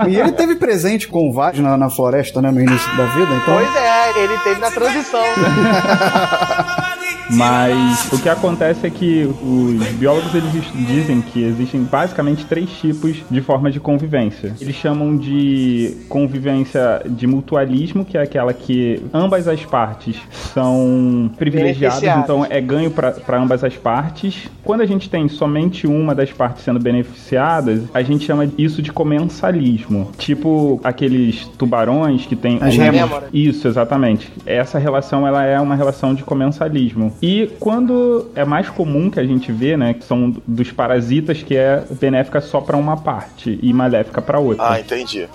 E 0.09 0.19
ele 0.19 0.31
teve 0.31 0.55
presente 0.55 1.07
com 1.07 1.29
o 1.29 1.33
Vaz 1.43 1.59
na, 1.59 1.75
na 1.75 1.89
floresta, 1.89 2.41
né, 2.41 2.49
no 2.51 2.61
início 2.61 2.95
da 2.95 3.03
vida, 3.07 3.35
então. 3.35 3.53
Pois 3.55 3.75
é, 3.75 4.23
ele 4.23 4.37
teve 4.39 4.61
na 4.61 4.71
transição. 4.71 5.19
Mas 7.29 8.11
o 8.11 8.21
que 8.21 8.29
acontece 8.29 8.85
é 8.85 8.89
que 8.89 9.23
os 9.23 9.87
biólogos 9.93 10.33
eles 10.35 10.51
dizem 10.87 11.21
que 11.21 11.43
existem 11.43 11.83
basicamente 11.83 12.45
três 12.45 12.69
tipos 12.69 13.17
de 13.29 13.41
forma 13.41 13.71
de 13.71 13.79
convivência. 13.79 14.53
Eles 14.59 14.75
chamam 14.75 15.15
de 15.15 15.95
convivência 16.09 17.01
de 17.05 17.25
mutualismo, 17.27 18.05
que 18.05 18.17
é 18.17 18.21
aquela 18.21 18.53
que 18.53 19.01
ambas 19.13 19.47
as 19.47 19.63
partes 19.65 20.17
são 20.31 21.31
privilegiadas, 21.37 22.03
então 22.03 22.45
é 22.49 22.59
ganho 22.59 22.91
para 22.91 23.37
ambas 23.37 23.63
as 23.63 23.75
partes. 23.75 24.49
Quando 24.63 24.81
a 24.81 24.85
gente 24.85 25.09
tem 25.09 25.27
somente 25.27 25.87
uma 25.87 26.15
das 26.15 26.31
partes 26.31 26.63
sendo 26.63 26.79
beneficiadas, 26.79 27.83
a 27.93 28.01
gente 28.01 28.25
chama 28.25 28.49
isso 28.57 28.81
de 28.81 28.91
comensalismo. 28.91 30.11
Tipo 30.17 30.79
aqueles 30.83 31.45
tubarões 31.57 32.25
que 32.25 32.35
tem 32.35 32.57
As 32.61 32.75
um-. 32.77 33.21
Isso, 33.33 33.67
exatamente. 33.67 34.31
Essa 34.45 34.77
relação 34.79 35.27
ela 35.27 35.43
é 35.43 35.59
uma 35.59 35.75
relação 35.75 36.13
de 36.13 36.23
comensalismo. 36.23 37.12
E 37.21 37.51
quando 37.59 38.29
é 38.35 38.43
mais 38.43 38.69
comum 38.69 39.09
que 39.09 39.19
a 39.19 39.25
gente 39.25 39.51
vê, 39.51 39.77
né, 39.77 39.93
que 39.93 40.03
são 40.03 40.35
dos 40.45 40.71
parasitas 40.71 41.41
que 41.41 41.55
é 41.55 41.83
benéfica 41.99 42.41
só 42.41 42.59
para 42.61 42.77
uma 42.77 42.97
parte 42.97 43.59
e 43.61 43.73
maléfica 43.73 44.21
para 44.21 44.39
outra. 44.39 44.71
Ah, 44.71 44.79
entendi. 44.79 45.27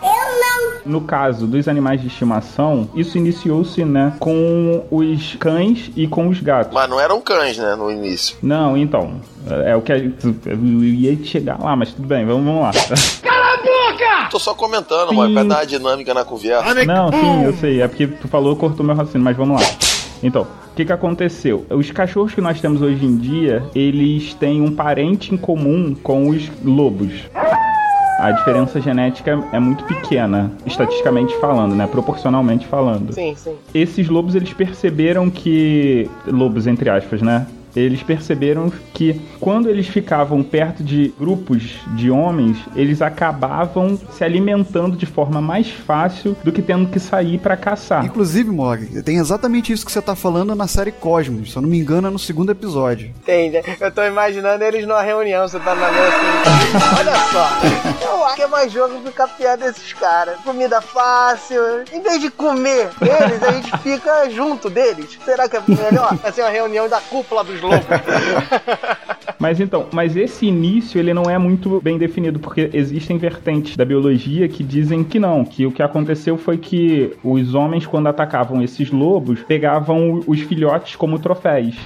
No 0.85 1.03
caso 1.03 1.47
dos 1.47 1.69
animais 1.69 2.01
de 2.01 2.07
estimação, 2.07 2.89
isso 2.95 3.19
iniciou-se, 3.19 3.85
né, 3.85 4.15
com 4.19 4.87
os 4.91 5.35
cães 5.37 5.91
e 5.97 6.07
com 6.07 6.29
os 6.29 6.41
gatos. 6.41 6.73
Mas 6.73 6.89
não 6.89 6.99
eram 6.99 7.21
cães, 7.21 7.59
né, 7.59 7.75
no 7.75 7.91
início. 7.91 8.37
Não, 8.43 8.77
então, 8.77 9.21
é 9.67 9.77
o 9.77 9.83
que 9.83 9.93
a, 9.93 9.99
eu 9.99 10.85
ia 10.85 11.17
chegar 11.25 11.59
lá, 11.63 11.77
mas 11.77 11.93
tudo 11.93 12.07
bem, 12.07 12.25
vamos, 12.25 12.45
vamos 12.45 12.63
lá. 12.63 12.71
Cala 13.23 13.55
a 13.55 13.57
boca! 13.57 14.31
Tô 14.31 14.39
só 14.39 14.55
comentando, 14.55 15.13
mano, 15.13 15.35
pra 15.35 15.43
dar 15.43 15.57
uma 15.57 15.67
dinâmica 15.67 16.15
na 16.15 16.25
conversa. 16.25 16.85
Não, 16.85 17.11
sim, 17.11 17.45
eu 17.45 17.53
sei. 17.55 17.81
É 17.83 17.89
porque 17.89 18.07
tu 18.07 18.29
falou, 18.29 18.55
cortou 18.57 18.85
meu 18.85 18.95
raciocínio, 18.95 19.25
mas 19.25 19.37
vamos 19.37 19.61
lá. 19.61 19.67
Então, 20.23 20.43
o 20.43 20.75
que 20.75 20.85
que 20.85 20.93
aconteceu? 20.93 21.65
Os 21.71 21.91
cachorros 21.91 22.35
que 22.35 22.41
nós 22.41 22.61
temos 22.61 22.83
hoje 22.83 23.05
em 23.05 23.17
dia, 23.17 23.63
eles 23.75 24.35
têm 24.35 24.61
um 24.61 24.75
parente 24.75 25.35
em 25.35 25.37
comum 25.37 25.95
com 26.03 26.29
os 26.29 26.51
lobos. 26.65 27.13
A 28.19 28.33
diferença 28.33 28.81
genética 28.81 29.39
é 29.53 29.61
muito 29.61 29.85
pequena, 29.85 30.51
estatisticamente 30.67 31.33
falando, 31.39 31.77
né? 31.77 31.87
Proporcionalmente 31.87 32.67
falando. 32.67 33.13
Sim, 33.13 33.35
sim. 33.37 33.55
Esses 33.73 34.09
lobos, 34.09 34.35
eles 34.35 34.53
perceberam 34.53 35.31
que... 35.31 36.11
Lobos, 36.27 36.67
entre 36.67 36.91
aspas, 36.91 37.23
né? 37.23 37.47
Eles 37.75 38.03
perceberam 38.03 38.73
que 38.93 39.21
quando 39.41 39.69
eles 39.69 39.87
ficavam 39.87 40.43
perto 40.43 40.83
de 40.83 41.15
grupos 41.19 41.79
de 41.95 42.11
homens, 42.11 42.59
eles 42.75 43.03
acabavam 43.03 43.99
se 44.11 44.25
alimentando 44.25 44.97
de 44.97 45.07
forma 45.07 45.41
mais 45.41 45.71
fácil 45.71 46.37
do 46.43 46.53
que 46.53 46.63
tendo 46.63 46.89
que 46.89 46.99
sair 46.99 47.39
pra 47.39 47.57
caçar. 47.57 48.05
Inclusive, 48.05 48.51
Mog, 48.51 49.03
tem 49.03 49.19
exatamente 49.19 49.73
isso 49.73 49.85
que 49.85 49.93
você 49.93 50.03
tá 50.03 50.15
falando 50.15 50.55
na 50.55 50.67
série 50.67 50.93
Cosmos. 50.93 51.53
Se 51.53 51.57
eu 51.57 51.63
não 51.63 51.69
me 51.69 51.79
engano, 51.79 52.09
é 52.09 52.11
no 52.11 52.19
segundo 52.19 52.51
episódio. 52.51 53.09
Entende? 53.09 53.63
Eu 53.81 53.93
tô 53.93 54.03
imaginando 54.05 54.65
eles 54.65 54.87
numa 54.87 55.03
reunião, 55.03 55.47
você 55.47 55.59
tá 55.61 55.75
na 55.75 55.91
mesa 55.91 56.09
assim. 56.09 56.99
Olha 56.99 57.15
só, 57.33 58.07
eu 58.07 58.25
acho 58.25 58.37
que 58.37 58.43
é 58.43 58.47
mais 58.47 58.73
jogo 58.73 59.01
ficar 59.05 59.29
perto 59.29 59.61
desses 59.61 59.93
caras. 59.93 60.37
Comida 60.45 60.81
fácil. 60.81 61.61
Em 61.93 62.01
vez 62.03 62.21
de 62.21 62.31
comer 62.31 62.91
eles, 63.01 63.43
a 63.43 63.53
gente 63.53 63.79
fica 63.79 64.31
junto 64.31 64.69
deles. 64.71 65.19
Será 65.25 65.49
que 65.49 65.57
é 65.57 65.63
melhor? 65.67 66.17
Assim, 66.23 66.41
uma 66.41 66.51
reunião 66.51 66.89
da 66.89 67.01
cúpula 67.01 67.45
dos 67.61 67.71
lobos. 67.71 67.87
Mas 69.39 69.61
então, 69.61 69.87
mas 69.93 70.17
esse 70.17 70.47
início 70.47 70.99
ele 70.99 71.15
não 71.15 71.31
é 71.31 71.39
muito 71.39 71.81
bem 71.81 71.97
definido, 71.97 72.41
porque 72.41 72.71
existem 72.73 73.19
vertentes 73.19 73.77
da 73.77 73.85
biologia 73.85 74.49
que 74.49 74.65
dizem 74.65 75.05
que 75.05 75.21
não, 75.21 75.45
que 75.45 75.65
o 75.65 75.71
que 75.71 75.81
aconteceu 75.81 76.37
foi 76.37 76.59
que 76.59 77.17
os 77.23 77.55
homens, 77.55 77.87
quando 77.87 78.09
atacavam 78.09 78.61
esses 78.63 78.91
lobos, 78.91 79.41
pegavam 79.45 80.25
os 80.27 80.41
filhotes 80.41 80.97
como 80.97 81.21
troféus. 81.21 81.77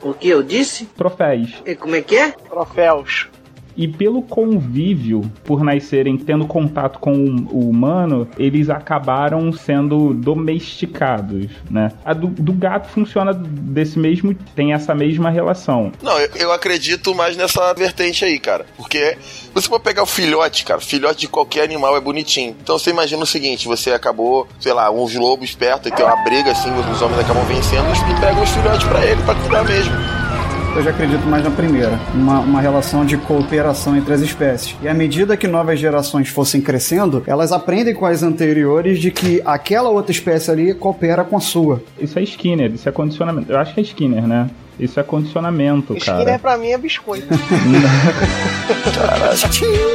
O 0.00 0.14
que 0.14 0.28
eu 0.28 0.42
disse? 0.42 0.86
Troféus. 0.86 1.60
E 1.66 1.74
como 1.74 1.96
é 1.96 2.02
que 2.02 2.16
é? 2.16 2.30
Troféus. 2.30 3.28
E 3.76 3.86
pelo 3.86 4.22
convívio, 4.22 5.30
por 5.44 5.62
nascerem 5.62 6.16
tendo 6.16 6.46
contato 6.46 6.98
com 6.98 7.12
o 7.50 7.68
humano, 7.68 8.26
eles 8.38 8.70
acabaram 8.70 9.52
sendo 9.52 10.14
domesticados, 10.14 11.46
né? 11.70 11.92
A 12.04 12.14
do, 12.14 12.28
do 12.28 12.52
gato 12.52 12.88
funciona 12.88 13.34
desse 13.34 13.98
mesmo, 13.98 14.34
tem 14.54 14.72
essa 14.72 14.94
mesma 14.94 15.30
relação. 15.30 15.92
Não, 16.02 16.18
eu, 16.18 16.30
eu 16.36 16.52
acredito 16.52 17.14
mais 17.14 17.36
nessa 17.36 17.74
vertente 17.74 18.24
aí, 18.24 18.38
cara. 18.38 18.66
Porque 18.76 19.16
você 19.52 19.68
for 19.68 19.80
pegar 19.80 20.02
o 20.02 20.06
filhote, 20.06 20.64
cara, 20.64 20.80
filhote 20.80 21.20
de 21.20 21.28
qualquer 21.28 21.64
animal 21.64 21.96
é 21.96 22.00
bonitinho. 22.00 22.56
Então 22.62 22.78
você 22.78 22.90
imagina 22.90 23.22
o 23.22 23.26
seguinte: 23.26 23.66
você 23.66 23.92
acabou, 23.92 24.46
sei 24.60 24.72
lá, 24.72 24.90
uns 24.90 25.14
lobos 25.14 25.54
perto 25.54 25.88
e 25.88 25.92
tem 25.92 26.04
uma 26.04 26.16
briga 26.24 26.52
assim, 26.52 26.70
os 26.70 27.02
homens 27.02 27.20
acabam 27.20 27.44
vencendo 27.44 27.86
e 28.10 28.20
pegam 28.20 28.42
os 28.42 28.50
filhotes 28.50 28.86
pra 28.86 29.04
ele 29.04 29.22
pra 29.22 29.34
cuidar 29.34 29.64
mesmo. 29.64 30.15
Eu 30.76 30.82
já 30.82 30.90
acredito 30.90 31.26
mais 31.26 31.42
na 31.42 31.50
primeira, 31.50 31.98
uma, 32.12 32.40
uma 32.40 32.60
relação 32.60 33.06
de 33.06 33.16
cooperação 33.16 33.96
entre 33.96 34.12
as 34.12 34.20
espécies. 34.20 34.76
E 34.82 34.86
à 34.86 34.92
medida 34.92 35.34
que 35.34 35.48
novas 35.48 35.80
gerações 35.80 36.28
fossem 36.28 36.60
crescendo, 36.60 37.22
elas 37.26 37.50
aprendem 37.50 37.94
com 37.94 38.04
as 38.04 38.22
anteriores 38.22 38.98
de 38.98 39.10
que 39.10 39.40
aquela 39.42 39.88
outra 39.88 40.12
espécie 40.12 40.50
ali 40.50 40.74
coopera 40.74 41.24
com 41.24 41.38
a 41.38 41.40
sua. 41.40 41.82
Isso 41.98 42.18
é 42.18 42.22
Skinner, 42.22 42.74
isso 42.74 42.86
é 42.86 42.92
condicionamento. 42.92 43.50
Eu 43.50 43.58
acho 43.58 43.72
que 43.72 43.80
é 43.80 43.82
Skinner, 43.84 44.26
né? 44.26 44.50
Isso 44.78 44.98
é 45.00 45.02
condicionamento, 45.02 45.94
Skinner 45.96 46.24
cara. 46.24 46.38
pra 46.38 46.56
mim 46.58 46.68
é 46.68 46.78
biscoito. 46.78 47.26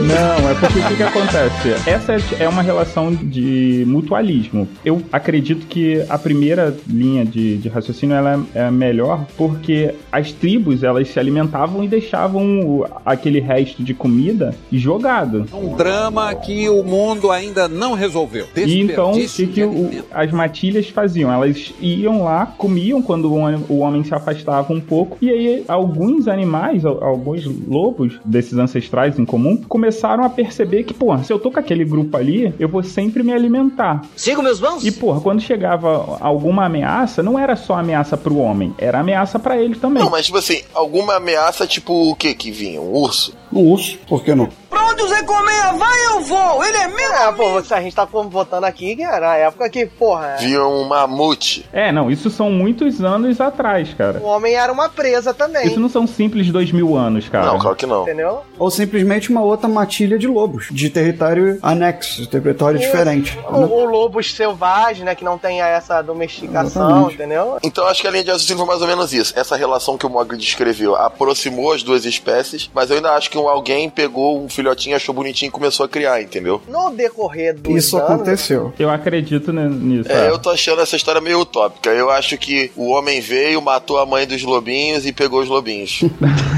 Não, 0.01 0.49
é 0.49 0.53
porque 0.59 0.79
o 0.79 0.88
que, 0.88 0.95
que 0.95 1.03
acontece? 1.03 1.89
Essa 1.89 2.15
é 2.39 2.47
uma 2.47 2.61
relação 2.61 3.13
de 3.13 3.84
mutualismo. 3.88 4.67
Eu 4.84 5.01
acredito 5.11 5.65
que 5.67 6.03
a 6.09 6.17
primeira 6.17 6.75
linha 6.88 7.23
de, 7.25 7.57
de 7.57 7.69
raciocínio 7.69 8.15
ela 8.15 8.43
é 8.53 8.69
melhor 8.71 9.25
porque 9.38 9.93
as 10.11 10.32
tribos 10.32 10.84
elas 10.84 11.07
se 11.09 11.19
alimentavam 11.19 11.84
e 11.84 11.88
deixavam 11.88 12.86
aquele 13.05 13.39
resto 13.39 13.84
de 13.84 13.93
comida 13.93 14.53
jogado. 14.71 15.45
Um 15.53 15.75
drama 15.75 16.34
que 16.36 16.67
o 16.69 16.84
mundo 16.84 17.32
ainda 17.32 17.67
não 17.67 17.93
resolveu. 17.93 18.45
E 18.55 18.82
então, 18.82 19.11
o 19.11 19.27
que, 19.27 19.47
que 19.47 19.63
o- 19.63 20.03
as 20.11 20.32
matilhas 20.32 20.88
faziam? 20.89 21.32
Elas 21.32 21.73
iam 21.79 22.23
lá, 22.23 22.45
comiam 22.57 23.01
quando 23.01 23.32
o 23.69 23.77
homem 23.79 24.03
se 24.03 24.13
afastava 24.13 24.70
um 24.74 24.82
pouco, 24.82 25.17
e 25.22 25.30
aí 25.30 25.63
alguns 25.67 26.28
animais, 26.28 26.86
al- 26.86 27.03
alguns 27.03 27.45
lobos 27.67 28.19
desses 28.26 28.57
ancestrais 28.57 29.17
em 29.19 29.26
comum, 29.26 29.57
começaram 29.57 30.24
a 30.24 30.30
perceber 30.30 30.84
que, 30.84 30.93
porra, 30.93 31.24
se 31.24 31.32
eu 31.32 31.39
tô 31.39 31.51
com 31.51 31.59
aquele 31.59 31.86
grupo 31.86 32.15
ali, 32.17 32.53
eu 32.59 32.67
vou 32.69 32.84
sempre 32.84 33.24
me 33.24 33.34
alimentar. 33.34 34.01
Sigo 34.15 34.41
meus 34.41 34.59
mãos? 34.59 34.86
E, 34.86 34.91
porra, 34.91 35.19
quando 35.22 35.41
chegava 35.41 36.17
alguma 36.19 36.65
ameaça, 36.65 37.22
não 37.24 37.38
era 37.38 37.55
só 37.55 37.76
ameaça 37.76 38.15
pro 38.17 38.38
homem, 38.38 38.74
era 38.78 38.99
ameaça 38.99 39.39
pra 39.39 39.57
ele 39.61 39.76
também. 39.76 40.03
Não, 40.03 40.09
mas 40.09 40.26
tipo 40.26 40.38
assim, 40.38 40.61
alguma 40.74 41.15
ameaça, 41.15 41.65
tipo 41.67 42.11
o 42.11 42.15
que 42.15 42.34
que 42.34 42.51
vinha? 42.51 42.82
Um 42.82 42.91
urso? 42.93 43.34
Um 43.51 43.59
urso, 43.72 43.97
por 44.07 44.24
que 44.24 44.34
não? 44.34 44.49
Pra 44.72 44.86
onde 44.88 45.03
o 45.03 45.07
Zé 45.09 45.22
Colmeia 45.24 45.74
vai, 45.74 46.05
eu 46.07 46.22
vou! 46.22 46.63
Ele 46.63 46.78
é 46.78 46.88
meu! 46.88 47.11
Ah, 47.13 47.34
pô, 47.34 47.57
a 47.57 47.82
gente 47.82 47.93
tá 47.93 48.05
votando 48.05 48.65
aqui 48.65 48.95
que 48.95 49.03
era 49.03 49.32
a 49.32 49.36
época 49.36 49.69
que, 49.69 49.86
porra, 49.86 50.38
Vinha 50.39 50.65
um 50.65 50.86
mamute. 50.86 51.65
É, 51.74 51.91
não, 51.91 52.09
isso 52.09 52.30
são 52.30 52.49
muitos 52.49 53.03
anos 53.03 53.39
atrás, 53.41 53.93
cara. 53.93 54.19
o 54.19 54.26
homem 54.26 54.55
era 54.55 54.72
uma 54.72 54.88
presa 54.88 55.34
também. 55.34 55.67
Isso 55.67 55.80
não 55.80 55.89
são 55.89 56.07
simples 56.07 56.49
dois 56.49 56.72
mil 56.72 56.95
anos, 56.95 57.28
cara. 57.28 57.47
Não, 57.47 57.59
claro 57.59 57.76
que 57.76 57.86
não. 57.86 58.03
Entendeu? 58.03 58.41
Ou 58.57 58.72
simplesmente 58.72 59.30
uma 59.30 59.41
outra 59.41 59.67
matilha 59.67 60.17
de 60.17 60.26
lobos, 60.28 60.67
de 60.72 60.89
território 60.89 61.59
anexo, 61.61 62.22
de 62.22 62.28
território 62.30 62.80
diferente. 62.80 63.38
O, 63.49 63.57
o 63.57 63.86
lobo 63.86 64.24
selvagem, 64.24 65.03
né, 65.03 65.13
que 65.15 65.26
não 65.26 65.38
tem 65.38 65.61
essa 65.61 66.01
domesticação, 66.01 66.88
Exatamente. 66.88 67.15
entendeu? 67.15 67.57
Então 67.61 67.86
acho 67.88 68.01
que 68.01 68.07
a 68.07 68.11
linha 68.11 68.24
de 68.24 68.32
raciocínio 68.32 68.59
foi 68.59 68.67
mais 68.67 68.82
ou 68.82 68.88
menos 68.88 69.11
isso. 69.13 69.34
Essa 69.38 69.57
relação 69.57 69.97
que 69.97 70.05
o 70.05 70.09
Mogli 70.09 70.38
descreveu 70.38 70.95
aproximou 70.95 71.74
as 71.74 71.84
duas 71.84 72.05
espécies, 72.05 72.69
mas 72.74 72.89
eu 72.89 72.95
ainda 72.95 73.11
acho 73.11 73.30
que 73.30 73.38
um 73.38 73.49
alguém 73.49 73.89
pegou 73.89 74.41
um 74.41 74.47
filhotinho, 74.62 74.95
achou 74.95 75.14
bonitinho 75.14 75.49
e 75.49 75.51
começou 75.51 75.86
a 75.86 75.89
criar, 75.89 76.22
entendeu? 76.22 76.62
No 76.68 76.91
decorrer 76.91 77.55
dos 77.55 77.76
Isso 77.76 77.97
anos, 77.97 78.12
aconteceu. 78.12 78.74
Eu 78.78 78.89
acredito 78.89 79.51
ni- 79.51 79.97
nisso. 79.97 80.12
É, 80.12 80.28
é. 80.28 80.30
eu 80.30 80.38
tô 80.38 80.49
achando 80.51 80.82
essa 80.82 80.95
história 80.95 81.20
meio 81.20 81.39
utópica. 81.39 81.89
Eu 81.89 82.09
acho 82.09 82.38
que 82.38 82.72
o 82.76 82.89
homem 82.89 83.20
veio, 83.20 83.62
matou 83.62 83.97
a 83.99 84.05
mãe 84.05 84.26
dos 84.28 84.41
lobinhos 84.43 85.05
e 85.05 85.12
pegou 85.12 85.41
os 85.41 85.49
lobinhos. 85.49 86.01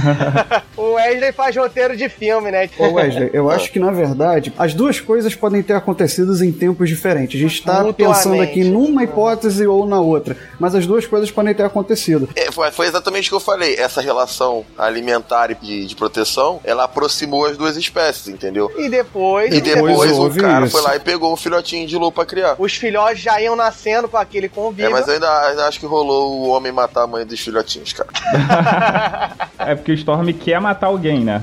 o 0.75 0.93
Wesley 0.93 1.31
faz 1.31 1.55
roteiro 1.55 1.95
de 1.95 2.09
filme, 2.09 2.51
né? 2.51 2.69
Ô 2.77 2.93
Wesley, 2.93 3.29
eu 3.33 3.49
acho 3.51 3.71
que 3.71 3.79
na 3.79 3.91
verdade 3.91 4.53
as 4.57 4.73
duas 4.73 4.99
coisas 4.99 5.33
podem 5.35 5.63
ter 5.63 5.73
acontecido 5.73 6.33
em 6.43 6.51
tempos 6.51 6.89
diferentes. 6.89 7.39
A 7.39 7.43
gente 7.43 7.59
está 7.59 7.83
Mutuamente. 7.83 8.17
pensando 8.17 8.41
aqui 8.41 8.63
numa 8.63 9.03
hipótese 9.03 9.65
ou 9.65 9.85
na 9.85 9.99
outra, 10.01 10.35
mas 10.59 10.75
as 10.75 10.85
duas 10.85 11.05
coisas 11.05 11.31
podem 11.31 11.53
ter 11.53 11.63
acontecido. 11.63 12.27
É, 12.35 12.51
foi, 12.51 12.69
foi 12.71 12.87
exatamente 12.87 13.27
o 13.27 13.31
que 13.31 13.35
eu 13.35 13.39
falei. 13.39 13.75
Essa 13.75 14.01
relação 14.01 14.65
alimentar 14.77 15.51
e 15.51 15.55
de, 15.55 15.85
de 15.85 15.95
proteção, 15.95 16.59
ela 16.63 16.83
aproximou 16.83 17.45
as 17.45 17.57
duas 17.57 17.77
espécies, 17.77 17.92
entendeu? 18.31 18.71
E 18.77 18.89
depois, 18.89 19.53
E 19.53 19.61
depois 19.61 20.11
o 20.11 20.21
houve 20.21 20.39
cara 20.41 20.65
isso. 20.65 20.71
foi 20.77 20.81
lá 20.81 20.95
e 20.95 20.99
pegou 20.99 21.31
um 21.31 21.35
filhotinho 21.35 21.87
de 21.87 21.95
lobo 21.97 22.11
pra 22.11 22.25
criar. 22.25 22.55
os 22.57 22.75
filhotes 22.75 23.21
já 23.21 23.39
iam 23.41 23.55
nascendo 23.55 24.07
com 24.07 24.17
aquele 24.17 24.49
convívio. 24.49 24.87
É, 24.87 24.89
mas 24.89 25.07
eu 25.07 25.13
ainda, 25.15 25.47
ainda 25.47 25.67
acho 25.67 25.79
que 25.79 25.85
rolou 25.85 26.31
o 26.41 26.49
homem 26.49 26.71
matar 26.71 27.03
a 27.03 27.07
mãe 27.07 27.25
dos 27.25 27.39
filhotinhos, 27.39 27.93
cara. 27.93 28.09
É 29.59 29.75
porque 29.75 29.91
o 29.91 29.95
Storm 29.95 30.27
quer 30.33 30.59
matar 30.59 30.87
alguém, 30.87 31.21
né? 31.23 31.41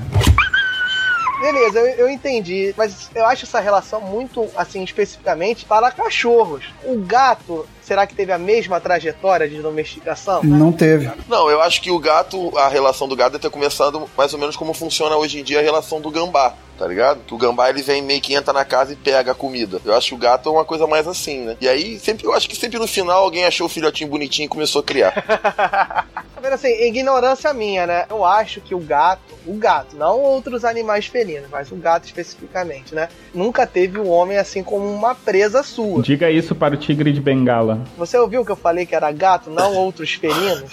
Beleza, 1.41 1.79
eu, 1.79 1.85
eu 2.05 2.09
entendi, 2.09 2.71
mas 2.77 3.09
eu 3.15 3.25
acho 3.25 3.45
essa 3.45 3.59
relação 3.59 3.99
muito, 3.99 4.47
assim, 4.55 4.83
especificamente 4.83 5.65
para 5.65 5.89
cachorros. 5.89 6.65
O 6.83 6.99
gato, 6.99 7.65
será 7.91 8.07
que 8.07 8.15
teve 8.15 8.31
a 8.31 8.37
mesma 8.37 8.79
trajetória 8.79 9.49
de 9.49 9.61
domesticação? 9.61 10.41
Não 10.43 10.71
teve. 10.71 11.11
Não, 11.27 11.49
eu 11.49 11.61
acho 11.61 11.81
que 11.81 11.91
o 11.91 11.99
gato, 11.99 12.57
a 12.57 12.69
relação 12.69 13.05
do 13.05 13.17
gato 13.17 13.33
deve 13.33 13.41
ter 13.41 13.49
começado 13.49 14.09
mais 14.17 14.33
ou 14.33 14.39
menos 14.39 14.55
como 14.55 14.73
funciona 14.73 15.17
hoje 15.17 15.41
em 15.41 15.43
dia 15.43 15.59
a 15.59 15.61
relação 15.61 15.99
do 15.99 16.09
gambá, 16.09 16.53
tá 16.79 16.87
ligado? 16.87 17.19
Que 17.27 17.33
o 17.33 17.37
gambá 17.37 17.69
ele 17.69 17.81
vem 17.81 18.01
meio 18.01 18.21
que 18.21 18.33
entra 18.33 18.53
na 18.53 18.63
casa 18.63 18.93
e 18.93 18.95
pega 18.95 19.33
a 19.33 19.35
comida. 19.35 19.81
Eu 19.83 19.93
acho 19.93 20.07
que 20.07 20.15
o 20.15 20.17
gato 20.17 20.47
é 20.47 20.51
uma 20.53 20.63
coisa 20.63 20.87
mais 20.87 21.05
assim, 21.05 21.41
né? 21.41 21.57
E 21.59 21.67
aí, 21.67 21.99
sempre, 21.99 22.25
eu 22.25 22.33
acho 22.33 22.47
que 22.47 22.55
sempre 22.55 22.79
no 22.79 22.87
final 22.87 23.25
alguém 23.25 23.43
achou 23.43 23.65
o 23.65 23.69
filhotinho 23.69 24.09
bonitinho 24.09 24.45
e 24.45 24.49
começou 24.49 24.79
a 24.79 24.83
criar. 24.85 25.13
Tá 26.41 26.49
vendo 26.49 26.53
assim, 26.55 26.87
ignorância 26.87 27.53
minha, 27.53 27.85
né? 27.85 28.05
Eu 28.09 28.25
acho 28.25 28.61
que 28.61 28.73
o 28.73 28.79
gato, 28.79 29.21
o 29.45 29.53
gato, 29.53 29.95
não 29.95 30.19
outros 30.19 30.65
animais 30.65 31.05
felinos, 31.05 31.47
mas 31.51 31.71
o 31.71 31.75
gato 31.75 32.05
especificamente, 32.05 32.95
né? 32.95 33.09
Nunca 33.31 33.67
teve 33.67 33.99
o 33.99 34.07
homem 34.07 34.39
assim 34.39 34.63
como 34.63 34.91
uma 34.91 35.13
presa 35.13 35.61
sua. 35.61 36.01
Diga 36.01 36.31
isso 36.31 36.55
para 36.55 36.73
o 36.73 36.77
tigre 36.77 37.13
de 37.13 37.21
Bengala. 37.21 37.80
Você 37.97 38.17
ouviu 38.17 38.45
que 38.45 38.51
eu 38.51 38.55
falei 38.55 38.85
que 38.85 38.95
era 38.95 39.11
gato, 39.11 39.49
não 39.49 39.75
outros 39.75 40.13
felinos? 40.13 40.69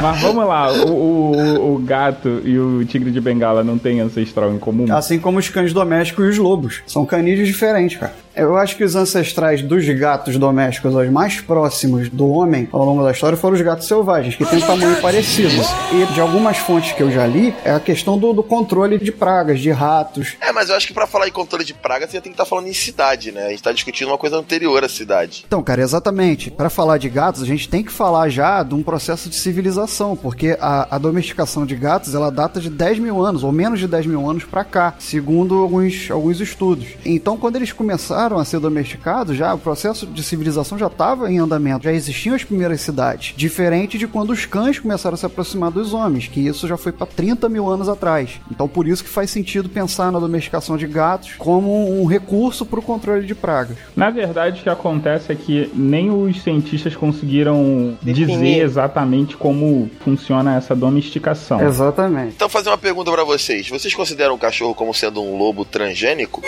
Mas 0.00 0.20
vamos 0.20 0.46
lá, 0.46 0.70
o, 0.70 0.90
o, 0.90 1.74
o 1.74 1.78
gato 1.78 2.42
e 2.44 2.58
o 2.58 2.84
tigre 2.84 3.10
de 3.10 3.20
Bengala 3.20 3.64
não 3.64 3.78
têm 3.78 4.00
ancestral 4.00 4.52
em 4.52 4.58
comum? 4.58 4.94
Assim 4.94 5.18
como 5.18 5.38
os 5.38 5.48
cães 5.48 5.72
domésticos 5.72 6.26
e 6.26 6.28
os 6.28 6.38
lobos. 6.38 6.82
São 6.86 7.06
canídeos 7.06 7.48
diferentes, 7.48 7.98
cara. 7.98 8.12
Eu 8.36 8.56
acho 8.56 8.76
que 8.76 8.82
os 8.82 8.96
ancestrais 8.96 9.62
dos 9.62 9.88
gatos 9.88 10.36
domésticos, 10.36 10.92
os 10.92 11.08
mais 11.08 11.40
próximos 11.40 12.08
do 12.08 12.28
homem 12.28 12.68
ao 12.72 12.84
longo 12.84 13.04
da 13.04 13.12
história, 13.12 13.36
foram 13.36 13.54
os 13.54 13.62
gatos 13.62 13.86
selvagens, 13.86 14.34
que 14.34 14.44
têm 14.44 14.58
um 14.58 14.66
tamanho 14.66 15.00
parecido. 15.00 15.54
E 15.92 16.12
de 16.12 16.20
algumas 16.20 16.56
fontes 16.56 16.92
que 16.92 17.02
eu 17.02 17.12
já 17.12 17.24
li, 17.26 17.54
é 17.64 17.70
a 17.70 17.78
questão 17.78 18.18
do, 18.18 18.32
do 18.32 18.42
controle 18.42 18.98
de 18.98 19.12
pragas, 19.12 19.60
de 19.60 19.70
ratos. 19.70 20.36
É, 20.40 20.50
mas 20.50 20.68
eu 20.68 20.74
acho 20.74 20.88
que 20.88 20.92
pra 20.92 21.06
falar 21.06 21.28
em 21.28 21.32
controle 21.32 21.64
de 21.64 21.74
praga, 21.74 22.08
você 22.08 22.20
tem 22.20 22.22
que 22.22 22.30
estar 22.30 22.44
falando 22.44 22.66
em 22.66 22.74
cidade, 22.74 23.30
né? 23.30 23.46
A 23.46 23.50
gente 23.50 23.62
tá 23.62 23.70
discutindo 23.70 24.08
uma 24.08 24.18
coisa 24.18 24.36
anterior 24.36 24.82
à 24.82 24.88
cidade. 24.88 25.44
Então, 25.46 25.62
cara, 25.62 25.80
exatamente. 25.80 26.50
Para 26.50 26.68
falar 26.68 26.98
de 26.98 27.08
gatos, 27.08 27.40
a 27.40 27.46
gente 27.46 27.68
tem 27.68 27.84
que 27.84 27.92
falar 27.92 28.23
já 28.28 28.62
de 28.62 28.74
um 28.74 28.82
processo 28.82 29.28
de 29.28 29.36
civilização, 29.36 30.16
porque 30.16 30.56
a, 30.60 30.96
a 30.96 30.98
domesticação 30.98 31.64
de 31.66 31.74
gatos 31.74 32.14
ela 32.14 32.30
data 32.30 32.60
de 32.60 32.70
10 32.70 32.98
mil 32.98 33.22
anos, 33.22 33.44
ou 33.44 33.52
menos 33.52 33.78
de 33.78 33.86
10 33.86 34.06
mil 34.06 34.28
anos 34.28 34.44
para 34.44 34.64
cá, 34.64 34.94
segundo 34.98 35.56
alguns, 35.56 36.10
alguns 36.10 36.40
estudos. 36.40 36.86
Então, 37.04 37.36
quando 37.36 37.56
eles 37.56 37.72
começaram 37.72 38.38
a 38.38 38.44
ser 38.44 38.60
domesticados, 38.60 39.36
já 39.36 39.54
o 39.54 39.58
processo 39.58 40.06
de 40.06 40.22
civilização 40.22 40.78
já 40.78 40.86
estava 40.86 41.30
em 41.30 41.38
andamento, 41.38 41.84
já 41.84 41.92
existiam 41.92 42.34
as 42.34 42.44
primeiras 42.44 42.80
cidades, 42.80 43.34
diferente 43.36 43.98
de 43.98 44.06
quando 44.06 44.30
os 44.30 44.46
cães 44.46 44.78
começaram 44.78 45.14
a 45.14 45.18
se 45.18 45.26
aproximar 45.26 45.70
dos 45.70 45.92
homens, 45.92 46.28
que 46.28 46.40
isso 46.40 46.66
já 46.66 46.76
foi 46.76 46.92
para 46.92 47.06
30 47.06 47.48
mil 47.48 47.68
anos 47.68 47.88
atrás. 47.88 48.40
Então, 48.50 48.68
por 48.68 48.86
isso 48.86 49.04
que 49.04 49.10
faz 49.10 49.30
sentido 49.30 49.68
pensar 49.68 50.10
na 50.10 50.18
domesticação 50.18 50.76
de 50.76 50.86
gatos 50.86 51.34
como 51.38 52.00
um 52.00 52.06
recurso 52.06 52.64
para 52.64 52.78
o 52.78 52.82
controle 52.82 53.26
de 53.26 53.34
pragas. 53.34 53.76
Na 53.96 54.10
verdade, 54.10 54.60
o 54.60 54.62
que 54.62 54.68
acontece 54.68 55.32
é 55.32 55.34
que 55.34 55.70
nem 55.74 56.10
os 56.10 56.42
cientistas 56.42 56.94
conseguiram. 56.96 57.96
Dizer 58.14 58.62
exatamente 58.62 59.36
como 59.36 59.90
funciona 60.02 60.56
essa 60.56 60.74
domesticação. 60.74 61.60
Exatamente. 61.60 62.34
Então, 62.34 62.48
fazer 62.48 62.70
uma 62.70 62.78
pergunta 62.78 63.10
pra 63.10 63.24
vocês. 63.24 63.68
Vocês 63.68 63.94
consideram 63.94 64.34
o 64.34 64.38
cachorro 64.38 64.74
como 64.74 64.94
sendo 64.94 65.22
um 65.22 65.36
lobo 65.36 65.64
transgênico? 65.64 66.42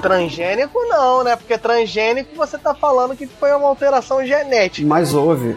Transgênico 0.00 0.78
não, 0.88 1.24
né? 1.24 1.36
Porque 1.36 1.56
transgênico 1.58 2.34
você 2.36 2.58
tá 2.58 2.74
falando 2.74 3.16
que 3.16 3.26
foi 3.26 3.52
uma 3.52 3.68
alteração 3.68 4.24
genética. 4.24 4.86
Mas 4.86 5.14
houve. 5.14 5.56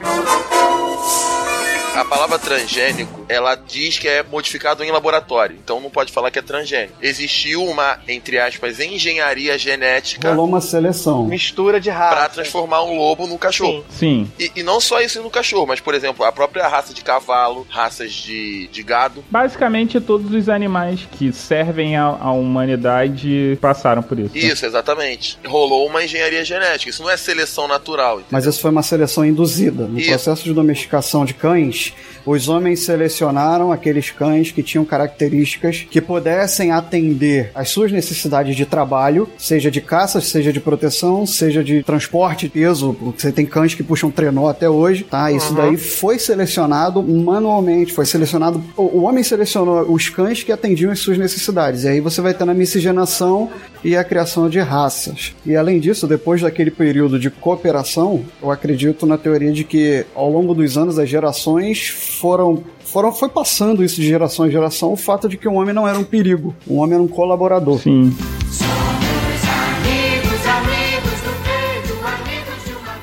A 1.96 2.06
palavra 2.06 2.40
transgênico, 2.40 3.19
ela 3.30 3.56
diz 3.56 4.00
que 4.00 4.08
é 4.08 4.24
modificado 4.24 4.84
em 4.84 4.92
laboratório, 4.92 5.56
então 5.64 5.80
não 5.80 5.90
pode 5.90 6.12
falar 6.12 6.32
que 6.32 6.40
é 6.40 6.42
transgênico. 6.42 6.96
Existiu 7.02 7.64
uma, 7.64 8.00
entre 8.08 8.40
aspas, 8.40 8.80
engenharia 8.80 9.58
genética 9.58 10.30
Rolou 10.30 10.48
uma 10.48 10.60
seleção. 10.60 11.26
Mistura 11.26 11.80
de 11.80 11.90
para 11.90 12.00
raça. 12.00 12.30
transformar 12.30 12.84
um 12.84 12.98
lobo 12.98 13.28
num 13.28 13.38
cachorro. 13.38 13.86
Sim. 13.90 14.30
E, 14.40 14.52
e 14.58 14.64
não 14.64 14.80
só 14.80 15.00
isso 15.02 15.22
no 15.22 15.30
cachorro, 15.30 15.68
mas, 15.68 15.80
por 15.80 15.94
exemplo, 15.94 16.26
a 16.26 16.32
própria 16.32 16.68
raça 16.68 16.94
de 16.94 17.04
cavalo, 17.04 17.66
raças 17.70 18.12
de, 18.12 18.68
de 18.68 18.84
gado. 18.84 19.24
Basicamente, 19.30 20.00
todos 20.02 20.34
os 20.34 20.50
animais 20.50 21.08
que 21.12 21.32
servem 21.32 21.96
à, 21.96 22.06
à 22.06 22.32
humanidade 22.32 23.58
passaram 23.62 24.02
por 24.02 24.18
isso. 24.20 24.38
Isso, 24.38 24.66
exatamente. 24.66 25.38
Rolou 25.46 25.86
uma 25.88 26.04
engenharia 26.04 26.44
genética. 26.44 26.90
Isso 26.90 27.04
não 27.04 27.10
é 27.10 27.18
seleção 27.18 27.68
natural. 27.68 28.22
Mas 28.32 28.46
isso 28.46 28.60
foi 28.60 28.72
uma 28.72 28.84
seleção 28.84 29.26
induzida. 29.26 29.86
No 29.86 30.00
Isso. 30.00 30.10
processo 30.10 30.44
de 30.44 30.54
domesticação 30.54 31.26
de 31.26 31.34
cães, 31.34 31.94
os 32.30 32.48
homens 32.48 32.82
selecionaram 32.82 33.72
aqueles 33.72 34.12
cães 34.12 34.52
que 34.52 34.62
tinham 34.62 34.86
características 34.86 35.88
que 35.90 36.00
pudessem 36.00 36.72
atender 36.72 37.52
às 37.56 37.70
suas 37.70 37.92
necessidades 37.92 38.56
de 38.56 38.66
trabalho, 38.66 39.28
seja 39.38 39.72
de 39.72 39.82
caça, 39.82 40.22
seja 40.22 40.54
de 40.54 40.60
proteção, 40.60 41.26
seja 41.26 41.64
de 41.64 41.82
transporte, 41.84 42.48
peso. 42.48 42.96
Você 43.18 43.32
tem 43.32 43.46
cães 43.46 43.74
que 43.74 43.84
puxam 43.84 44.12
trenó 44.12 44.50
até 44.50 44.70
hoje, 44.70 45.04
tá? 45.04 45.32
Isso 45.32 45.54
daí 45.54 45.78
foi 45.78 46.20
selecionado 46.20 47.02
manualmente, 47.02 47.94
foi 47.94 48.06
selecionado. 48.06 48.64
O 48.78 49.00
o 49.00 49.04
homem 49.04 49.24
selecionou 49.24 49.90
os 49.92 50.10
cães 50.10 50.44
que 50.44 50.52
atendiam 50.52 50.92
às 50.92 51.00
suas 51.00 51.18
necessidades. 51.18 51.86
E 51.86 51.88
aí 51.88 52.02
você 52.02 52.20
vai 52.20 52.34
tendo 52.34 52.52
a 52.52 52.54
miscigenação 52.54 53.50
e 53.82 53.96
a 53.96 54.04
criação 54.04 54.50
de 54.50 54.60
raças. 54.60 55.34
E 55.46 55.56
além 55.56 55.80
disso, 55.80 56.06
depois 56.06 56.42
daquele 56.42 56.70
período 56.70 57.18
de 57.18 57.30
cooperação, 57.30 58.26
eu 58.42 58.52
acredito 58.52 59.06
na 59.06 59.18
teoria 59.18 59.54
de 59.54 59.64
que 59.64 60.06
ao 60.14 60.30
longo 60.30 60.54
dos 60.54 60.78
anos 60.78 61.00
as 61.00 61.10
gerações 61.10 61.88
foram 62.20 62.64
foram 62.84 63.12
foi 63.12 63.30
passando 63.30 63.84
isso 63.84 63.96
de 63.96 64.08
geração 64.08 64.48
em 64.48 64.52
geração 64.52 64.92
o 64.92 64.98
fato 64.98 65.30
de 65.30 65.38
que 65.38 65.48
o 65.48 65.54
homem 65.54 65.74
não 65.74 65.88
era 65.88 65.98
um 65.98 66.04
perigo, 66.04 66.54
o 66.68 66.78
homem 66.78 66.96
era 66.96 67.04
um 67.04 67.08
colaborador. 67.08 67.80
Sim. 67.80 68.14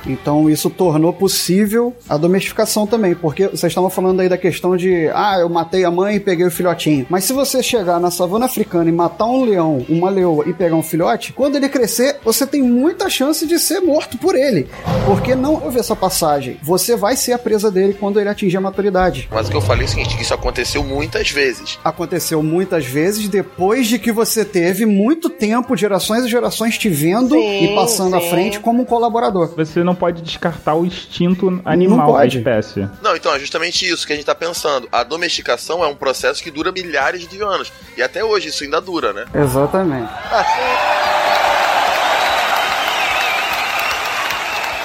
Então 0.06 0.48
isso 0.48 0.70
tornou 0.70 1.12
possível 1.12 1.94
a 2.08 2.16
domesticação 2.16 2.86
também, 2.86 3.14
porque 3.14 3.48
vocês 3.48 3.70
estavam 3.70 3.90
falando 3.90 4.20
aí 4.20 4.28
da 4.28 4.38
questão 4.38 4.76
de, 4.76 5.08
ah, 5.14 5.36
eu 5.40 5.48
matei 5.48 5.84
a 5.84 5.90
mãe 5.90 6.16
e 6.16 6.20
peguei 6.20 6.46
o 6.46 6.50
filhotinho. 6.50 7.06
Mas 7.08 7.24
se 7.24 7.32
você 7.32 7.62
chegar 7.62 8.00
na 8.00 8.10
savana 8.10 8.46
africana 8.46 8.88
e 8.88 8.92
matar 8.92 9.26
um 9.26 9.44
leão, 9.44 9.84
uma 9.88 10.10
leoa 10.10 10.44
e 10.46 10.52
pegar 10.52 10.76
um 10.76 10.82
filhote, 10.82 11.32
quando 11.32 11.56
ele 11.56 11.68
crescer, 11.68 12.16
você 12.24 12.46
tem 12.46 12.62
muita 12.62 13.08
chance 13.10 13.46
de 13.46 13.58
ser 13.58 13.80
morto 13.80 14.16
por 14.18 14.34
ele, 14.34 14.68
porque 15.06 15.34
não 15.34 15.54
houve 15.54 15.78
essa 15.78 15.96
passagem. 15.96 16.58
Você 16.62 16.96
vai 16.96 17.16
ser 17.16 17.32
a 17.32 17.38
presa 17.38 17.70
dele 17.70 17.94
quando 17.98 18.20
ele 18.20 18.28
atingir 18.28 18.56
a 18.56 18.60
maturidade. 18.60 19.28
Mas 19.30 19.48
o 19.48 19.50
que 19.50 19.56
eu 19.56 19.60
falei 19.60 19.84
é 19.84 19.88
o 19.88 19.90
seguinte, 19.90 20.16
que 20.16 20.22
isso 20.22 20.34
aconteceu 20.34 20.82
muitas 20.84 21.30
vezes. 21.30 21.78
Aconteceu 21.84 22.42
muitas 22.42 22.86
vezes 22.86 23.28
depois 23.28 23.86
de 23.86 23.98
que 23.98 24.12
você 24.12 24.44
teve 24.44 24.86
muito 24.86 25.28
tempo, 25.28 25.76
gerações 25.76 26.24
e 26.24 26.28
gerações 26.28 26.78
te 26.78 26.88
vendo 26.88 27.34
Sim, 27.34 27.64
e 27.64 27.74
passando 27.74 28.16
à 28.16 28.20
sim. 28.20 28.30
frente 28.30 28.60
como 28.60 28.82
um 28.82 28.84
colaborador. 28.84 29.52
Você 29.56 29.82
não 29.82 29.95
pode 29.96 30.22
descartar 30.22 30.74
o 30.74 30.84
instinto 30.84 31.60
animal 31.64 32.12
da 32.12 32.26
espécie. 32.26 32.88
Não, 33.02 33.16
então 33.16 33.34
é 33.34 33.38
justamente 33.38 33.88
isso 33.88 34.06
que 34.06 34.12
a 34.12 34.16
gente 34.16 34.24
tá 34.24 34.34
pensando. 34.34 34.88
A 34.92 35.02
domesticação 35.02 35.82
é 35.82 35.88
um 35.88 35.94
processo 35.96 36.42
que 36.42 36.50
dura 36.50 36.70
milhares 36.70 37.26
de 37.26 37.42
anos. 37.42 37.72
E 37.96 38.02
até 38.02 38.24
hoje 38.24 38.48
isso 38.48 38.62
ainda 38.62 38.80
dura, 38.80 39.12
né? 39.12 39.24
Exatamente. 39.34 40.10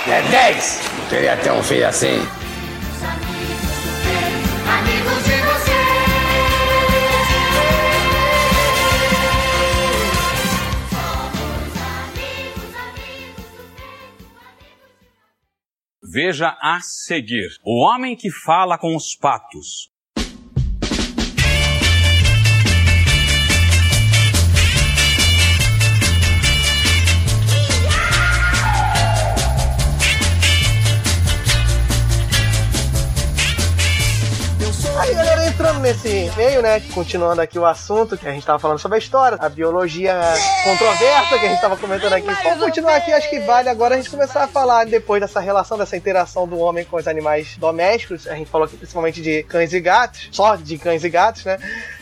É 0.07 0.21
10! 0.31 0.81
Queria 1.09 1.37
ter 1.37 1.51
um 1.51 1.61
filho 1.61 1.87
assim. 1.87 2.27
Veja 16.13 16.57
a 16.61 16.81
seguir: 16.81 17.47
O 17.63 17.85
homem 17.85 18.17
que 18.17 18.29
fala 18.29 18.77
com 18.77 18.97
os 18.97 19.15
patos. 19.15 19.89
Aí, 34.99 35.15
galera, 35.15 35.30
entrando 35.61 35.79
nesse 35.79 36.31
meio, 36.35 36.59
né? 36.59 36.79
Continuando 36.91 37.39
aqui 37.39 37.59
o 37.59 37.65
assunto 37.67 38.17
que 38.17 38.27
a 38.27 38.31
gente 38.31 38.43
tava 38.43 38.57
falando 38.57 38.79
sobre 38.79 38.95
a 38.95 38.97
história, 38.97 39.37
a 39.39 39.47
biologia 39.47 40.19
controversa 40.63 41.37
que 41.37 41.45
a 41.45 41.49
gente 41.49 41.61
tava 41.61 41.77
comentando 41.77 42.13
aqui. 42.13 42.25
Vamos 42.25 42.65
continuar 42.65 42.95
aqui, 42.95 43.13
acho 43.13 43.29
que 43.29 43.39
vale 43.41 43.69
agora 43.69 43.93
a 43.93 43.97
gente 43.97 44.09
começar 44.09 44.43
a 44.43 44.47
falar 44.47 44.87
depois 44.87 45.21
dessa 45.21 45.39
relação, 45.39 45.77
dessa 45.77 45.95
interação 45.95 46.47
do 46.47 46.57
homem 46.57 46.83
com 46.83 46.97
os 46.97 47.07
animais 47.07 47.57
domésticos. 47.57 48.27
A 48.27 48.33
gente 48.33 48.49
falou 48.49 48.65
aqui 48.65 48.75
principalmente 48.75 49.21
de 49.21 49.43
cães 49.43 49.71
e 49.71 49.79
gatos, 49.79 50.29
só 50.31 50.55
de 50.55 50.79
cães 50.79 51.03
e 51.03 51.09
gatos, 51.09 51.45
né? 51.45 51.59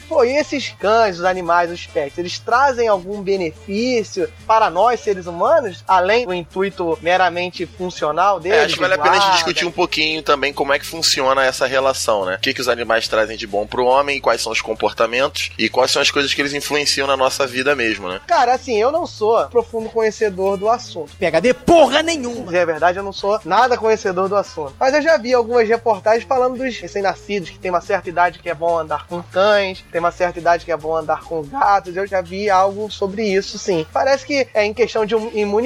Pô, 0.09 0.23
e 0.23 0.35
esses 0.35 0.69
cães, 0.69 1.19
os 1.19 1.23
animais, 1.23 1.71
os 1.71 1.85
pets, 1.85 2.17
eles 2.17 2.39
trazem 2.39 2.87
algum 2.87 3.21
benefício 3.21 4.27
para 4.47 4.69
nós, 4.71 4.99
seres 4.99 5.27
humanos, 5.27 5.83
além 5.87 6.25
do 6.25 6.33
intuito 6.33 6.97
meramente 7.01 7.67
funcional 7.67 8.39
deles? 8.39 8.57
É, 8.57 8.65
acho 8.65 8.73
que 8.73 8.81
vale 8.81 8.95
a 8.95 8.97
pena 8.97 9.17
a 9.17 9.19
gente 9.19 9.33
discutir 9.35 9.65
um 9.65 9.71
pouquinho 9.71 10.23
também 10.23 10.51
como 10.51 10.73
é 10.73 10.79
que 10.79 10.85
funciona 10.85 11.45
essa 11.45 11.67
relação, 11.67 12.25
né? 12.25 12.35
O 12.35 12.39
que, 12.39 12.53
que 12.53 12.61
os 12.61 12.67
animais 12.67 13.07
trazem 13.07 13.37
de 13.37 13.45
bom 13.45 13.67
pro 13.67 13.85
homem, 13.85 14.19
quais 14.19 14.41
são 14.41 14.51
os 14.51 14.61
comportamentos 14.61 15.51
e 15.57 15.69
quais 15.69 15.91
são 15.91 16.01
as 16.01 16.09
coisas 16.09 16.33
que 16.33 16.41
eles 16.41 16.53
influenciam 16.53 17.05
na 17.05 17.15
nossa 17.15 17.45
vida 17.45 17.75
mesmo, 17.75 18.09
né? 18.09 18.19
Cara, 18.25 18.55
assim, 18.55 18.77
eu 18.77 18.91
não 18.91 19.05
sou 19.05 19.45
profundo 19.47 19.89
conhecedor 19.89 20.57
do 20.57 20.67
assunto. 20.67 21.11
PHD 21.17 21.53
porra 21.53 22.01
nenhuma. 22.01 22.55
É 22.55 22.65
verdade, 22.65 22.97
eu 22.97 23.03
não 23.03 23.13
sou 23.13 23.39
nada 23.45 23.77
conhecedor 23.77 24.27
do 24.27 24.35
assunto. 24.35 24.73
Mas 24.79 24.93
eu 24.95 25.01
já 25.01 25.17
vi 25.17 25.33
algumas 25.33 25.67
reportagens 25.67 26.23
falando 26.23 26.57
dos 26.57 26.77
recém-nascidos, 26.79 27.51
que 27.51 27.59
tem 27.59 27.69
uma 27.69 27.81
certa 27.81 28.09
idade 28.09 28.39
que 28.39 28.49
é 28.49 28.55
bom 28.55 28.79
andar 28.79 29.05
com 29.05 29.21
cães, 29.21 29.83
tem 29.91 29.98
uma 29.99 30.11
certa 30.11 30.39
idade 30.39 30.65
que 30.65 30.71
é 30.71 30.77
bom 30.77 30.95
andar 30.95 31.21
com 31.23 31.41
gatos. 31.43 31.95
Eu 31.95 32.07
já 32.07 32.21
vi 32.21 32.49
algo 32.49 32.89
sobre 32.91 33.23
isso, 33.27 33.57
sim. 33.59 33.85
Parece 33.93 34.25
que 34.25 34.47
é 34.53 34.65
em 34.65 34.73
questão 34.73 35.05
de 35.05 35.15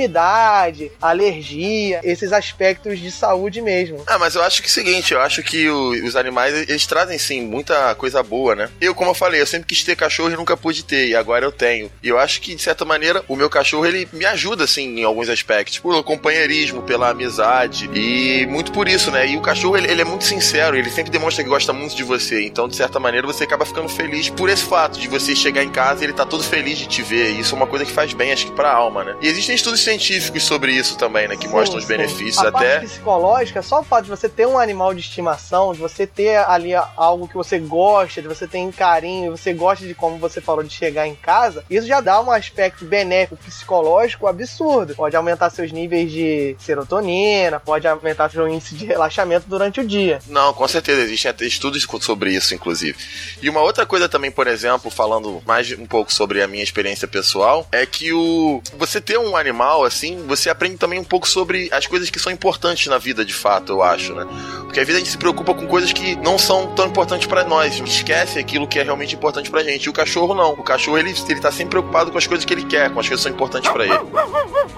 imunidade, 0.04 0.92
alergia, 1.02 2.00
esses 2.04 2.32
aspectos 2.34 3.00
de 3.00 3.12
saúde 3.12 3.62
mesmo. 3.62 4.04
Ah, 4.08 4.18
mas 4.20 4.36
eu 4.36 4.44
acho 4.44 4.62
que 4.62 4.68
é 4.68 4.72
o 4.72 4.74
seguinte, 4.74 5.14
eu 5.14 5.22
acho 5.22 5.42
que 5.44 5.70
o- 5.70 5.92
os 6.06 6.16
animais, 6.16 6.54
eles 6.70 6.86
trazem 6.86 7.18
sim 7.18 7.42
muita 7.42 7.94
coisa 7.96 8.22
boa, 8.22 8.56
né? 8.56 8.70
Eu, 8.82 8.94
como 8.94 9.12
eu 9.12 9.16
falei, 9.16 9.42
eu 9.42 9.48
sempre 9.48 9.68
quis 9.68 9.84
ter 9.84 9.96
cachorro 9.96 10.32
e 10.32 10.36
nunca 10.36 10.58
pude 10.58 10.84
ter, 10.84 11.08
e 11.08 11.16
agora 11.16 11.46
eu 11.46 11.52
tenho. 11.52 11.92
E 12.02 12.10
eu 12.10 12.18
acho 12.20 12.42
que, 12.42 12.56
de 12.56 12.62
certa 12.62 12.84
maneira, 12.86 13.24
o 13.28 13.36
meu 13.36 13.50
cachorro, 13.50 13.86
ele 13.86 14.08
me 14.12 14.26
ajuda, 14.26 14.64
assim, 14.66 15.00
em 15.00 15.04
alguns 15.04 15.30
aspectos. 15.30 15.80
Pelo 15.80 16.04
companheirismo, 16.04 16.82
pela 16.84 17.10
amizade, 17.10 17.90
e 17.94 18.46
muito 18.48 18.72
por 18.72 18.88
isso, 18.88 19.12
né? 19.12 19.28
E 19.28 19.38
o 19.38 19.42
cachorro, 19.42 19.78
ele, 19.78 19.90
ele 19.92 20.02
é 20.02 20.06
muito 20.06 20.24
sincero, 20.26 20.76
ele 20.78 20.90
sempre 20.90 21.12
demonstra 21.12 21.44
que 21.44 21.50
gosta 21.50 21.72
muito 21.74 21.96
de 21.96 22.04
você. 22.04 22.44
Então, 22.46 22.68
de 22.68 22.76
certa 22.76 23.00
maneira, 23.00 23.26
você 23.28 23.44
acaba 23.44 23.66
ficando 23.66 23.90
feliz 23.90 24.23
por 24.32 24.50
esse 24.50 24.64
fato 24.64 25.00
de 25.00 25.08
você 25.08 25.36
chegar 25.36 25.64
em 25.64 25.70
casa 25.70 26.02
e 26.02 26.06
ele 26.06 26.14
tá 26.14 26.26
todo 26.26 26.44
feliz 26.44 26.78
de 26.78 26.88
te 26.88 27.02
ver. 27.02 27.32
E 27.32 27.40
isso 27.40 27.54
é 27.56 27.58
uma 27.58 27.68
coisa 27.68 27.86
que 27.86 27.92
faz 27.92 28.14
bem, 28.14 28.32
acho 28.32 28.48
que, 28.48 28.52
pra 28.52 28.72
alma, 28.72 29.04
né? 29.04 29.16
E 29.22 29.28
existem 29.28 29.56
estudos 29.56 29.82
científicos 29.82 30.44
sobre 30.44 30.74
isso 30.74 30.98
também, 30.98 31.28
né? 31.28 31.38
Que 31.38 31.48
mostram 31.48 31.78
os 31.78 31.86
Sim, 31.86 31.90
benefícios 31.90 32.44
a 32.44 32.50
até. 32.50 32.80
parte 32.80 32.88
psicológica, 32.88 33.62
só 33.62 33.82
o 33.82 33.84
fato 33.84 34.06
de 34.06 34.10
você 34.10 34.28
ter 34.28 34.48
um 34.48 34.58
animal 34.58 34.94
de 34.94 35.02
estimação, 35.02 35.74
de 35.74 35.80
você 35.80 36.06
ter 36.08 36.38
ali 36.38 36.74
algo 36.96 37.28
que 37.28 37.36
você 37.36 37.60
gosta, 37.60 38.22
de 38.22 38.28
você 38.28 38.48
ter 38.48 38.60
carinho, 38.74 39.32
você 39.32 39.54
gosta 39.54 39.86
de 39.86 39.94
como 39.94 40.18
você 40.18 40.42
falou 40.42 40.64
de 40.64 40.74
chegar 40.74 41.08
em 41.08 41.16
casa, 41.16 41.64
isso 41.70 41.88
já 41.88 42.02
dá 42.02 42.22
um 42.22 42.32
aspecto 42.32 42.86
benéfico 42.86 43.38
psicológico 43.38 44.28
absurdo. 44.28 44.96
Pode 44.96 45.16
aumentar 45.16 45.50
seus 45.50 45.72
níveis 45.72 46.12
de 46.12 46.56
serotonina, 46.60 47.60
pode 47.60 47.88
aumentar 47.88 48.30
seu 48.30 48.48
índice 48.48 48.76
de 48.76 48.86
relaxamento 48.86 49.46
durante 49.48 49.80
o 49.80 49.88
dia. 49.88 50.20
Não, 50.28 50.54
com 50.54 50.68
certeza, 50.68 51.02
existem 51.02 51.30
até 51.30 51.46
estudos 51.46 51.86
sobre 52.02 52.32
isso, 52.32 52.54
inclusive. 52.54 52.98
E 53.42 53.50
uma 53.50 53.62
outra 53.62 53.86
coisa 53.86 54.10
também, 54.14 54.30
por 54.30 54.46
exemplo, 54.46 54.92
falando 54.92 55.42
mais 55.46 55.72
um 55.72 55.88
pouco 55.88 56.14
sobre 56.14 56.42
a 56.44 56.48
minha 56.48 56.64
experiência 56.64 57.08
pessoal, 57.08 57.68
é 57.72 57.84
que 57.84 58.14
o 58.14 58.62
você 58.78 59.02
ter 59.02 59.18
um 59.18 59.36
animal 59.36 59.84
assim, 59.84 60.24
você 60.28 60.52
aprende 60.52 60.78
também 60.78 61.00
um 61.00 61.04
pouco 61.04 61.28
sobre 61.28 61.68
as 61.72 61.88
coisas 61.88 62.12
que 62.12 62.20
são 62.20 62.32
importantes 62.32 62.86
na 62.88 63.00
vida, 63.00 63.26
de 63.26 63.34
fato, 63.34 63.74
eu 63.74 63.82
acho, 63.82 64.14
né? 64.14 64.28
Porque 64.62 64.80
às 64.80 64.86
vezes 64.86 65.02
a 65.02 65.04
gente 65.04 65.12
se 65.12 65.18
preocupa 65.18 65.54
com 65.54 65.68
coisas 65.68 65.92
que 65.92 66.16
não 66.18 66.38
são 66.38 66.68
tão 66.76 66.88
importantes 66.88 67.28
pra 67.28 67.44
nós, 67.44 67.74
a 67.74 67.78
gente 67.78 67.92
esquece 67.92 68.40
aquilo 68.40 68.68
que 68.68 68.80
é 68.80 68.84
realmente 68.84 69.16
importante 69.16 69.50
pra 69.50 69.64
gente. 69.64 69.86
E 69.86 69.90
o 69.90 69.94
cachorro 69.94 70.34
não. 70.34 70.54
O 70.54 70.64
cachorro 70.64 70.98
ele, 70.98 71.14
ele 71.30 71.40
tá 71.40 71.52
sempre 71.52 71.72
preocupado 71.72 72.12
com 72.12 72.18
as 72.18 72.26
coisas 72.26 72.46
que 72.46 72.54
ele 72.54 72.66
quer, 72.66 72.92
com 72.92 73.00
as 73.00 73.08
coisas 73.08 73.24
que 73.24 73.30
são 73.30 73.32
importantes 73.32 73.70
pra 73.72 73.86
ele. 73.86 74.00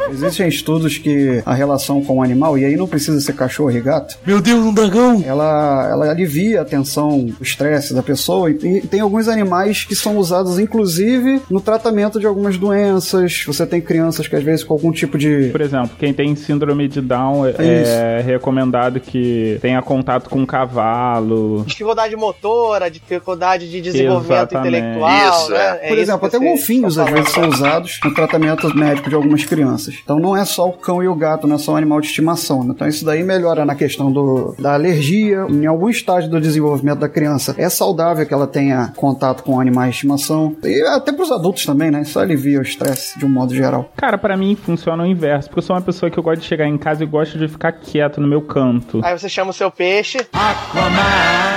Existem 0.09 0.47
estudos 0.47 0.97
que 0.97 1.41
a 1.45 1.53
relação 1.53 2.03
com 2.03 2.17
o 2.17 2.23
animal, 2.23 2.57
e 2.57 2.65
aí 2.65 2.75
não 2.75 2.87
precisa 2.87 3.19
ser 3.21 3.33
cachorro 3.33 3.71
e 3.71 3.81
gato. 3.81 4.17
Meu 4.25 4.41
Deus, 4.41 4.65
um 4.65 4.73
dragão! 4.73 5.23
Ela, 5.25 5.87
ela 5.89 6.09
alivia 6.09 6.61
a 6.61 6.65
tensão, 6.65 7.33
o 7.39 7.43
estresse 7.43 7.93
da 7.93 8.03
pessoa. 8.03 8.51
E 8.51 8.55
tem, 8.55 8.81
tem 8.81 8.99
alguns 8.99 9.14
animais 9.27 9.83
que 9.85 9.95
são 9.95 10.17
usados, 10.17 10.59
inclusive, 10.59 11.41
no 11.49 11.59
tratamento 11.61 12.19
de 12.19 12.25
algumas 12.25 12.57
doenças. 12.57 13.43
Você 13.45 13.65
tem 13.65 13.81
crianças 13.81 14.27
que 14.27 14.35
às 14.35 14.43
vezes 14.43 14.63
com 14.63 14.73
algum 14.73 14.91
tipo 14.91 15.17
de. 15.17 15.49
Por 15.51 15.61
exemplo, 15.61 15.91
quem 15.97 16.13
tem 16.13 16.35
síndrome 16.35 16.87
de 16.87 17.01
Down 17.01 17.45
é 17.47 18.21
recomendado 18.21 18.99
que 18.99 19.57
tenha 19.61 19.81
contato 19.81 20.29
com 20.29 20.39
um 20.39 20.45
cavalo. 20.45 21.63
Dificuldade 21.65 22.15
motora, 22.15 22.89
dificuldade 22.89 23.69
de 23.69 23.81
desenvolvimento 23.81 24.51
Exatamente. 24.51 24.75
intelectual. 24.75 25.29
Isso, 25.29 25.51
né? 25.51 25.57
é. 25.57 25.85
É 25.85 25.87
Por 25.87 25.93
isso 25.93 26.01
exemplo, 26.03 26.27
até 26.27 26.39
golfinhos 26.39 26.95
tá 26.95 27.03
às 27.03 27.09
vezes 27.09 27.29
são 27.31 27.49
usados 27.49 27.99
no 28.03 28.13
tratamento 28.13 28.75
médico 28.75 29.09
de 29.09 29.15
algumas 29.15 29.43
crianças. 29.43 29.95
Então 30.03 30.19
não 30.19 30.35
é 30.35 30.45
só 30.45 30.67
o 30.67 30.73
cão 30.73 31.03
e 31.03 31.07
o 31.07 31.15
gato, 31.15 31.47
não 31.47 31.55
é 31.55 31.59
só 31.59 31.73
o 31.73 31.75
animal 31.75 32.01
de 32.01 32.07
estimação. 32.07 32.63
né? 32.63 32.73
Então 32.75 32.87
isso 32.87 33.05
daí 33.05 33.23
melhora 33.23 33.65
na 33.65 33.75
questão 33.75 34.11
do, 34.11 34.55
da 34.59 34.73
alergia. 34.73 35.45
Em 35.49 35.65
algum 35.65 35.89
estágio 35.89 36.29
do 36.29 36.39
desenvolvimento 36.39 36.99
da 36.99 37.09
criança 37.09 37.55
é 37.57 37.69
saudável 37.69 38.25
que 38.25 38.33
ela 38.33 38.47
tenha 38.47 38.91
contato 39.05 39.43
com 39.43 39.59
animais 39.59 39.89
de 39.91 39.95
estimação. 39.97 40.55
E 40.63 40.81
até 40.87 41.11
para 41.11 41.23
os 41.23 41.31
adultos 41.31 41.65
também, 41.65 41.91
né? 41.91 42.01
Isso 42.01 42.19
alivia 42.19 42.59
o 42.59 42.61
estresse 42.61 43.17
de 43.19 43.25
um 43.25 43.29
modo 43.29 43.53
geral. 43.53 43.91
Cara, 43.95 44.17
pra 44.17 44.35
mim 44.35 44.55
funciona 44.55 45.03
o 45.03 45.05
inverso, 45.05 45.49
porque 45.49 45.59
eu 45.59 45.63
sou 45.63 45.75
uma 45.75 45.81
pessoa 45.81 46.09
que 46.09 46.17
eu 46.17 46.23
gosto 46.23 46.41
de 46.41 46.47
chegar 46.47 46.65
em 46.67 46.77
casa 46.77 47.03
e 47.03 47.07
gosto 47.07 47.37
de 47.37 47.47
ficar 47.47 47.71
quieto 47.73 48.19
no 48.19 48.27
meu 48.27 48.41
canto. 48.41 48.99
Aí 49.03 49.17
você 49.17 49.29
chama 49.29 49.51
o 49.51 49.53
seu 49.53 49.69
peixe. 49.69 50.17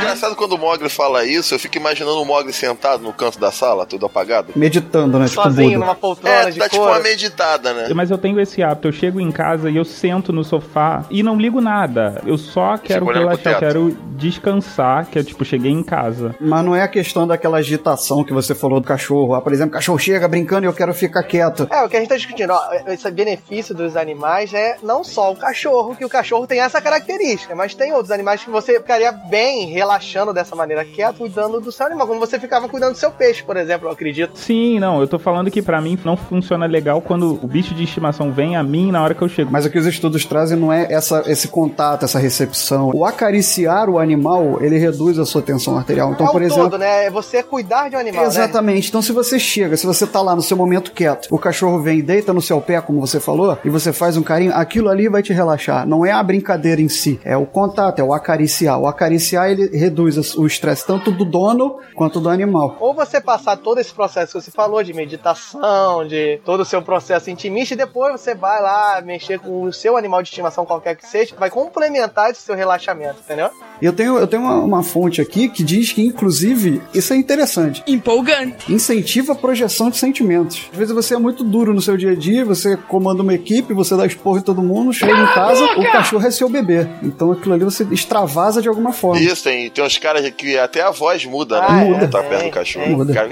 Engraçado 0.01 0.35
quando 0.37 0.53
o 0.53 0.59
Mogli 0.59 0.89
fala 0.89 1.25
isso, 1.25 1.55
eu 1.55 1.59
fico 1.59 1.77
imaginando 1.77 2.21
o 2.21 2.25
Mogli 2.25 2.53
sentado 2.53 3.03
no 3.03 3.13
canto 3.13 3.39
da 3.39 3.51
sala, 3.51 3.87
tudo 3.87 4.07
apagado. 4.07 4.53
Meditando, 4.57 5.19
né? 5.19 5.27
Tipo 5.27 5.43
Sozinho 5.43 5.69
Buda. 5.73 5.79
numa 5.81 5.95
poltrona 5.95 6.35
É, 6.37 6.51
de 6.51 6.59
dá 6.59 6.69
tipo 6.69 6.83
uma 6.85 6.99
meditada, 7.01 7.73
né? 7.73 7.89
Mas 7.95 8.11
eu 8.11 8.19
tenho 8.19 8.39
esse 8.41 8.63
hábito, 8.63 8.89
eu 8.89 8.93
chego 8.93 9.21
em 9.21 9.31
casa 9.31 9.71
e 9.71 9.77
eu 9.77 9.85
sento 9.85 10.33
no 10.33 10.45
sofá 10.45 11.05
e 11.11 11.23
não 11.23 11.37
ligo 11.37 11.61
nada. 11.61 12.23
Eu 12.27 12.39
só 12.39 12.77
quero 12.79 13.07
relaxar, 13.07 13.59
quero 13.59 13.97
descansar, 14.17 15.07
que 15.07 15.19
é 15.19 15.23
tipo, 15.23 15.45
cheguei 15.45 15.73
em 15.73 15.83
casa. 15.83 16.35
Mas 16.41 16.65
não 16.65 16.75
é 16.75 16.83
a 16.83 16.89
questão 16.89 17.27
daquela 17.39 17.59
agitação 17.59 18.25
que 18.25 18.33
você 18.33 18.55
falou 18.55 18.81
do 18.81 18.87
cachorro. 18.87 19.35
Ah, 19.35 19.41
por 19.41 19.53
exemplo, 19.53 19.71
o 19.71 19.75
cachorro 19.75 19.99
chega 19.99 20.27
brincando 20.27 20.67
e 20.67 20.69
eu 20.69 20.73
quero 20.73 20.93
ficar 20.93 21.23
quieto. 21.23 21.69
É, 21.71 21.85
o 21.85 21.89
que 21.89 21.97
a 21.97 22.01
gente 22.01 22.09
tá 22.09 22.17
discutindo, 22.17 22.51
ó, 22.53 22.61
esse 22.89 23.11
benefício 23.11 23.75
dos 23.75 23.97
animais 23.97 24.53
é 24.53 24.77
não 24.83 25.05
só 25.05 25.33
o 25.33 25.37
cachorro, 25.37 25.95
que 25.95 26.05
o 26.05 26.09
cachorro 26.09 26.47
tem 26.47 26.61
essa 26.61 26.81
característica, 26.81 27.55
mas 27.55 27.75
tem 27.75 27.93
outros 27.93 28.11
animais 28.11 28.43
que 28.43 28.51
você 28.51 28.75
ficaria 28.75 29.13
bem 29.13 29.67
relaxando 29.67 30.35
dessa 30.35 30.57
maneira, 30.57 30.85
que 30.85 31.01
é 31.01 31.13
cuidando 31.13 31.61
do 31.61 31.71
seu 31.71 31.87
animal, 31.87 32.07
como 32.07 32.19
você 32.19 32.39
ficava 32.39 32.69
cuidando 32.69 32.93
do 32.93 32.99
seu 32.99 33.11
peixe, 33.11 33.43
por 33.43 33.57
exemplo, 33.57 33.89
eu 33.89 33.93
acredito. 33.93 34.37
Sim, 34.37 34.81
não, 34.81 35.01
eu 35.01 35.07
tô 35.07 35.19
falando 35.19 35.51
que 35.51 35.63
pra 35.63 35.81
mim 35.81 35.99
não 36.05 36.17
funciona 36.17 36.67
legal 36.67 37.01
quando 37.01 37.39
o 37.43 37.47
bicho 37.47 37.75
de 37.75 37.85
estimação 37.85 38.33
vem 38.33 38.57
a 38.57 38.63
mim 38.63 38.91
na 38.91 39.03
hora 39.03 39.15
que 39.15 39.23
eu 39.23 39.29
chego. 39.29 39.51
Mas 39.51 39.65
o 39.65 39.71
que 39.71 39.79
os 39.79 39.87
estudos 39.87 40.25
trazem 40.25 40.59
não 40.59 40.73
é 40.73 40.93
essa, 40.93 41.23
esse 41.27 41.49
contato, 41.49 42.05
essa 42.05 42.19
recepção. 42.19 42.91
O 42.93 43.05
acariciar 43.05 43.89
o 43.89 43.99
animal, 43.99 44.59
ele 44.61 44.79
reduz 44.79 45.19
a 45.19 45.25
sua 45.25 45.43
tensão 45.43 45.77
arterial. 45.77 46.13
Então, 46.13 46.27
é 46.27 46.31
por 46.31 46.43
exemplo. 46.43 46.65
todo, 46.65 46.79
né? 46.79 47.07
É 47.07 47.11
você 47.29 47.43
cuidar 47.43 47.89
de 47.89 47.97
um 47.97 47.99
animal, 47.99 48.23
né? 48.23 48.29
Exatamente. 48.29 48.89
Então, 48.89 49.03
se 49.03 49.13
você 49.13 49.39
chega, 49.39 49.77
se 49.77 49.87
você 49.87 50.07
tá 50.07 50.21
lá 50.21 50.35
no 50.35 50.43
seu 50.43 50.57
momento 50.57 50.93
quieto, 50.93 51.29
o 51.31 51.39
cachorro 51.39 51.81
vem 51.81 51.99
e 51.99 52.03
deita 52.03 52.33
no 52.33 52.41
seu 52.41 52.61
pé, 52.61 52.81
como 52.81 53.01
você 53.01 53.21
falou, 53.21 53.59
e 53.65 53.71
você 53.71 53.93
faz 53.93 54.17
um 54.17 54.23
carinho, 54.23 54.55
aquilo 54.55 54.89
ali 54.89 55.09
vai 55.09 55.23
te 55.23 55.33
relaxar. 55.33 55.87
Não 55.87 56.05
é 56.05 56.13
a 56.13 56.23
brincadeira 56.23 56.81
em 56.81 56.89
si, 56.89 57.21
é 57.25 57.37
o 57.37 57.47
contato, 57.47 57.99
é 57.99 58.03
o 58.03 58.13
acariciar. 58.13 58.79
O 58.81 58.87
acariciar, 58.87 59.51
ele 59.51 59.77
reduz 59.77 60.37
o 60.37 60.47
estresse 60.47 60.87
tanto 60.87 61.11
do 61.11 61.25
dono 61.25 61.79
quanto 61.95 62.21
do 62.21 62.29
animal. 62.29 62.77
Ou 62.81 62.95
você 62.95 63.21
passar 63.21 63.57
todo 63.57 63.79
esse 63.79 63.93
processo 63.93 64.39
que 64.39 64.45
você 64.45 64.51
falou 64.51 64.83
de 64.83 64.93
meditação, 64.93 66.07
de 66.07 66.41
todo 66.45 66.61
o 66.61 66.65
seu 66.65 66.83
processo 66.83 67.31
intimista, 67.31 67.75
e 67.75 67.77
depois 67.77 68.13
você 68.13 68.35
vai 68.35 68.61
lá 68.63 69.01
mexer 69.01 69.39
com 69.39 69.65
o 69.65 69.73
seu 69.73 69.97
animal 69.97 70.23
de 70.23 70.29
estimação, 70.29 70.65
qualquer 70.65 70.97
que 70.97 71.07
seja, 71.07 71.35
vai 71.39 71.51
complementar 71.51 72.31
esse 72.31 72.41
seu 72.41 72.55
relaxamento, 72.55 73.21
entendeu? 73.25 73.51
E 73.81 73.87
eu 73.87 73.93
tenho, 73.93 74.19
eu 74.19 74.27
tenho 74.27 74.43
uma, 74.43 74.57
uma 74.57 74.83
fonte 74.83 75.21
aqui 75.21 75.49
que 75.49 75.63
diz 75.63 75.93
que, 75.93 76.03
inclusive, 76.03 76.83
isso 76.93 77.13
é 77.13 77.17
interessante. 77.17 77.83
Empolgante. 77.87 78.73
Incentiva 78.73 79.33
a 79.33 79.37
projeção 79.37 79.91
de 79.91 79.99
sentimentos. 79.99 80.69
Às 80.73 80.79
vezes 80.79 80.95
você 80.95 81.15
é 81.15 81.19
muito 81.19 81.45
duro 81.45 81.73
no 81.73 81.81
seu 81.81 81.97
dia 81.97 82.13
a 82.13 82.15
dia, 82.15 82.45
você 82.45 82.77
comanda 82.77 83.23
uma 83.23 83.35
equipe, 83.35 83.73
você 83.75 83.97
dá 83.97 84.07
esporro 84.07 84.39
em 84.39 84.43
todo 84.43 84.63
mundo, 84.63 84.93
chega 84.93 85.13
em 85.13 85.27
casa, 85.27 85.65
o 85.65 85.93
cachorro 85.93 86.27
é 86.27 86.31
seu 86.31 86.49
bebê. 86.49 86.87
Então 87.03 87.33
aquilo 87.33 87.55
ali 87.55 87.65
você 87.65 87.87
extravasa 87.91 88.61
de 88.61 88.69
alguma 88.69 88.93
forma. 88.93 89.21
Isso, 89.21 89.45
tem, 89.45 89.71
tem 89.71 89.85
uns 89.85 89.99
caras 89.99 90.29
que 90.31 90.59
até 90.59 90.83
a 90.83 90.91
voz 90.91 91.25
muda, 91.25 91.61
né? 91.61 91.67
Ah, 91.69 91.85
é, 91.85 91.93
Quando 91.93 92.11
tá 92.11 92.21
tem, 92.21 92.29
perto 92.31 92.45
do 92.45 92.51
cachorro. 92.51 92.87
tem. 92.87 92.97
Muda. 92.97 93.13
O 93.13 93.15
cara 93.15 93.29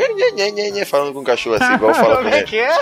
falando 0.86 1.12
com 1.12 1.20
o 1.20 1.24
cachorro 1.24 1.56
assim, 1.60 1.74
igual 1.74 1.94
fala 1.94 2.16
com 2.16 2.22
Como 2.22 2.34
é 2.34 2.38
ele. 2.38 2.46
que 2.46 2.56
é? 2.56 2.78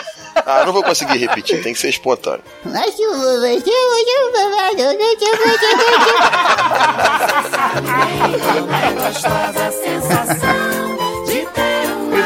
Ah, 0.47 0.61
eu 0.61 0.67
não 0.67 0.73
vou 0.73 0.83
conseguir 0.83 1.17
repetir, 1.19 1.63
tem 1.63 1.73
que 1.73 1.79
ser 1.79 1.89
espontâneo. 1.89 2.43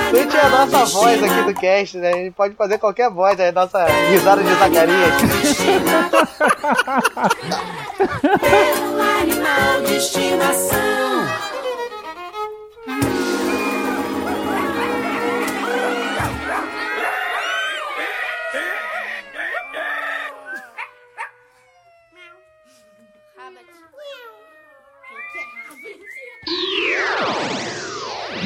Escute 0.08 0.36
a 0.36 0.48
nossa 0.48 0.84
voz 0.86 1.22
aqui 1.22 1.42
do 1.42 1.54
cast, 1.54 1.98
né? 1.98 2.08
A 2.08 2.16
gente 2.16 2.32
pode 2.32 2.54
fazer 2.54 2.78
qualquer 2.78 3.10
voz, 3.10 3.38
é 3.38 3.48
a 3.48 3.52
nossa 3.52 3.84
risada 4.10 4.42
de 4.42 4.54
Zacarias. 4.54 5.14
um 8.82 9.00
animal 9.22 9.82
de 9.86 9.96
estimação. 9.96 11.47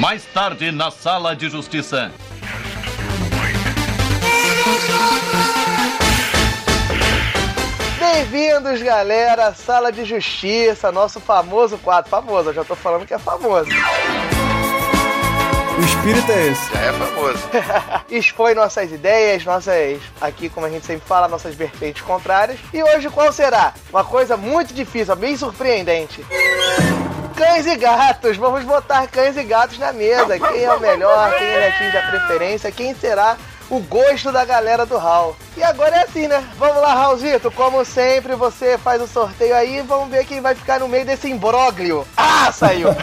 Mais 0.03 0.25
tarde 0.25 0.69
na 0.69 0.91
Sala 0.91 1.33
de 1.33 1.47
Justiça. 1.49 2.11
Bem-vindos, 7.97 8.81
galera, 8.81 9.47
à 9.47 9.53
Sala 9.53 9.93
de 9.93 10.03
Justiça, 10.03 10.91
nosso 10.91 11.21
famoso 11.21 11.77
quadro. 11.77 12.09
Famoso, 12.09 12.49
eu 12.49 12.53
já 12.53 12.65
tô 12.65 12.75
falando 12.75 13.05
que 13.05 13.13
é 13.13 13.17
famoso. 13.17 13.69
O 15.77 15.81
espírito 15.85 16.29
é 16.33 16.47
esse. 16.47 16.73
Já 16.73 16.81
é 16.81 16.91
famoso. 16.91 17.49
Expõe 18.11 18.55
nossas 18.55 18.91
ideias, 18.91 19.45
nossas, 19.45 20.01
aqui 20.19 20.49
como 20.49 20.65
a 20.65 20.69
gente 20.69 20.85
sempre 20.85 21.07
fala, 21.07 21.29
nossas 21.29 21.55
vertentes 21.55 22.01
contrárias. 22.01 22.59
E 22.73 22.83
hoje 22.83 23.09
qual 23.09 23.31
será? 23.31 23.73
Uma 23.89 24.03
coisa 24.03 24.35
muito 24.35 24.73
difícil, 24.73 25.15
bem 25.15 25.37
surpreendente. 25.37 26.25
Cães 27.43 27.67
e 27.67 27.75
gatos, 27.75 28.37
vamos 28.37 28.63
botar 28.63 29.05
cães 29.07 29.35
e 29.35 29.43
gatos 29.43 29.77
na 29.77 29.91
mesa. 29.91 30.39
Quem 30.39 30.63
é 30.63 30.73
o 30.73 30.79
melhor, 30.79 31.29
quem 31.37 31.45
ele 31.45 31.65
atinge 31.65 31.97
a 31.97 32.09
preferência, 32.09 32.71
quem 32.71 32.95
será 32.95 33.35
o 33.69 33.81
gosto 33.81 34.31
da 34.31 34.45
galera 34.45 34.85
do 34.85 34.97
Hall. 34.97 35.35
E 35.57 35.63
agora 35.63 35.97
é 35.97 36.03
assim, 36.03 36.25
né? 36.29 36.41
Vamos 36.57 36.81
lá, 36.81 36.93
Raulzito, 36.93 37.51
como 37.51 37.83
sempre, 37.83 38.33
você 38.35 38.77
faz 38.77 39.01
o 39.01 39.07
sorteio 39.07 39.53
aí, 39.55 39.81
vamos 39.81 40.07
ver 40.07 40.25
quem 40.25 40.39
vai 40.39 40.55
ficar 40.55 40.79
no 40.79 40.87
meio 40.87 41.05
desse 41.05 41.29
imbróglio. 41.29 42.07
Ah, 42.15 42.49
saiu! 42.49 42.87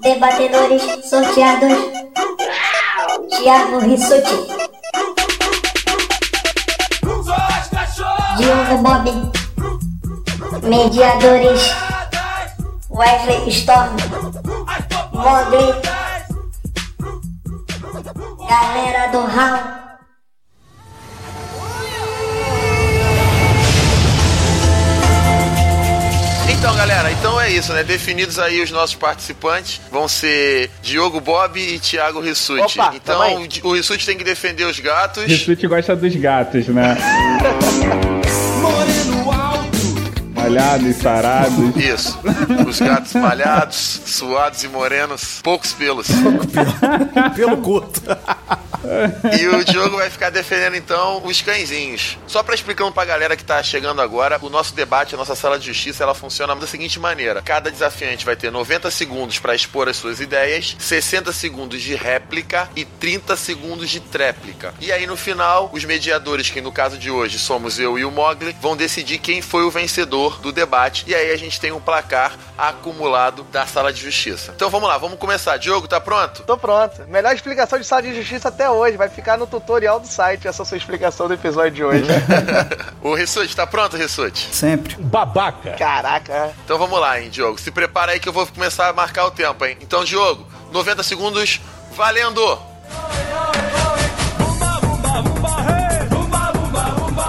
Debatedores 0.00 0.82
sorteados. 1.10 1.74
Thiago 3.28 3.80
Rissuti. 3.80 4.64
Diogo 8.36 8.82
Bob. 8.82 9.32
Mediadores. 10.62 11.74
Wesley 12.90 13.48
Storm. 13.48 13.96
Mogli. 15.12 15.74
Galera 18.48 19.06
do 19.12 19.20
Hall. 19.20 19.84
Então, 26.50 26.74
galera, 26.76 27.12
então 27.12 27.40
é 27.40 27.50
isso, 27.50 27.72
né? 27.72 27.84
Definidos 27.84 28.38
aí 28.38 28.62
os 28.62 28.70
nossos 28.70 28.96
participantes, 28.96 29.80
vão 29.92 30.08
ser 30.08 30.70
Diogo 30.82 31.20
Bob 31.20 31.60
e 31.60 31.78
Thiago 31.78 32.20
Rissuti. 32.20 32.80
Opa, 32.80 32.92
então, 32.94 33.20
o 33.62 33.74
Rissuti 33.74 34.06
tem 34.06 34.16
que 34.16 34.24
defender 34.24 34.64
os 34.64 34.80
gatos. 34.80 35.24
Rissuti 35.24 35.66
gosta 35.66 35.94
dos 35.94 36.16
gatos, 36.16 36.66
né? 36.68 36.96
Malhados, 40.44 40.96
sarados. 40.96 41.76
Isso. 41.76 42.18
Os 42.68 42.78
gatos 42.78 43.14
malhados, 43.14 44.00
suados 44.04 44.62
e 44.62 44.68
morenos, 44.68 45.40
poucos 45.42 45.72
pelos. 45.72 46.06
Pelo 47.34 47.56
curto. 47.64 48.02
E 49.38 49.48
o 49.48 49.64
Diogo 49.64 49.96
vai 49.96 50.10
ficar 50.10 50.30
defendendo 50.30 50.76
então 50.76 51.22
os 51.24 51.40
cãezinhos. 51.40 52.18
Só 52.26 52.42
pra 52.42 52.54
explicando 52.54 52.92
pra 52.92 53.04
galera 53.04 53.36
que 53.36 53.44
tá 53.44 53.62
chegando 53.62 54.00
agora, 54.00 54.38
o 54.42 54.48
nosso 54.48 54.74
debate, 54.74 55.14
a 55.14 55.18
nossa 55.18 55.34
sala 55.34 55.58
de 55.58 55.66
justiça, 55.66 56.02
ela 56.02 56.14
funciona 56.14 56.54
da 56.54 56.66
seguinte 56.66 56.98
maneira: 56.98 57.42
cada 57.42 57.70
desafiante 57.70 58.24
vai 58.24 58.36
ter 58.36 58.50
90 58.50 58.90
segundos 58.90 59.38
pra 59.38 59.54
expor 59.54 59.88
as 59.88 59.96
suas 59.96 60.20
ideias, 60.20 60.76
60 60.78 61.32
segundos 61.32 61.82
de 61.82 61.94
réplica 61.94 62.68
e 62.76 62.84
30 62.84 63.36
segundos 63.36 63.90
de 63.90 64.00
tréplica. 64.00 64.74
E 64.80 64.92
aí 64.92 65.06
no 65.06 65.16
final, 65.16 65.70
os 65.72 65.84
mediadores, 65.84 66.50
que 66.50 66.60
no 66.60 66.72
caso 66.72 66.96
de 66.98 67.10
hoje 67.10 67.38
somos 67.38 67.78
eu 67.78 67.98
e 67.98 68.04
o 68.04 68.10
Mogli, 68.10 68.54
vão 68.60 68.76
decidir 68.76 69.18
quem 69.18 69.42
foi 69.42 69.64
o 69.64 69.70
vencedor 69.70 70.40
do 70.40 70.52
debate. 70.52 71.04
E 71.06 71.14
aí 71.14 71.32
a 71.32 71.36
gente 71.36 71.60
tem 71.60 71.72
um 71.72 71.80
placar 71.80 72.36
acumulado 72.56 73.44
da 73.44 73.66
sala 73.66 73.92
de 73.92 74.00
justiça. 74.00 74.52
Então 74.54 74.70
vamos 74.70 74.88
lá, 74.88 74.98
vamos 74.98 75.18
começar. 75.18 75.56
Diogo, 75.56 75.88
tá 75.88 76.00
pronto? 76.00 76.42
Tô 76.42 76.56
pronto. 76.56 77.02
Melhor 77.08 77.34
explicação 77.34 77.78
de 77.78 77.84
sala 77.84 78.02
de 78.02 78.14
justiça 78.14 78.48
até 78.48 78.68
hoje. 78.70 78.73
Vai 78.96 79.08
ficar 79.08 79.36
no 79.36 79.46
tutorial 79.46 80.00
do 80.00 80.06
site 80.06 80.48
essa 80.48 80.64
sua 80.64 80.76
explicação 80.76 81.28
do 81.28 81.34
episódio 81.34 81.70
de 81.70 81.84
hoje. 81.84 82.04
O 83.02 83.14
Rissuti, 83.14 83.54
tá 83.54 83.66
pronto, 83.66 83.98
Rissuti? 83.98 84.48
Sempre. 84.54 84.96
Babaca. 84.96 85.72
Caraca. 85.72 86.52
Então 86.64 86.78
vamos 86.78 86.98
lá, 86.98 87.20
hein, 87.20 87.28
Diogo. 87.28 87.60
Se 87.60 87.70
prepara 87.70 88.12
aí 88.12 88.20
que 88.20 88.28
eu 88.28 88.32
vou 88.32 88.46
começar 88.46 88.88
a 88.88 88.92
marcar 88.94 89.26
o 89.26 89.30
tempo, 89.30 89.62
hein? 89.64 89.76
Então, 89.82 90.04
Diogo, 90.04 90.46
90 90.72 91.02
segundos, 91.02 91.60
valendo! 91.94 92.40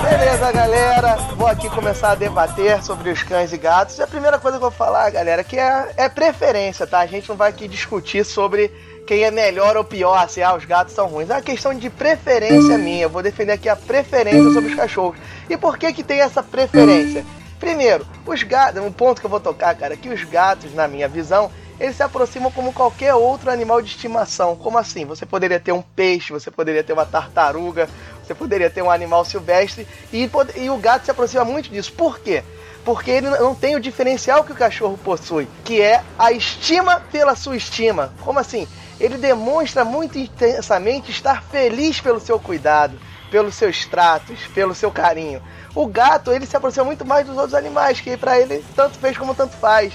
Beleza, 0.01 0.51
galera. 0.51 1.15
Vou 1.35 1.47
aqui 1.47 1.69
começar 1.69 2.11
a 2.11 2.15
debater 2.15 2.81
sobre 2.83 3.09
os 3.09 3.21
cães 3.23 3.51
e 3.51 3.57
gatos. 3.57 3.97
E 3.97 4.01
a 4.01 4.07
primeira 4.07 4.39
coisa 4.39 4.57
que 4.57 4.63
eu 4.63 4.69
vou 4.69 4.77
falar, 4.77 5.09
galera, 5.09 5.43
que 5.43 5.57
é, 5.57 5.93
é 5.97 6.07
preferência, 6.07 6.87
tá? 6.87 6.99
A 6.99 7.05
gente 7.05 7.27
não 7.27 7.35
vai 7.35 7.49
aqui 7.49 7.67
discutir 7.67 8.23
sobre 8.23 8.71
quem 9.05 9.23
é 9.23 9.31
melhor 9.31 9.77
ou 9.77 9.83
pior, 9.83 10.27
se 10.29 10.41
ah, 10.41 10.55
os 10.55 10.65
gatos 10.65 10.93
são 10.93 11.07
ruins. 11.07 11.29
É 11.29 11.33
uma 11.33 11.41
questão 11.41 11.73
de 11.73 11.89
preferência 11.89 12.77
minha. 12.77 13.03
Eu 13.03 13.09
vou 13.09 13.21
defender 13.21 13.53
aqui 13.53 13.69
a 13.69 13.75
preferência 13.75 14.51
sobre 14.51 14.71
os 14.71 14.75
cachorros. 14.75 15.17
E 15.49 15.55
por 15.55 15.77
que 15.77 15.93
que 15.93 16.03
tem 16.03 16.21
essa 16.21 16.41
preferência? 16.41 17.25
Primeiro, 17.59 18.05
os 18.25 18.43
gatos, 18.43 18.81
um 18.81 18.91
ponto 18.91 19.21
que 19.21 19.25
eu 19.25 19.29
vou 19.29 19.39
tocar, 19.39 19.75
cara, 19.75 19.93
é 19.93 19.97
que 19.97 20.09
os 20.09 20.23
gatos, 20.23 20.73
na 20.73 20.87
minha 20.87 21.07
visão, 21.07 21.49
eles 21.79 21.95
se 21.95 22.03
aproximam 22.03 22.51
como 22.51 22.73
qualquer 22.73 23.13
outro 23.13 23.51
animal 23.51 23.81
de 23.81 23.89
estimação. 23.89 24.55
Como 24.55 24.77
assim? 24.77 25.05
Você 25.05 25.25
poderia 25.25 25.59
ter 25.59 25.71
um 25.71 25.81
peixe, 25.81 26.31
você 26.31 26.49
poderia 26.49 26.83
ter 26.83 26.93
uma 26.93 27.05
tartaruga, 27.05 27.87
você 28.23 28.33
poderia 28.33 28.69
ter 28.69 28.81
um 28.81 28.89
animal 28.89 29.23
silvestre 29.23 29.87
e, 30.11 30.29
e 30.55 30.69
o 30.69 30.77
gato 30.77 31.05
se 31.05 31.11
aproxima 31.11 31.45
muito 31.45 31.69
disso. 31.69 31.91
Por 31.93 32.19
quê? 32.19 32.43
Porque 32.83 33.11
ele 33.11 33.29
não 33.29 33.55
tem 33.55 33.75
o 33.75 33.79
diferencial 33.79 34.43
que 34.43 34.51
o 34.51 34.55
cachorro 34.55 34.97
possui, 35.03 35.47
que 35.63 35.81
é 35.81 36.03
a 36.17 36.31
estima 36.31 37.01
pela 37.11 37.35
sua 37.35 37.57
estima. 37.57 38.13
Como 38.21 38.39
assim? 38.39 38.67
Ele 38.99 39.17
demonstra 39.17 39.83
muito 39.83 40.17
intensamente 40.17 41.11
estar 41.11 41.43
feliz 41.43 41.99
pelo 41.99 42.19
seu 42.19 42.39
cuidado, 42.39 42.97
pelos 43.29 43.55
seus 43.55 43.85
tratos, 43.85 44.39
pelo 44.53 44.73
seu 44.73 44.91
carinho. 44.91 45.41
O 45.73 45.87
gato, 45.87 46.31
ele 46.31 46.45
se 46.45 46.55
aproxima 46.55 46.85
muito 46.85 47.05
mais 47.05 47.25
dos 47.25 47.35
outros 47.35 47.53
animais, 47.53 47.99
que 47.99 48.15
pra 48.15 48.39
ele 48.39 48.63
tanto 48.75 48.97
fez 48.97 49.17
como 49.17 49.35
tanto 49.35 49.55
faz 49.57 49.93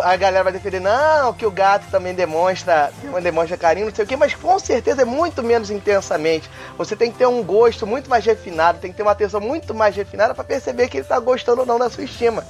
a 0.00 0.16
galera 0.16 0.44
vai 0.44 0.52
defender, 0.52 0.80
não, 0.80 1.32
que 1.34 1.44
o 1.44 1.50
gato 1.50 1.90
também 1.90 2.14
demonstra, 2.14 2.92
demonstra 3.22 3.56
carinho, 3.56 3.86
não 3.86 3.94
sei 3.94 4.04
o 4.04 4.08
quê, 4.08 4.16
mas 4.16 4.34
com 4.34 4.58
certeza 4.58 5.02
é 5.02 5.04
muito 5.04 5.42
menos 5.42 5.70
intensamente. 5.70 6.48
Você 6.78 6.96
tem 6.96 7.10
que 7.10 7.18
ter 7.18 7.26
um 7.26 7.42
gosto 7.42 7.86
muito 7.86 8.08
mais 8.08 8.24
refinado, 8.24 8.78
tem 8.78 8.90
que 8.90 8.96
ter 8.96 9.02
uma 9.02 9.12
atenção 9.12 9.40
muito 9.40 9.74
mais 9.74 9.94
refinada 9.94 10.34
para 10.34 10.44
perceber 10.44 10.88
que 10.88 10.98
ele 10.98 11.06
tá 11.06 11.18
gostando 11.18 11.60
ou 11.62 11.66
não 11.66 11.78
da 11.78 11.90
sua 11.90 12.04
estima. 12.04 12.44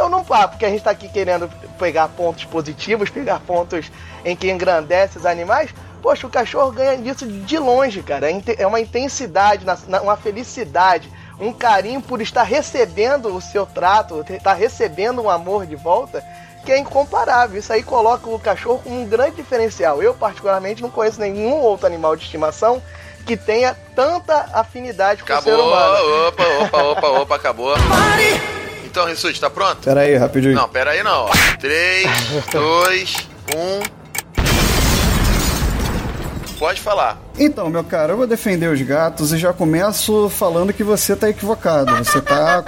Então 0.00 0.08
não 0.08 0.24
pá, 0.24 0.48
porque 0.48 0.64
a 0.64 0.70
gente 0.70 0.82
tá 0.82 0.92
aqui 0.92 1.10
querendo 1.10 1.46
pegar 1.78 2.08
pontos 2.08 2.46
positivos, 2.46 3.10
pegar 3.10 3.38
pontos 3.40 3.92
em 4.24 4.34
que 4.34 4.50
engrandece 4.50 5.18
os 5.18 5.26
animais. 5.26 5.74
Poxa, 6.00 6.26
o 6.26 6.30
cachorro 6.30 6.72
ganha 6.72 6.96
disso 6.96 7.26
de 7.26 7.58
longe, 7.58 8.02
cara. 8.02 8.30
É 8.30 8.42
É 8.56 8.66
uma 8.66 8.80
intensidade, 8.80 9.66
uma 10.02 10.16
felicidade, 10.16 11.12
um 11.38 11.52
carinho 11.52 12.00
por 12.00 12.22
estar 12.22 12.44
recebendo 12.44 13.28
o 13.28 13.42
seu 13.42 13.66
trato, 13.66 14.24
estar 14.30 14.54
recebendo 14.54 15.20
um 15.20 15.28
amor 15.28 15.66
de 15.66 15.76
volta, 15.76 16.24
que 16.64 16.72
é 16.72 16.78
incomparável. 16.78 17.58
Isso 17.58 17.70
aí 17.70 17.82
coloca 17.82 18.26
o 18.30 18.38
cachorro 18.38 18.80
como 18.82 19.02
um 19.02 19.06
grande 19.06 19.36
diferencial. 19.36 20.02
Eu, 20.02 20.14
particularmente, 20.14 20.80
não 20.80 20.88
conheço 20.88 21.20
nenhum 21.20 21.60
outro 21.60 21.86
animal 21.86 22.16
de 22.16 22.24
estimação 22.24 22.82
que 23.26 23.36
tenha 23.36 23.76
tanta 23.94 24.48
afinidade 24.54 25.22
com 25.22 25.30
Acabou! 25.30 25.52
o 25.52 25.56
ser 25.56 25.62
humano. 25.62 26.28
Opa, 26.28 26.42
opa, 26.64 26.82
opa, 26.84 27.08
opa, 27.20 27.36
acabou. 27.36 27.74
Então, 28.90 29.06
Rissuti, 29.06 29.40
tá 29.40 29.48
pronto? 29.48 29.78
Pera 29.84 30.00
aí, 30.00 30.16
rapidinho. 30.16 30.54
Não, 30.54 30.68
pera 30.68 30.90
aí 30.90 31.02
não. 31.04 31.26
ó. 31.26 31.30
3, 31.60 32.08
2, 32.52 33.16
1. 33.54 33.99
Pode 36.60 36.78
falar. 36.82 37.18
Então, 37.38 37.70
meu 37.70 37.82
cara, 37.82 38.12
eu 38.12 38.18
vou 38.18 38.26
defender 38.26 38.68
os 38.70 38.82
gatos 38.82 39.32
e 39.32 39.38
já 39.38 39.50
começo 39.50 40.28
falando 40.28 40.74
que 40.74 40.84
você 40.84 41.16
tá 41.16 41.30
equivocado. 41.30 41.96
Você 42.04 42.20
tá 42.20 42.62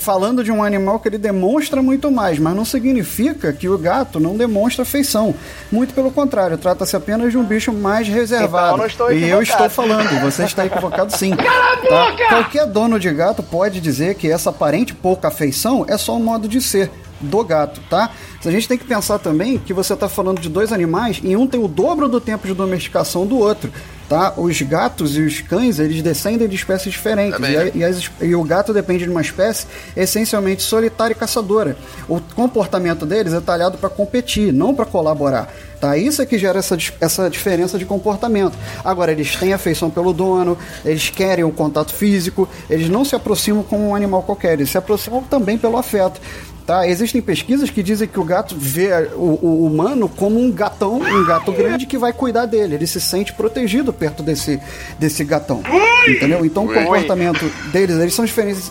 falando 0.00 0.42
de 0.42 0.50
um 0.50 0.64
animal 0.64 0.98
que 0.98 1.06
ele 1.08 1.16
demonstra 1.16 1.80
muito 1.80 2.10
mais, 2.10 2.40
mas 2.40 2.56
não 2.56 2.64
significa 2.64 3.52
que 3.52 3.68
o 3.68 3.78
gato 3.78 4.18
não 4.18 4.36
demonstra 4.36 4.82
afeição. 4.82 5.32
Muito 5.70 5.94
pelo 5.94 6.10
contrário, 6.10 6.58
trata-se 6.58 6.96
apenas 6.96 7.30
de 7.30 7.38
um 7.38 7.44
bicho 7.44 7.72
mais 7.72 8.08
reservado. 8.08 8.64
Então, 8.66 8.70
eu 8.72 8.78
não 8.78 8.86
estou 8.86 9.12
e 9.12 9.30
eu 9.30 9.40
estou 9.40 9.70
falando, 9.70 10.20
você 10.20 10.42
está 10.42 10.66
equivocado 10.66 11.16
sim. 11.16 11.30
Cala 11.38 11.72
a 11.72 11.76
Tá? 11.76 12.10
boca! 12.10 12.28
Qualquer 12.28 12.66
dono 12.66 12.98
de 12.98 13.12
gato 13.12 13.44
pode 13.44 13.80
dizer 13.80 14.16
que 14.16 14.28
essa 14.28 14.50
aparente 14.50 14.92
pouca 14.92 15.28
afeição 15.28 15.86
é 15.88 15.96
só 15.96 16.16
um 16.16 16.22
modo 16.24 16.48
de 16.48 16.60
ser 16.60 16.90
do 17.24 17.42
gato, 17.44 17.80
tá? 17.90 18.10
A 18.44 18.50
gente 18.50 18.68
tem 18.68 18.76
que 18.76 18.84
pensar 18.84 19.18
também 19.18 19.58
que 19.58 19.72
você 19.72 19.94
está 19.94 20.08
falando 20.08 20.40
de 20.40 20.48
dois 20.50 20.72
animais 20.72 21.18
e 21.22 21.34
um 21.36 21.46
tem 21.46 21.58
o 21.62 21.66
dobro 21.68 22.08
do 22.08 22.20
tempo 22.20 22.46
de 22.46 22.52
domesticação 22.52 23.26
do 23.26 23.38
outro, 23.38 23.72
tá? 24.08 24.34
Os 24.36 24.60
gatos 24.60 25.16
e 25.16 25.22
os 25.22 25.40
cães, 25.40 25.78
eles 25.78 26.02
descendem 26.02 26.46
de 26.46 26.54
espécies 26.54 26.92
diferentes 26.92 27.38
e, 27.38 27.56
né? 27.56 27.70
e 27.74 27.82
as- 27.84 28.10
e 28.20 28.34
o 28.34 28.42
gato 28.44 28.72
depende 28.74 29.04
de 29.04 29.10
uma 29.10 29.22
espécie 29.22 29.66
essencialmente 29.96 30.62
solitária 30.62 31.12
e 31.12 31.16
caçadora. 31.16 31.76
O 32.06 32.20
comportamento 32.20 33.06
deles 33.06 33.32
é 33.32 33.40
talhado 33.40 33.78
para 33.78 33.88
competir, 33.88 34.52
não 34.52 34.74
para 34.74 34.84
colaborar. 34.84 35.50
Tá? 35.80 35.96
Isso 35.98 36.20
é 36.22 36.26
que 36.26 36.36
gera 36.38 36.58
essa, 36.58 36.76
essa 37.00 37.28
diferença 37.30 37.78
de 37.78 37.84
comportamento. 37.86 38.56
Agora, 38.84 39.10
eles 39.12 39.34
têm 39.36 39.52
afeição 39.54 39.90
pelo 39.90 40.12
dono, 40.12 40.56
eles 40.84 41.08
querem 41.10 41.44
o 41.44 41.50
contato 41.50 41.92
físico, 41.94 42.48
eles 42.70 42.88
não 42.88 43.04
se 43.04 43.14
aproximam 43.16 43.62
como 43.62 43.88
um 43.88 43.94
animal 43.94 44.22
qualquer, 44.22 44.54
eles 44.54 44.70
se 44.70 44.78
aproximam 44.78 45.22
também 45.22 45.56
pelo 45.58 45.76
afeto. 45.76 46.20
Tá? 46.66 46.88
Existem 46.88 47.20
pesquisas 47.20 47.68
que 47.68 47.82
dizem 47.82 48.08
que 48.08 48.18
o 48.18 48.24
gato 48.24 48.56
vê 48.58 48.88
o, 49.14 49.38
o 49.42 49.66
humano 49.66 50.08
como 50.08 50.40
um 50.40 50.50
gatão, 50.50 50.96
um 50.96 51.24
gato 51.26 51.52
grande 51.52 51.84
que 51.84 51.98
vai 51.98 52.10
cuidar 52.12 52.46
dele. 52.46 52.74
Ele 52.76 52.86
se 52.86 53.00
sente 53.00 53.34
protegido 53.34 53.92
perto 53.92 54.22
desse, 54.22 54.58
desse 54.98 55.22
gatão. 55.24 55.62
Entendeu? 56.08 56.44
Então 56.44 56.64
o 56.64 56.72
comportamento 56.72 57.44
deles, 57.70 57.96
eles 57.98 58.14
são 58.14 58.24
diferentes. 58.24 58.68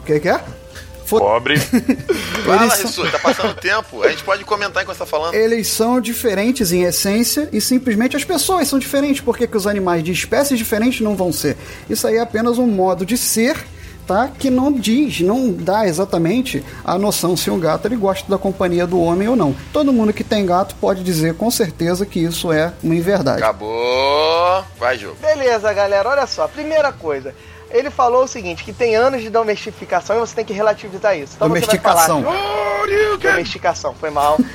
O 0.00 0.04
que, 0.04 0.18
que 0.18 0.28
é? 0.28 0.40
Pobre. 1.08 1.58
Fala, 2.46 2.70
são- 2.70 2.86
Rissu, 2.86 3.10
tá 3.10 3.18
passando 3.18 3.54
tempo. 3.54 4.02
A 4.02 4.08
gente 4.08 4.22
pode 4.22 4.44
comentar 4.44 4.82
enquanto 4.82 4.98
tá 4.98 5.06
falando. 5.06 5.34
Eles 5.34 5.66
são 5.68 6.00
diferentes 6.00 6.72
em 6.72 6.82
essência 6.82 7.48
e 7.52 7.60
simplesmente 7.60 8.16
as 8.16 8.24
pessoas 8.24 8.68
são 8.68 8.78
diferentes. 8.78 9.20
Por 9.20 9.36
que, 9.36 9.46
que 9.46 9.56
os 9.56 9.66
animais 9.66 10.02
de 10.04 10.12
espécies 10.12 10.56
diferentes 10.58 11.00
não 11.00 11.16
vão 11.16 11.32
ser? 11.32 11.56
Isso 11.88 12.06
aí 12.06 12.16
é 12.16 12.20
apenas 12.20 12.58
um 12.58 12.66
modo 12.66 13.04
de 13.04 13.16
ser, 13.18 13.56
tá? 14.10 14.28
Que 14.36 14.50
não 14.50 14.72
diz, 14.72 15.20
não 15.20 15.52
dá 15.52 15.86
exatamente 15.86 16.64
a 16.84 16.98
noção 16.98 17.36
se 17.36 17.48
um 17.48 17.60
gato 17.60 17.86
ele 17.86 17.94
gosta 17.94 18.28
da 18.28 18.36
companhia 18.36 18.84
do 18.84 19.00
homem 19.00 19.28
ou 19.28 19.36
não. 19.36 19.54
Todo 19.72 19.92
mundo 19.92 20.12
que 20.12 20.24
tem 20.24 20.44
gato 20.44 20.74
pode 20.80 21.04
dizer 21.04 21.34
com 21.36 21.48
certeza 21.48 22.04
que 22.04 22.18
isso 22.18 22.52
é 22.52 22.72
uma 22.82 22.96
inverdade. 22.96 23.40
Acabou. 23.40 24.64
Vai, 24.76 24.98
jogo. 24.98 25.16
Beleza, 25.20 25.72
galera, 25.72 26.08
olha 26.08 26.26
só. 26.26 26.48
Primeira 26.48 26.92
coisa. 26.92 27.32
Ele 27.70 27.88
falou 27.88 28.24
o 28.24 28.26
seguinte, 28.26 28.64
que 28.64 28.72
tem 28.72 28.96
anos 28.96 29.22
de 29.22 29.30
domesticação 29.30 30.16
e 30.16 30.18
você 30.18 30.34
tem 30.34 30.44
que 30.44 30.52
relativizar 30.52 31.16
isso. 31.16 31.34
Então 31.36 31.46
Domesticação. 31.46 32.22
Você 32.22 32.26
vai 32.26 33.16
falar, 33.16 33.16
domesticação, 33.18 33.94
foi 33.94 34.10
mal. 34.10 34.38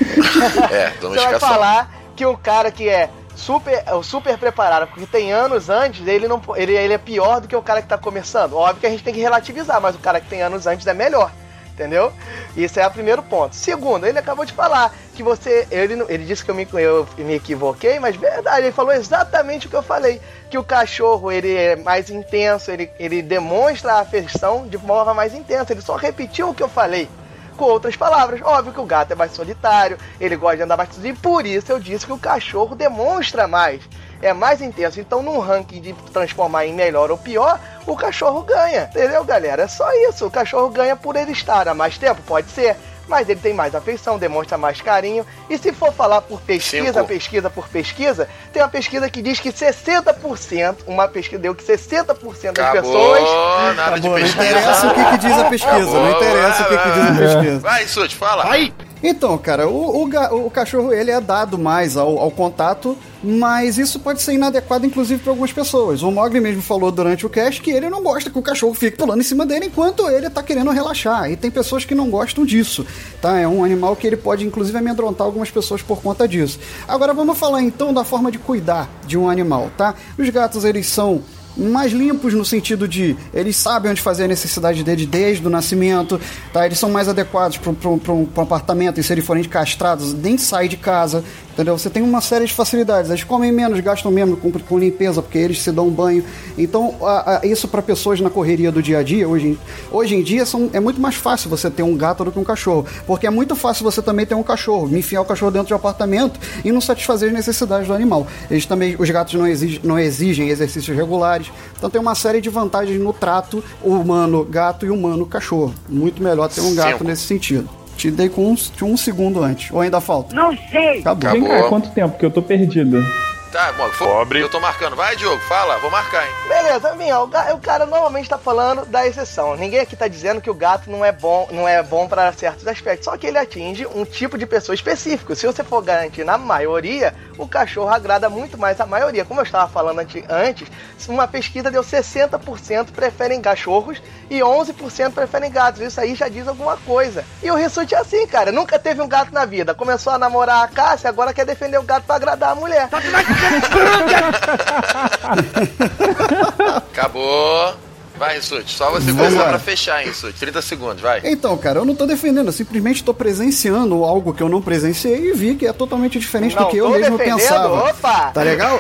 É, 0.70 0.90
Você 1.00 1.00
vai 1.00 1.00
domesticação. 1.00 1.40
falar 1.48 1.96
que 2.14 2.26
o 2.26 2.36
cara 2.36 2.70
que 2.72 2.90
é 2.90 3.10
super, 3.36 3.84
o 3.94 4.04
super 4.04 4.38
preparado, 4.38 4.88
porque 4.88 5.06
tem 5.06 5.32
anos 5.32 5.70
antes, 5.70 6.06
ele, 6.08 6.28
não, 6.28 6.42
ele, 6.56 6.74
ele 6.76 6.94
é 6.94 6.98
pior 6.98 7.42
do 7.42 7.48
que 7.48 7.56
o 7.56 7.62
cara 7.62 7.82
que 7.82 7.88
tá 7.88 7.98
começando. 7.98 8.54
Óbvio 8.54 8.82
que 8.82 8.88
a 8.88 8.90
gente 8.90 9.04
tem 9.04 9.14
que 9.14 9.20
relativizar, 9.20 9.82
mas 9.82 9.96
o 9.96 10.00
cara 10.00 10.20
que 10.20 10.28
tem 10.28 10.42
anos 10.42 10.66
antes 10.66 10.88
é 10.88 10.94
melhor. 10.94 11.32
Entendeu? 11.74 12.14
Isso 12.56 12.80
é 12.80 12.88
o 12.88 12.92
primeiro 12.92 13.22
ponto. 13.22 13.54
Segundo, 13.54 14.08
ele 14.08 14.18
acabou 14.18 14.46
de 14.46 14.54
falar 14.54 14.96
que 15.14 15.22
você. 15.22 15.68
Ele, 15.70 16.06
ele 16.08 16.24
disse 16.24 16.44
que 16.44 16.50
eu 16.50 16.56
me, 16.56 16.66
eu 16.72 17.06
me 17.18 17.34
equivoquei, 17.34 18.00
mas 18.00 18.16
verdade, 18.16 18.62
ele 18.62 18.72
falou 18.72 18.94
exatamente 18.94 19.68
o 19.68 19.70
que 19.70 19.76
eu 19.76 19.84
falei. 19.84 20.22
Que 20.50 20.58
o 20.58 20.64
cachorro 20.64 21.30
ele 21.30 21.54
é 21.54 21.76
mais 21.76 22.10
intenso, 22.10 22.72
ele, 22.72 22.90
ele 22.98 23.22
demonstra 23.22 23.92
a 23.92 24.00
afeição 24.00 24.66
de 24.66 24.78
forma 24.78 25.14
mais 25.14 25.34
intensa. 25.34 25.74
Ele 25.74 25.82
só 25.82 25.98
repetiu 25.98 26.48
o 26.48 26.54
que 26.54 26.64
eu 26.64 26.70
falei 26.70 27.10
com 27.56 27.66
outras 27.66 27.96
palavras. 27.96 28.42
Óbvio 28.42 28.74
que 28.74 28.80
o 28.80 28.86
gato 28.86 29.12
é 29.12 29.16
mais 29.16 29.32
solitário, 29.32 29.98
ele 30.20 30.36
gosta 30.36 30.58
de 30.58 30.64
andar 30.64 30.78
mais 30.78 30.94
sozinho, 30.94 31.16
por 31.16 31.46
isso 31.46 31.72
eu 31.72 31.80
disse 31.80 32.06
que 32.06 32.14
o 32.14 32.18
cachorro 32.18 32.76
demonstra 32.76 33.48
mais, 33.48 33.82
é 34.22 34.34
mais 34.34 34.62
intenso. 34.62 35.00
Então, 35.00 35.22
num 35.22 35.40
ranking 35.40 35.82
de 35.82 35.94
transformar 36.12 36.66
em 36.66 36.74
melhor 36.74 37.12
ou 37.12 37.18
pior, 37.18 37.60
o 37.86 37.96
cachorro 37.96 38.42
ganha, 38.42 38.90
entendeu, 38.92 39.24
galera? 39.24 39.64
É 39.64 39.68
só 39.68 39.88
isso. 40.10 40.26
O 40.26 40.32
cachorro 40.32 40.70
ganha 40.70 40.96
por 40.96 41.16
ele 41.16 41.32
estar 41.32 41.68
há 41.68 41.74
mais 41.74 41.98
tempo, 41.98 42.22
pode 42.24 42.50
ser. 42.50 42.76
Mas 43.08 43.30
ele 43.30 43.40
tem 43.40 43.54
mais 43.54 43.76
afeição, 43.76 44.18
demonstra 44.18 44.58
mais 44.58 44.82
carinho. 44.82 45.26
E 45.50 45.58
se 45.58 45.72
for 45.72 45.92
falar 45.94 46.22
por 46.22 46.42
pesquisa, 46.42 46.94
Cinco. 46.94 47.06
pesquisa 47.08 47.50
por 47.50 47.68
pesquisa, 47.68 48.28
tem 48.52 48.62
uma 48.62 48.68
pesquisa 48.70 49.10
que 49.10 49.22
diz 49.22 49.40
que 49.40 49.52
60%, 49.52 50.78
uma 50.88 51.08
pesquisa 51.08 51.42
deu 51.42 51.54
que 51.54 51.64
60% 51.64 52.54
das 52.54 52.66
Acabou, 52.66 53.14
pessoas. 53.14 53.76
nada 53.76 54.00
de 54.00 54.08
Acabou, 54.08 54.10
não 54.10 54.16
pesquisa. 54.26 54.46
interessa 54.46 54.88
o 54.88 54.94
que, 54.94 55.06
que 55.06 55.18
diz 55.18 55.38
a 55.38 55.46
pesquisa, 55.46 55.80
não 55.80 56.06
Acabou, 56.06 56.16
interessa 56.18 56.64
o 56.64 56.68
que, 56.68 56.78
que 56.78 56.90
diz 56.90 56.98
a 56.98 57.12
vai, 57.12 57.18
pesquisa. 57.18 57.60
Vai, 57.60 57.86
te 58.08 58.16
fala. 58.16 58.58
Então, 59.04 59.38
cara, 59.38 59.68
o, 59.68 60.04
o, 60.04 60.46
o 60.48 60.50
cachorro 60.52 60.92
ele 60.92 61.12
é 61.12 61.22
dado 61.22 61.58
mais 61.60 61.96
ao, 61.96 62.18
ao 62.18 62.32
contato, 62.32 62.98
mas 63.26 63.80
isso 63.80 64.00
pode 64.00 64.22
ser 64.22 64.34
inadequado, 64.34 64.86
inclusive, 64.86 65.20
para 65.22 65.32
algumas 65.32 65.52
pessoas. 65.52 66.04
O 66.04 66.12
Mogli 66.12 66.40
mesmo 66.40 66.62
falou 66.62 66.92
durante 66.92 67.26
o 67.26 67.30
cast 67.30 67.60
que 67.60 67.72
ele 67.72 67.90
não 67.90 68.04
gosta 68.04 68.30
que 68.30 68.38
o 68.38 68.42
cachorro 68.42 68.74
fique 68.76 68.98
pulando 68.98 69.22
em 69.22 69.24
cima 69.24 69.46
dele 69.46 69.66
enquanto 69.66 70.08
ele 70.08 70.30
tá 70.30 70.44
querendo 70.44 70.70
relaxar. 70.70 71.32
E 71.32 71.36
tem 71.36 71.50
pessoas 71.50 71.84
que 71.84 71.96
não 71.96 72.10
gostam 72.10 72.46
disso, 72.46 72.86
tá? 73.20 73.40
É 73.40 73.48
um 73.48 73.64
animal 73.64 73.96
que 73.96 74.06
ele 74.06 74.18
pode, 74.18 74.46
inclusive, 74.46 74.78
amedrontar 74.78 75.26
algumas 75.26 75.50
pessoas 75.50 75.82
por 75.82 76.02
conta 76.02 76.28
disso. 76.28 76.60
Agora 76.88 77.14
vamos 77.14 77.38
falar 77.38 77.64
então 77.64 77.92
da 77.92 78.04
forma 78.04 78.32
de 78.32 78.38
cuidar 78.38 78.88
de 79.08 79.18
um 79.18 79.28
animal, 79.28 79.72
tá? 79.76 79.96
Os 80.20 80.30
gatos, 80.30 80.64
eles 80.64 80.86
são 80.86 81.24
mais 81.58 81.94
limpos 81.94 82.34
no 82.34 82.44
sentido 82.44 82.88
de 82.88 83.16
eles 83.34 83.56
sabem 83.56 83.92
onde 83.92 84.02
fazer 84.02 84.26
a 84.26 84.28
necessidade 84.28 84.84
deles 84.84 85.06
desde 85.06 85.46
o 85.48 85.50
nascimento, 85.50 86.20
tá? 86.52 86.66
Eles 86.66 86.78
são 86.78 86.90
mais 86.90 87.08
adequados 87.08 87.58
para 87.58 88.14
um 88.14 88.28
apartamento 88.36 89.00
e 89.00 89.04
se 89.04 89.14
eles 89.14 89.26
forem 89.26 89.44
castrados, 89.46 90.14
nem 90.14 90.38
saem 90.38 90.70
de 90.70 90.78
casa, 90.78 91.24
entendeu? 91.56 91.78
Você 91.78 91.90
tem 91.90 92.04
uma 92.04 92.20
série 92.22 92.46
de 92.46 92.54
facilidades. 92.54 93.10
Eles 93.10 93.24
comem 93.24 93.52
menos, 93.52 93.80
gastam 93.80 94.12
menos 94.12 94.38
com, 94.40 94.52
com 94.52 94.78
limpeza, 94.78 95.22
porque 95.22 95.38
eles 95.38 95.62
se 95.62 95.72
dão 95.72 95.90
banho. 95.90 96.24
Então, 96.58 96.96
a- 97.02 97.40
a- 97.42 97.46
isso 97.48 97.68
para 97.68 97.82
pessoas 97.82 98.20
na 98.20 98.30
correria 98.30 98.72
do 98.72 98.84
dia 98.84 99.00
a 99.00 99.04
dia, 99.04 99.28
hoje, 99.28 99.48
em- 99.48 99.58
hoje 99.90 100.16
em 100.16 100.22
dia, 100.22 100.46
são, 100.46 100.70
é 100.74 100.80
muito 100.82 101.00
mais 101.02 101.16
fácil 101.16 101.50
você 101.50 101.70
ter 101.72 101.82
um 101.82 101.96
gato 101.96 102.24
do 102.26 102.32
que 102.32 102.38
um 102.38 102.44
cachorro. 102.44 102.86
Porque 103.08 103.26
é 103.26 103.30
muito 103.30 103.56
fácil 103.56 103.84
você 103.84 104.02
também 104.02 104.26
ter 104.26 104.36
um 104.36 104.44
cachorro, 104.44 104.96
enfiar 104.96 105.22
o 105.22 105.26
cachorro 105.26 105.50
dentro 105.52 105.68
de 105.68 105.74
um 105.74 105.78
apartamento 105.78 106.40
e 106.64 106.72
não 106.72 106.82
satisfazer 106.82 107.30
as 107.30 107.34
necessidades 107.36 107.88
do 107.88 107.94
animal. 107.94 108.28
Eles 108.52 108.66
também, 108.66 108.96
os 109.00 109.10
gatos 109.10 109.34
não 109.36 109.48
exigem, 109.48 109.80
não 109.84 109.98
exigem 109.98 110.50
exercícios 110.50 110.96
regulares. 110.96 111.48
Então 111.78 111.90
tem 111.90 112.02
uma 112.02 112.16
série 112.16 112.42
de 112.42 112.50
vantagens 112.50 113.00
no 113.02 113.14
trato 113.14 113.64
humano-gato 113.82 114.86
e 114.86 114.90
humano-cachorro. 114.90 115.74
Muito 115.88 116.22
melhor 116.22 116.50
ter 116.50 116.62
um 116.62 116.76
gato 116.76 116.92
Cinco. 116.94 117.04
nesse 117.06 117.24
sentido. 117.24 117.70
Te 117.98 118.12
dei 118.12 118.30
com 118.30 118.52
um, 118.52 118.56
de 118.56 118.84
um 118.84 118.98
segundo 118.98 119.42
antes. 119.44 119.72
Ou 119.72 119.80
ainda 119.82 120.02
falta? 120.02 120.36
Não 120.36 120.56
sei. 120.70 121.00
Acabou. 121.00 121.32
Vem 121.32 121.44
cá, 121.44 121.64
quanto 121.70 121.90
tempo 121.92 122.18
que 122.18 122.26
eu 122.26 122.32
tô 122.32 122.42
perdido? 122.42 123.04
Tá, 123.52 123.72
bom, 123.72 123.90
Pobre. 123.92 124.42
Eu 124.42 124.50
tô 124.50 124.60
marcando. 124.60 124.98
Vai, 124.98 125.16
Diogo, 125.16 125.42
fala. 125.44 125.78
Vou 125.78 125.90
marcar, 125.90 126.26
hein. 126.26 126.34
Beleza, 126.48 126.94
Minha, 126.96 127.20
o, 127.22 127.28
ga- 127.28 127.54
o 127.54 127.58
cara 127.60 127.86
normalmente 127.86 128.28
tá 128.28 128.38
falando 128.38 128.86
da 128.86 129.08
exceção. 129.08 129.56
Ninguém 129.56 129.80
aqui 129.80 129.96
tá 129.96 130.10
dizendo 130.10 130.42
que 130.42 130.50
o 130.50 130.54
gato 130.54 130.90
não 130.92 131.06
é 131.06 131.12
bom, 131.14 131.48
não 131.52 131.66
é 131.66 131.82
bom 131.82 132.06
para 132.06 132.34
certos 132.34 132.68
aspectos. 132.68 133.06
Só 133.06 133.16
que 133.18 133.28
ele 133.28 133.38
atinge 133.38 133.88
um 133.96 134.04
tipo 134.04 134.38
de 134.38 134.46
pessoa 134.46 134.74
específico. 134.76 135.34
Se 135.36 135.48
você 135.48 135.64
for 135.64 135.82
garantir 135.82 136.26
na 136.26 136.38
maioria, 136.38 137.16
o 137.38 137.48
cachorro 137.48 137.88
agrada 137.94 138.30
muito 138.30 138.58
mais 138.58 138.82
a 138.82 138.86
maioria. 138.86 139.24
Como 139.24 139.40
eu 139.40 139.46
estava 139.46 139.72
falando 139.72 140.00
antes, 140.30 140.68
uma 141.08 141.26
pesquisa 141.26 141.72
deu 141.72 141.82
60% 141.82 142.92
preferem 142.92 143.42
cachorros 143.42 144.02
e 144.30 144.40
11% 144.40 145.14
preferem 145.14 145.50
gatos. 145.50 145.80
Isso 145.82 146.02
aí 146.02 146.14
já 146.14 146.28
diz 146.28 146.46
alguma 146.46 146.76
coisa. 146.78 147.24
E 147.42 147.50
o 147.50 147.56
Rissuti 147.56 147.96
é 147.96 148.00
assim, 148.00 148.28
cara. 148.28 148.52
Nunca 148.52 148.78
teve 148.78 149.02
um 149.02 149.08
gato 149.08 149.34
na 149.34 149.46
vida. 149.46 149.74
Começou 149.74 150.12
a 150.12 150.18
namorar 150.18 150.62
a 150.64 150.68
Cássia, 150.68 151.10
agora 151.10 151.34
quer 151.34 151.46
defender 151.46 151.78
o 151.78 151.84
gato 151.84 152.04
pra 152.04 152.16
agradar 152.16 152.52
a 152.52 152.56
mulher. 152.56 152.90
Acabou. 156.92 157.85
Vai, 158.18 158.36
Rissuti. 158.36 158.74
Só 158.74 158.90
você 158.92 159.12
Vamos 159.12 159.22
começar 159.28 159.44
lá. 159.44 159.50
pra 159.50 159.60
fechar, 159.60 160.02
hein, 160.02 160.08
Rissuti. 160.08 160.40
30 160.40 160.62
segundos, 160.62 161.02
vai. 161.02 161.22
Então, 161.24 161.58
cara, 161.58 161.80
eu 161.80 161.86
não 161.86 161.96
tô 161.96 162.06
defendendo, 162.06 162.48
eu 162.48 162.54
simplesmente 162.54 163.04
tô 163.04 163.14
presenciando 163.14 164.04
algo 164.06 164.34
que 164.34 164.42
eu 164.42 164.48
não 164.50 164.62
presenciei 164.62 165.30
e 165.30 165.34
vi 165.34 165.56
que 165.56 165.68
é 165.68 165.74
totalmente 165.74 166.18
diferente 166.20 166.56
Não 166.56 166.64
do 166.64 166.70
que 166.70 166.78
eu 166.78 166.90
mesmo 166.90 167.18
pensava. 167.18 167.90
opa! 167.90 168.32
Tá 168.32 168.42
legal? 168.44 168.80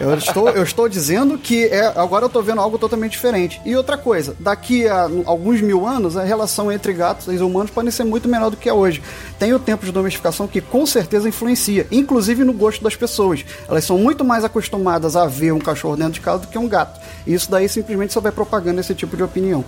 Eu 0.00 0.14
estou, 0.14 0.48
eu 0.50 0.62
estou 0.62 0.88
dizendo 0.88 1.36
que 1.38 1.64
é, 1.66 1.86
agora 1.96 2.24
eu 2.24 2.28
tô 2.28 2.40
vendo 2.42 2.60
algo 2.60 2.78
totalmente 2.78 3.12
diferente. 3.12 3.60
E 3.64 3.74
outra 3.74 3.96
coisa, 3.98 4.36
daqui 4.38 4.86
a 4.86 5.08
alguns 5.24 5.60
mil 5.60 5.86
anos, 5.86 6.16
a 6.16 6.22
relação 6.22 6.70
entre 6.70 6.92
gatos 6.92 7.26
e 7.26 7.36
humanos 7.38 7.70
pode 7.70 7.90
ser 7.92 8.04
muito 8.04 8.28
menor 8.28 8.50
do 8.50 8.56
que 8.56 8.68
é 8.68 8.72
hoje. 8.72 9.02
Tem 9.38 9.52
o 9.52 9.58
tempo 9.58 9.84
de 9.84 9.92
domesticação 9.92 10.46
que 10.46 10.60
com 10.60 10.86
certeza 10.86 11.28
influencia, 11.28 11.86
inclusive 11.90 12.44
no 12.44 12.52
gosto 12.52 12.82
das 12.84 12.94
pessoas. 12.94 13.44
Elas 13.68 13.84
são 13.84 13.98
muito 13.98 14.24
mais 14.24 14.44
acostumadas 14.44 15.16
a 15.16 15.26
ver 15.26 15.52
um 15.52 15.58
cachorro 15.58 15.96
dentro 15.96 16.12
de 16.14 16.20
casa 16.20 16.42
do 16.42 16.46
que 16.48 16.58
um 16.58 16.68
gato. 16.68 17.00
E 17.26 17.34
isso 17.34 17.50
daí 17.50 17.68
simplesmente 17.68 18.12
só 18.12 18.20
vai 18.20 18.30
propagando 18.32 18.75
esse 18.80 18.94
tipo 18.94 19.16
de 19.16 19.22
opinião. 19.22 19.64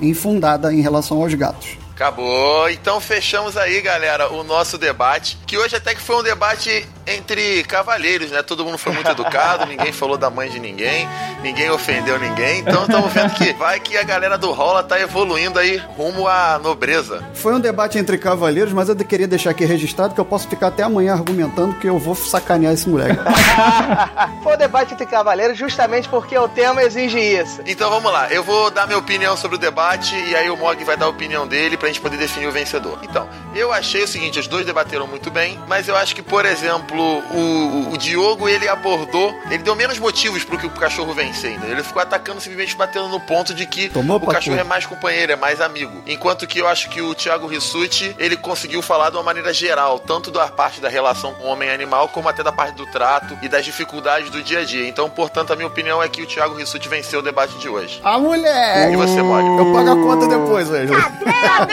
Infundada 0.00 0.72
em 0.72 0.80
relação 0.80 1.22
aos 1.22 1.34
gatos. 1.34 1.83
Acabou. 1.94 2.68
Então 2.70 3.00
fechamos 3.00 3.56
aí, 3.56 3.80
galera, 3.80 4.32
o 4.32 4.42
nosso 4.42 4.76
debate. 4.76 5.38
Que 5.46 5.56
hoje 5.56 5.76
até 5.76 5.94
que 5.94 6.00
foi 6.00 6.16
um 6.16 6.22
debate 6.24 6.84
entre 7.06 7.62
cavalheiros, 7.64 8.30
né? 8.30 8.42
Todo 8.42 8.64
mundo 8.64 8.78
foi 8.78 8.92
muito 8.92 9.08
educado, 9.08 9.66
ninguém 9.68 9.92
falou 9.92 10.16
da 10.16 10.28
mãe 10.28 10.50
de 10.50 10.58
ninguém, 10.58 11.08
ninguém 11.42 11.70
ofendeu 11.70 12.18
ninguém. 12.18 12.60
Então 12.60 12.82
estamos 12.82 13.12
vendo 13.12 13.34
que 13.34 13.52
vai 13.52 13.78
que 13.78 13.96
a 13.96 14.02
galera 14.02 14.36
do 14.36 14.50
Rola 14.50 14.82
tá 14.82 14.98
evoluindo 14.98 15.58
aí 15.58 15.76
rumo 15.76 16.26
à 16.26 16.58
nobreza. 16.58 17.22
Foi 17.34 17.54
um 17.54 17.60
debate 17.60 17.96
entre 17.96 18.18
cavalheiros, 18.18 18.72
mas 18.72 18.88
eu 18.88 18.96
queria 18.96 19.28
deixar 19.28 19.50
aqui 19.50 19.64
registrado 19.64 20.14
que 20.14 20.20
eu 20.20 20.24
posso 20.24 20.48
ficar 20.48 20.68
até 20.68 20.82
amanhã 20.82 21.12
argumentando 21.12 21.74
que 21.74 21.86
eu 21.86 21.98
vou 21.98 22.16
sacanear 22.16 22.72
esse 22.72 22.88
moleque. 22.88 23.20
Foi 24.42 24.54
o 24.54 24.56
debate 24.56 24.94
entre 24.94 25.06
cavaleiros 25.06 25.56
justamente 25.56 26.08
porque 26.08 26.36
o 26.36 26.48
tema 26.48 26.82
exige 26.82 27.18
isso. 27.18 27.60
Então 27.66 27.88
vamos 27.90 28.10
lá, 28.10 28.28
eu 28.30 28.42
vou 28.42 28.70
dar 28.70 28.86
minha 28.86 28.98
opinião 28.98 29.36
sobre 29.36 29.56
o 29.56 29.60
debate 29.60 30.16
e 30.16 30.34
aí 30.34 30.50
o 30.50 30.56
Mog 30.56 30.82
vai 30.84 30.96
dar 30.96 31.06
a 31.06 31.08
opinião 31.08 31.46
dele 31.46 31.76
pra 31.84 31.92
gente 31.92 32.00
poder 32.00 32.16
definir 32.16 32.46
o 32.46 32.52
vencedor. 32.52 32.98
Então, 33.02 33.28
eu 33.54 33.70
achei 33.70 34.02
o 34.02 34.08
seguinte, 34.08 34.38
os 34.38 34.46
dois 34.46 34.64
debateram 34.64 35.06
muito 35.06 35.30
bem, 35.30 35.60
mas 35.68 35.86
eu 35.86 35.94
acho 35.94 36.14
que, 36.14 36.22
por 36.22 36.46
exemplo, 36.46 36.98
o, 36.98 37.92
o 37.92 37.98
Diogo, 37.98 38.48
ele 38.48 38.66
abordou, 38.66 39.34
ele 39.50 39.58
deu 39.58 39.74
menos 39.74 39.98
motivos 39.98 40.42
pro 40.44 40.56
que 40.56 40.66
o 40.66 40.70
cachorro 40.70 41.12
vencer 41.12 41.50
ainda. 41.52 41.66
Ele 41.66 41.82
ficou 41.82 42.00
atacando, 42.00 42.40
simplesmente 42.40 42.74
batendo 42.74 43.08
no 43.08 43.20
ponto 43.20 43.52
de 43.52 43.66
que 43.66 43.90
Tomou 43.90 44.16
o 44.16 44.26
cachorro 44.26 44.58
é 44.58 44.64
mais 44.64 44.86
companheiro, 44.86 45.32
é 45.32 45.36
mais 45.36 45.60
amigo. 45.60 46.02
Enquanto 46.06 46.46
que 46.46 46.58
eu 46.58 46.66
acho 46.66 46.88
que 46.88 47.02
o 47.02 47.14
Thiago 47.14 47.46
Rissuti, 47.46 48.16
ele 48.18 48.36
conseguiu 48.36 48.80
falar 48.80 49.10
de 49.10 49.16
uma 49.16 49.22
maneira 49.22 49.52
geral, 49.52 49.98
tanto 49.98 50.30
da 50.30 50.48
parte 50.48 50.80
da 50.80 50.88
relação 50.88 51.34
com 51.34 51.44
o 51.44 51.46
homem 51.48 51.68
e 51.68 51.72
animal, 51.72 52.08
como 52.08 52.30
até 52.30 52.42
da 52.42 52.52
parte 52.52 52.76
do 52.76 52.86
trato 52.86 53.36
e 53.42 53.48
das 53.48 53.62
dificuldades 53.62 54.30
do 54.30 54.42
dia 54.42 54.60
a 54.60 54.64
dia. 54.64 54.88
Então, 54.88 55.10
portanto, 55.10 55.52
a 55.52 55.56
minha 55.56 55.68
opinião 55.68 56.02
é 56.02 56.08
que 56.08 56.22
o 56.22 56.26
Thiago 56.26 56.54
Rissuti 56.54 56.88
venceu 56.88 57.20
o 57.20 57.22
debate 57.22 57.58
de 57.58 57.68
hoje. 57.68 58.00
A 58.02 58.18
mulher! 58.18 58.90
E 58.90 58.96
você, 58.96 59.20
Mônica? 59.20 59.62
Eu 59.62 59.72
pago 59.74 59.90
a 59.90 59.96
conta 59.96 60.26
depois, 60.26 60.66
velho. 60.70 60.94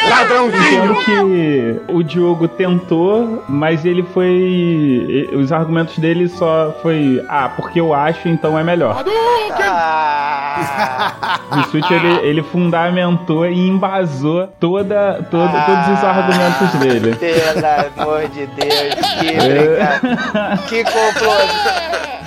Entendo 0.03 0.95
que 1.05 1.81
o 1.93 2.03
Diogo 2.03 2.47
tentou, 2.47 3.43
mas 3.47 3.85
ele 3.85 4.03
foi. 4.03 5.29
Os 5.33 5.51
argumentos 5.51 5.97
dele 5.99 6.27
só 6.27 6.75
foi. 6.81 7.23
Ah, 7.29 7.49
porque 7.55 7.79
eu 7.79 7.93
acho, 7.93 8.27
então 8.27 8.57
é 8.57 8.63
melhor. 8.63 9.03
O 11.51 11.55
Rissuti, 11.55 11.93
ele, 11.93 12.27
ele 12.27 12.43
fundamentou 12.43 13.45
e 13.47 13.67
embasou 13.69 14.47
toda, 14.59 15.25
toda, 15.29 15.61
todos 15.61 15.87
os 15.97 16.03
argumentos 16.03 16.71
dele. 16.79 17.15
Pelo 17.15 18.03
amor 18.03 18.27
de 18.29 18.45
Deus, 18.47 18.95
que 19.19 19.27
É. 19.31 19.33
brincadeira. 19.33 19.99
Que 20.67 20.83
complôzinho. 20.83 22.20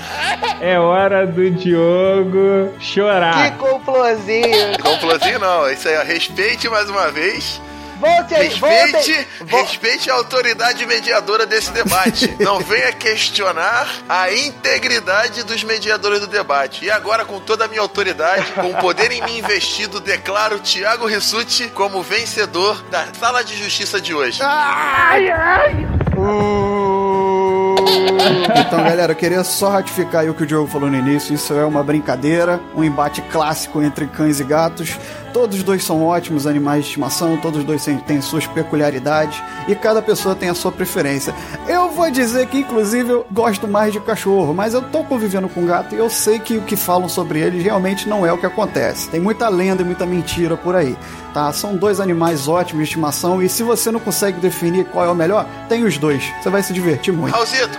É 0.66 0.78
hora 0.78 1.26
do 1.26 1.50
Diogo 1.50 2.72
Que 2.78 2.84
chorar. 2.86 3.58
complôzinho. 3.58 4.78
Complôzinho 4.82 5.38
não, 5.38 5.70
isso 5.70 5.86
aí, 5.88 5.96
ó, 5.98 6.02
respeite 6.02 6.68
mais 6.70 6.88
uma 6.88 7.10
vez. 7.10 7.60
Volte 8.00 8.34
aí, 8.34 8.48
Respeite, 8.48 9.28
volte. 9.40 9.66
respeite 9.66 10.10
a 10.10 10.14
autoridade 10.14 10.84
mediadora 10.86 11.46
desse 11.46 11.70
debate. 11.70 12.34
Não 12.40 12.58
venha 12.60 12.92
questionar 12.92 13.86
a 14.08 14.32
integridade 14.32 15.42
dos 15.44 15.62
mediadores 15.62 16.20
do 16.20 16.26
debate. 16.26 16.84
E 16.84 16.90
agora, 16.90 17.24
com 17.24 17.38
toda 17.38 17.66
a 17.66 17.68
minha 17.68 17.80
autoridade, 17.80 18.50
com 18.52 18.70
o 18.70 18.74
poder 18.76 19.12
em 19.12 19.22
mim 19.22 19.38
investido, 19.38 20.00
declaro 20.00 20.58
Thiago 20.58 21.06
Rissuti 21.06 21.68
como 21.68 22.02
vencedor 22.02 22.82
da 22.90 23.06
Sala 23.18 23.44
de 23.44 23.54
Justiça 23.56 24.00
de 24.00 24.12
hoje. 24.14 24.40
Ai, 24.42 25.30
ai. 25.30 25.86
Então, 28.66 28.82
galera, 28.82 29.12
eu 29.12 29.16
queria 29.16 29.44
só 29.44 29.70
ratificar 29.70 30.28
o 30.28 30.34
que 30.34 30.42
o 30.42 30.46
Diogo 30.46 30.68
falou 30.68 30.90
no 30.90 30.96
início. 30.96 31.34
Isso 31.34 31.52
é 31.54 31.64
uma 31.64 31.82
brincadeira, 31.82 32.60
um 32.74 32.82
embate 32.82 33.22
clássico 33.22 33.82
entre 33.82 34.06
cães 34.06 34.40
e 34.40 34.44
gatos. 34.44 34.98
Todos 35.34 35.58
os 35.58 35.64
dois 35.64 35.82
são 35.82 36.04
ótimos 36.04 36.46
animais 36.46 36.84
de 36.84 36.90
estimação, 36.90 37.36
todos 37.36 37.58
os 37.58 37.66
dois 37.66 37.84
têm, 37.84 37.98
têm 37.98 38.22
suas 38.22 38.46
peculiaridades 38.46 39.42
e 39.66 39.74
cada 39.74 40.00
pessoa 40.00 40.32
tem 40.32 40.48
a 40.48 40.54
sua 40.54 40.70
preferência. 40.70 41.34
Eu 41.66 41.90
vou 41.90 42.08
dizer 42.08 42.46
que, 42.46 42.58
inclusive, 42.58 43.10
eu 43.10 43.26
gosto 43.32 43.66
mais 43.66 43.92
de 43.92 43.98
cachorro, 43.98 44.54
mas 44.54 44.74
eu 44.74 44.82
tô 44.82 45.02
convivendo 45.02 45.48
com 45.48 45.66
gato 45.66 45.92
e 45.92 45.98
eu 45.98 46.08
sei 46.08 46.38
que 46.38 46.56
o 46.56 46.62
que 46.62 46.76
falam 46.76 47.08
sobre 47.08 47.40
eles 47.40 47.64
realmente 47.64 48.08
não 48.08 48.24
é 48.24 48.32
o 48.32 48.38
que 48.38 48.46
acontece. 48.46 49.08
Tem 49.08 49.20
muita 49.20 49.48
lenda 49.48 49.82
e 49.82 49.84
muita 49.84 50.06
mentira 50.06 50.56
por 50.56 50.76
aí, 50.76 50.96
tá? 51.34 51.52
São 51.52 51.76
dois 51.76 51.98
animais 51.98 52.46
ótimos 52.46 52.84
de 52.84 52.90
estimação 52.90 53.42
e 53.42 53.48
se 53.48 53.64
você 53.64 53.90
não 53.90 53.98
consegue 53.98 54.38
definir 54.38 54.84
qual 54.84 55.04
é 55.04 55.10
o 55.10 55.16
melhor, 55.16 55.48
tem 55.68 55.82
os 55.82 55.98
dois. 55.98 56.22
Você 56.40 56.48
vai 56.48 56.62
se 56.62 56.72
divertir 56.72 57.12
muito. 57.12 57.34
Raulzito, 57.34 57.76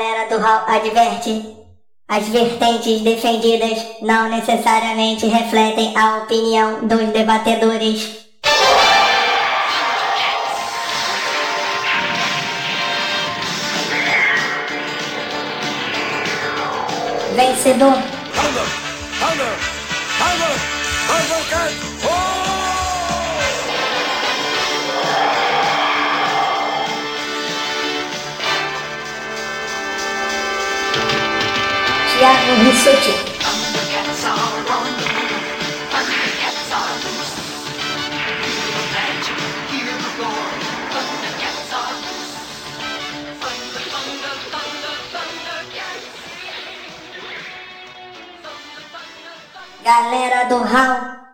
Galera 0.00 0.30
do 0.30 0.38
Hall 0.42 0.64
adverte. 0.66 1.56
As 2.08 2.26
vertentes 2.28 3.02
defendidas 3.02 3.86
não 4.00 4.30
necessariamente 4.30 5.26
refletem 5.26 5.94
a 5.94 6.22
opinião 6.22 6.88
dos 6.88 7.10
debatedores. 7.10 8.08
Vencedor. 17.36 18.19
Thiago 32.50 32.64
Rissuti. 32.64 33.14
Galera 49.84 50.44
do 50.48 50.58
Hall. 50.58 51.29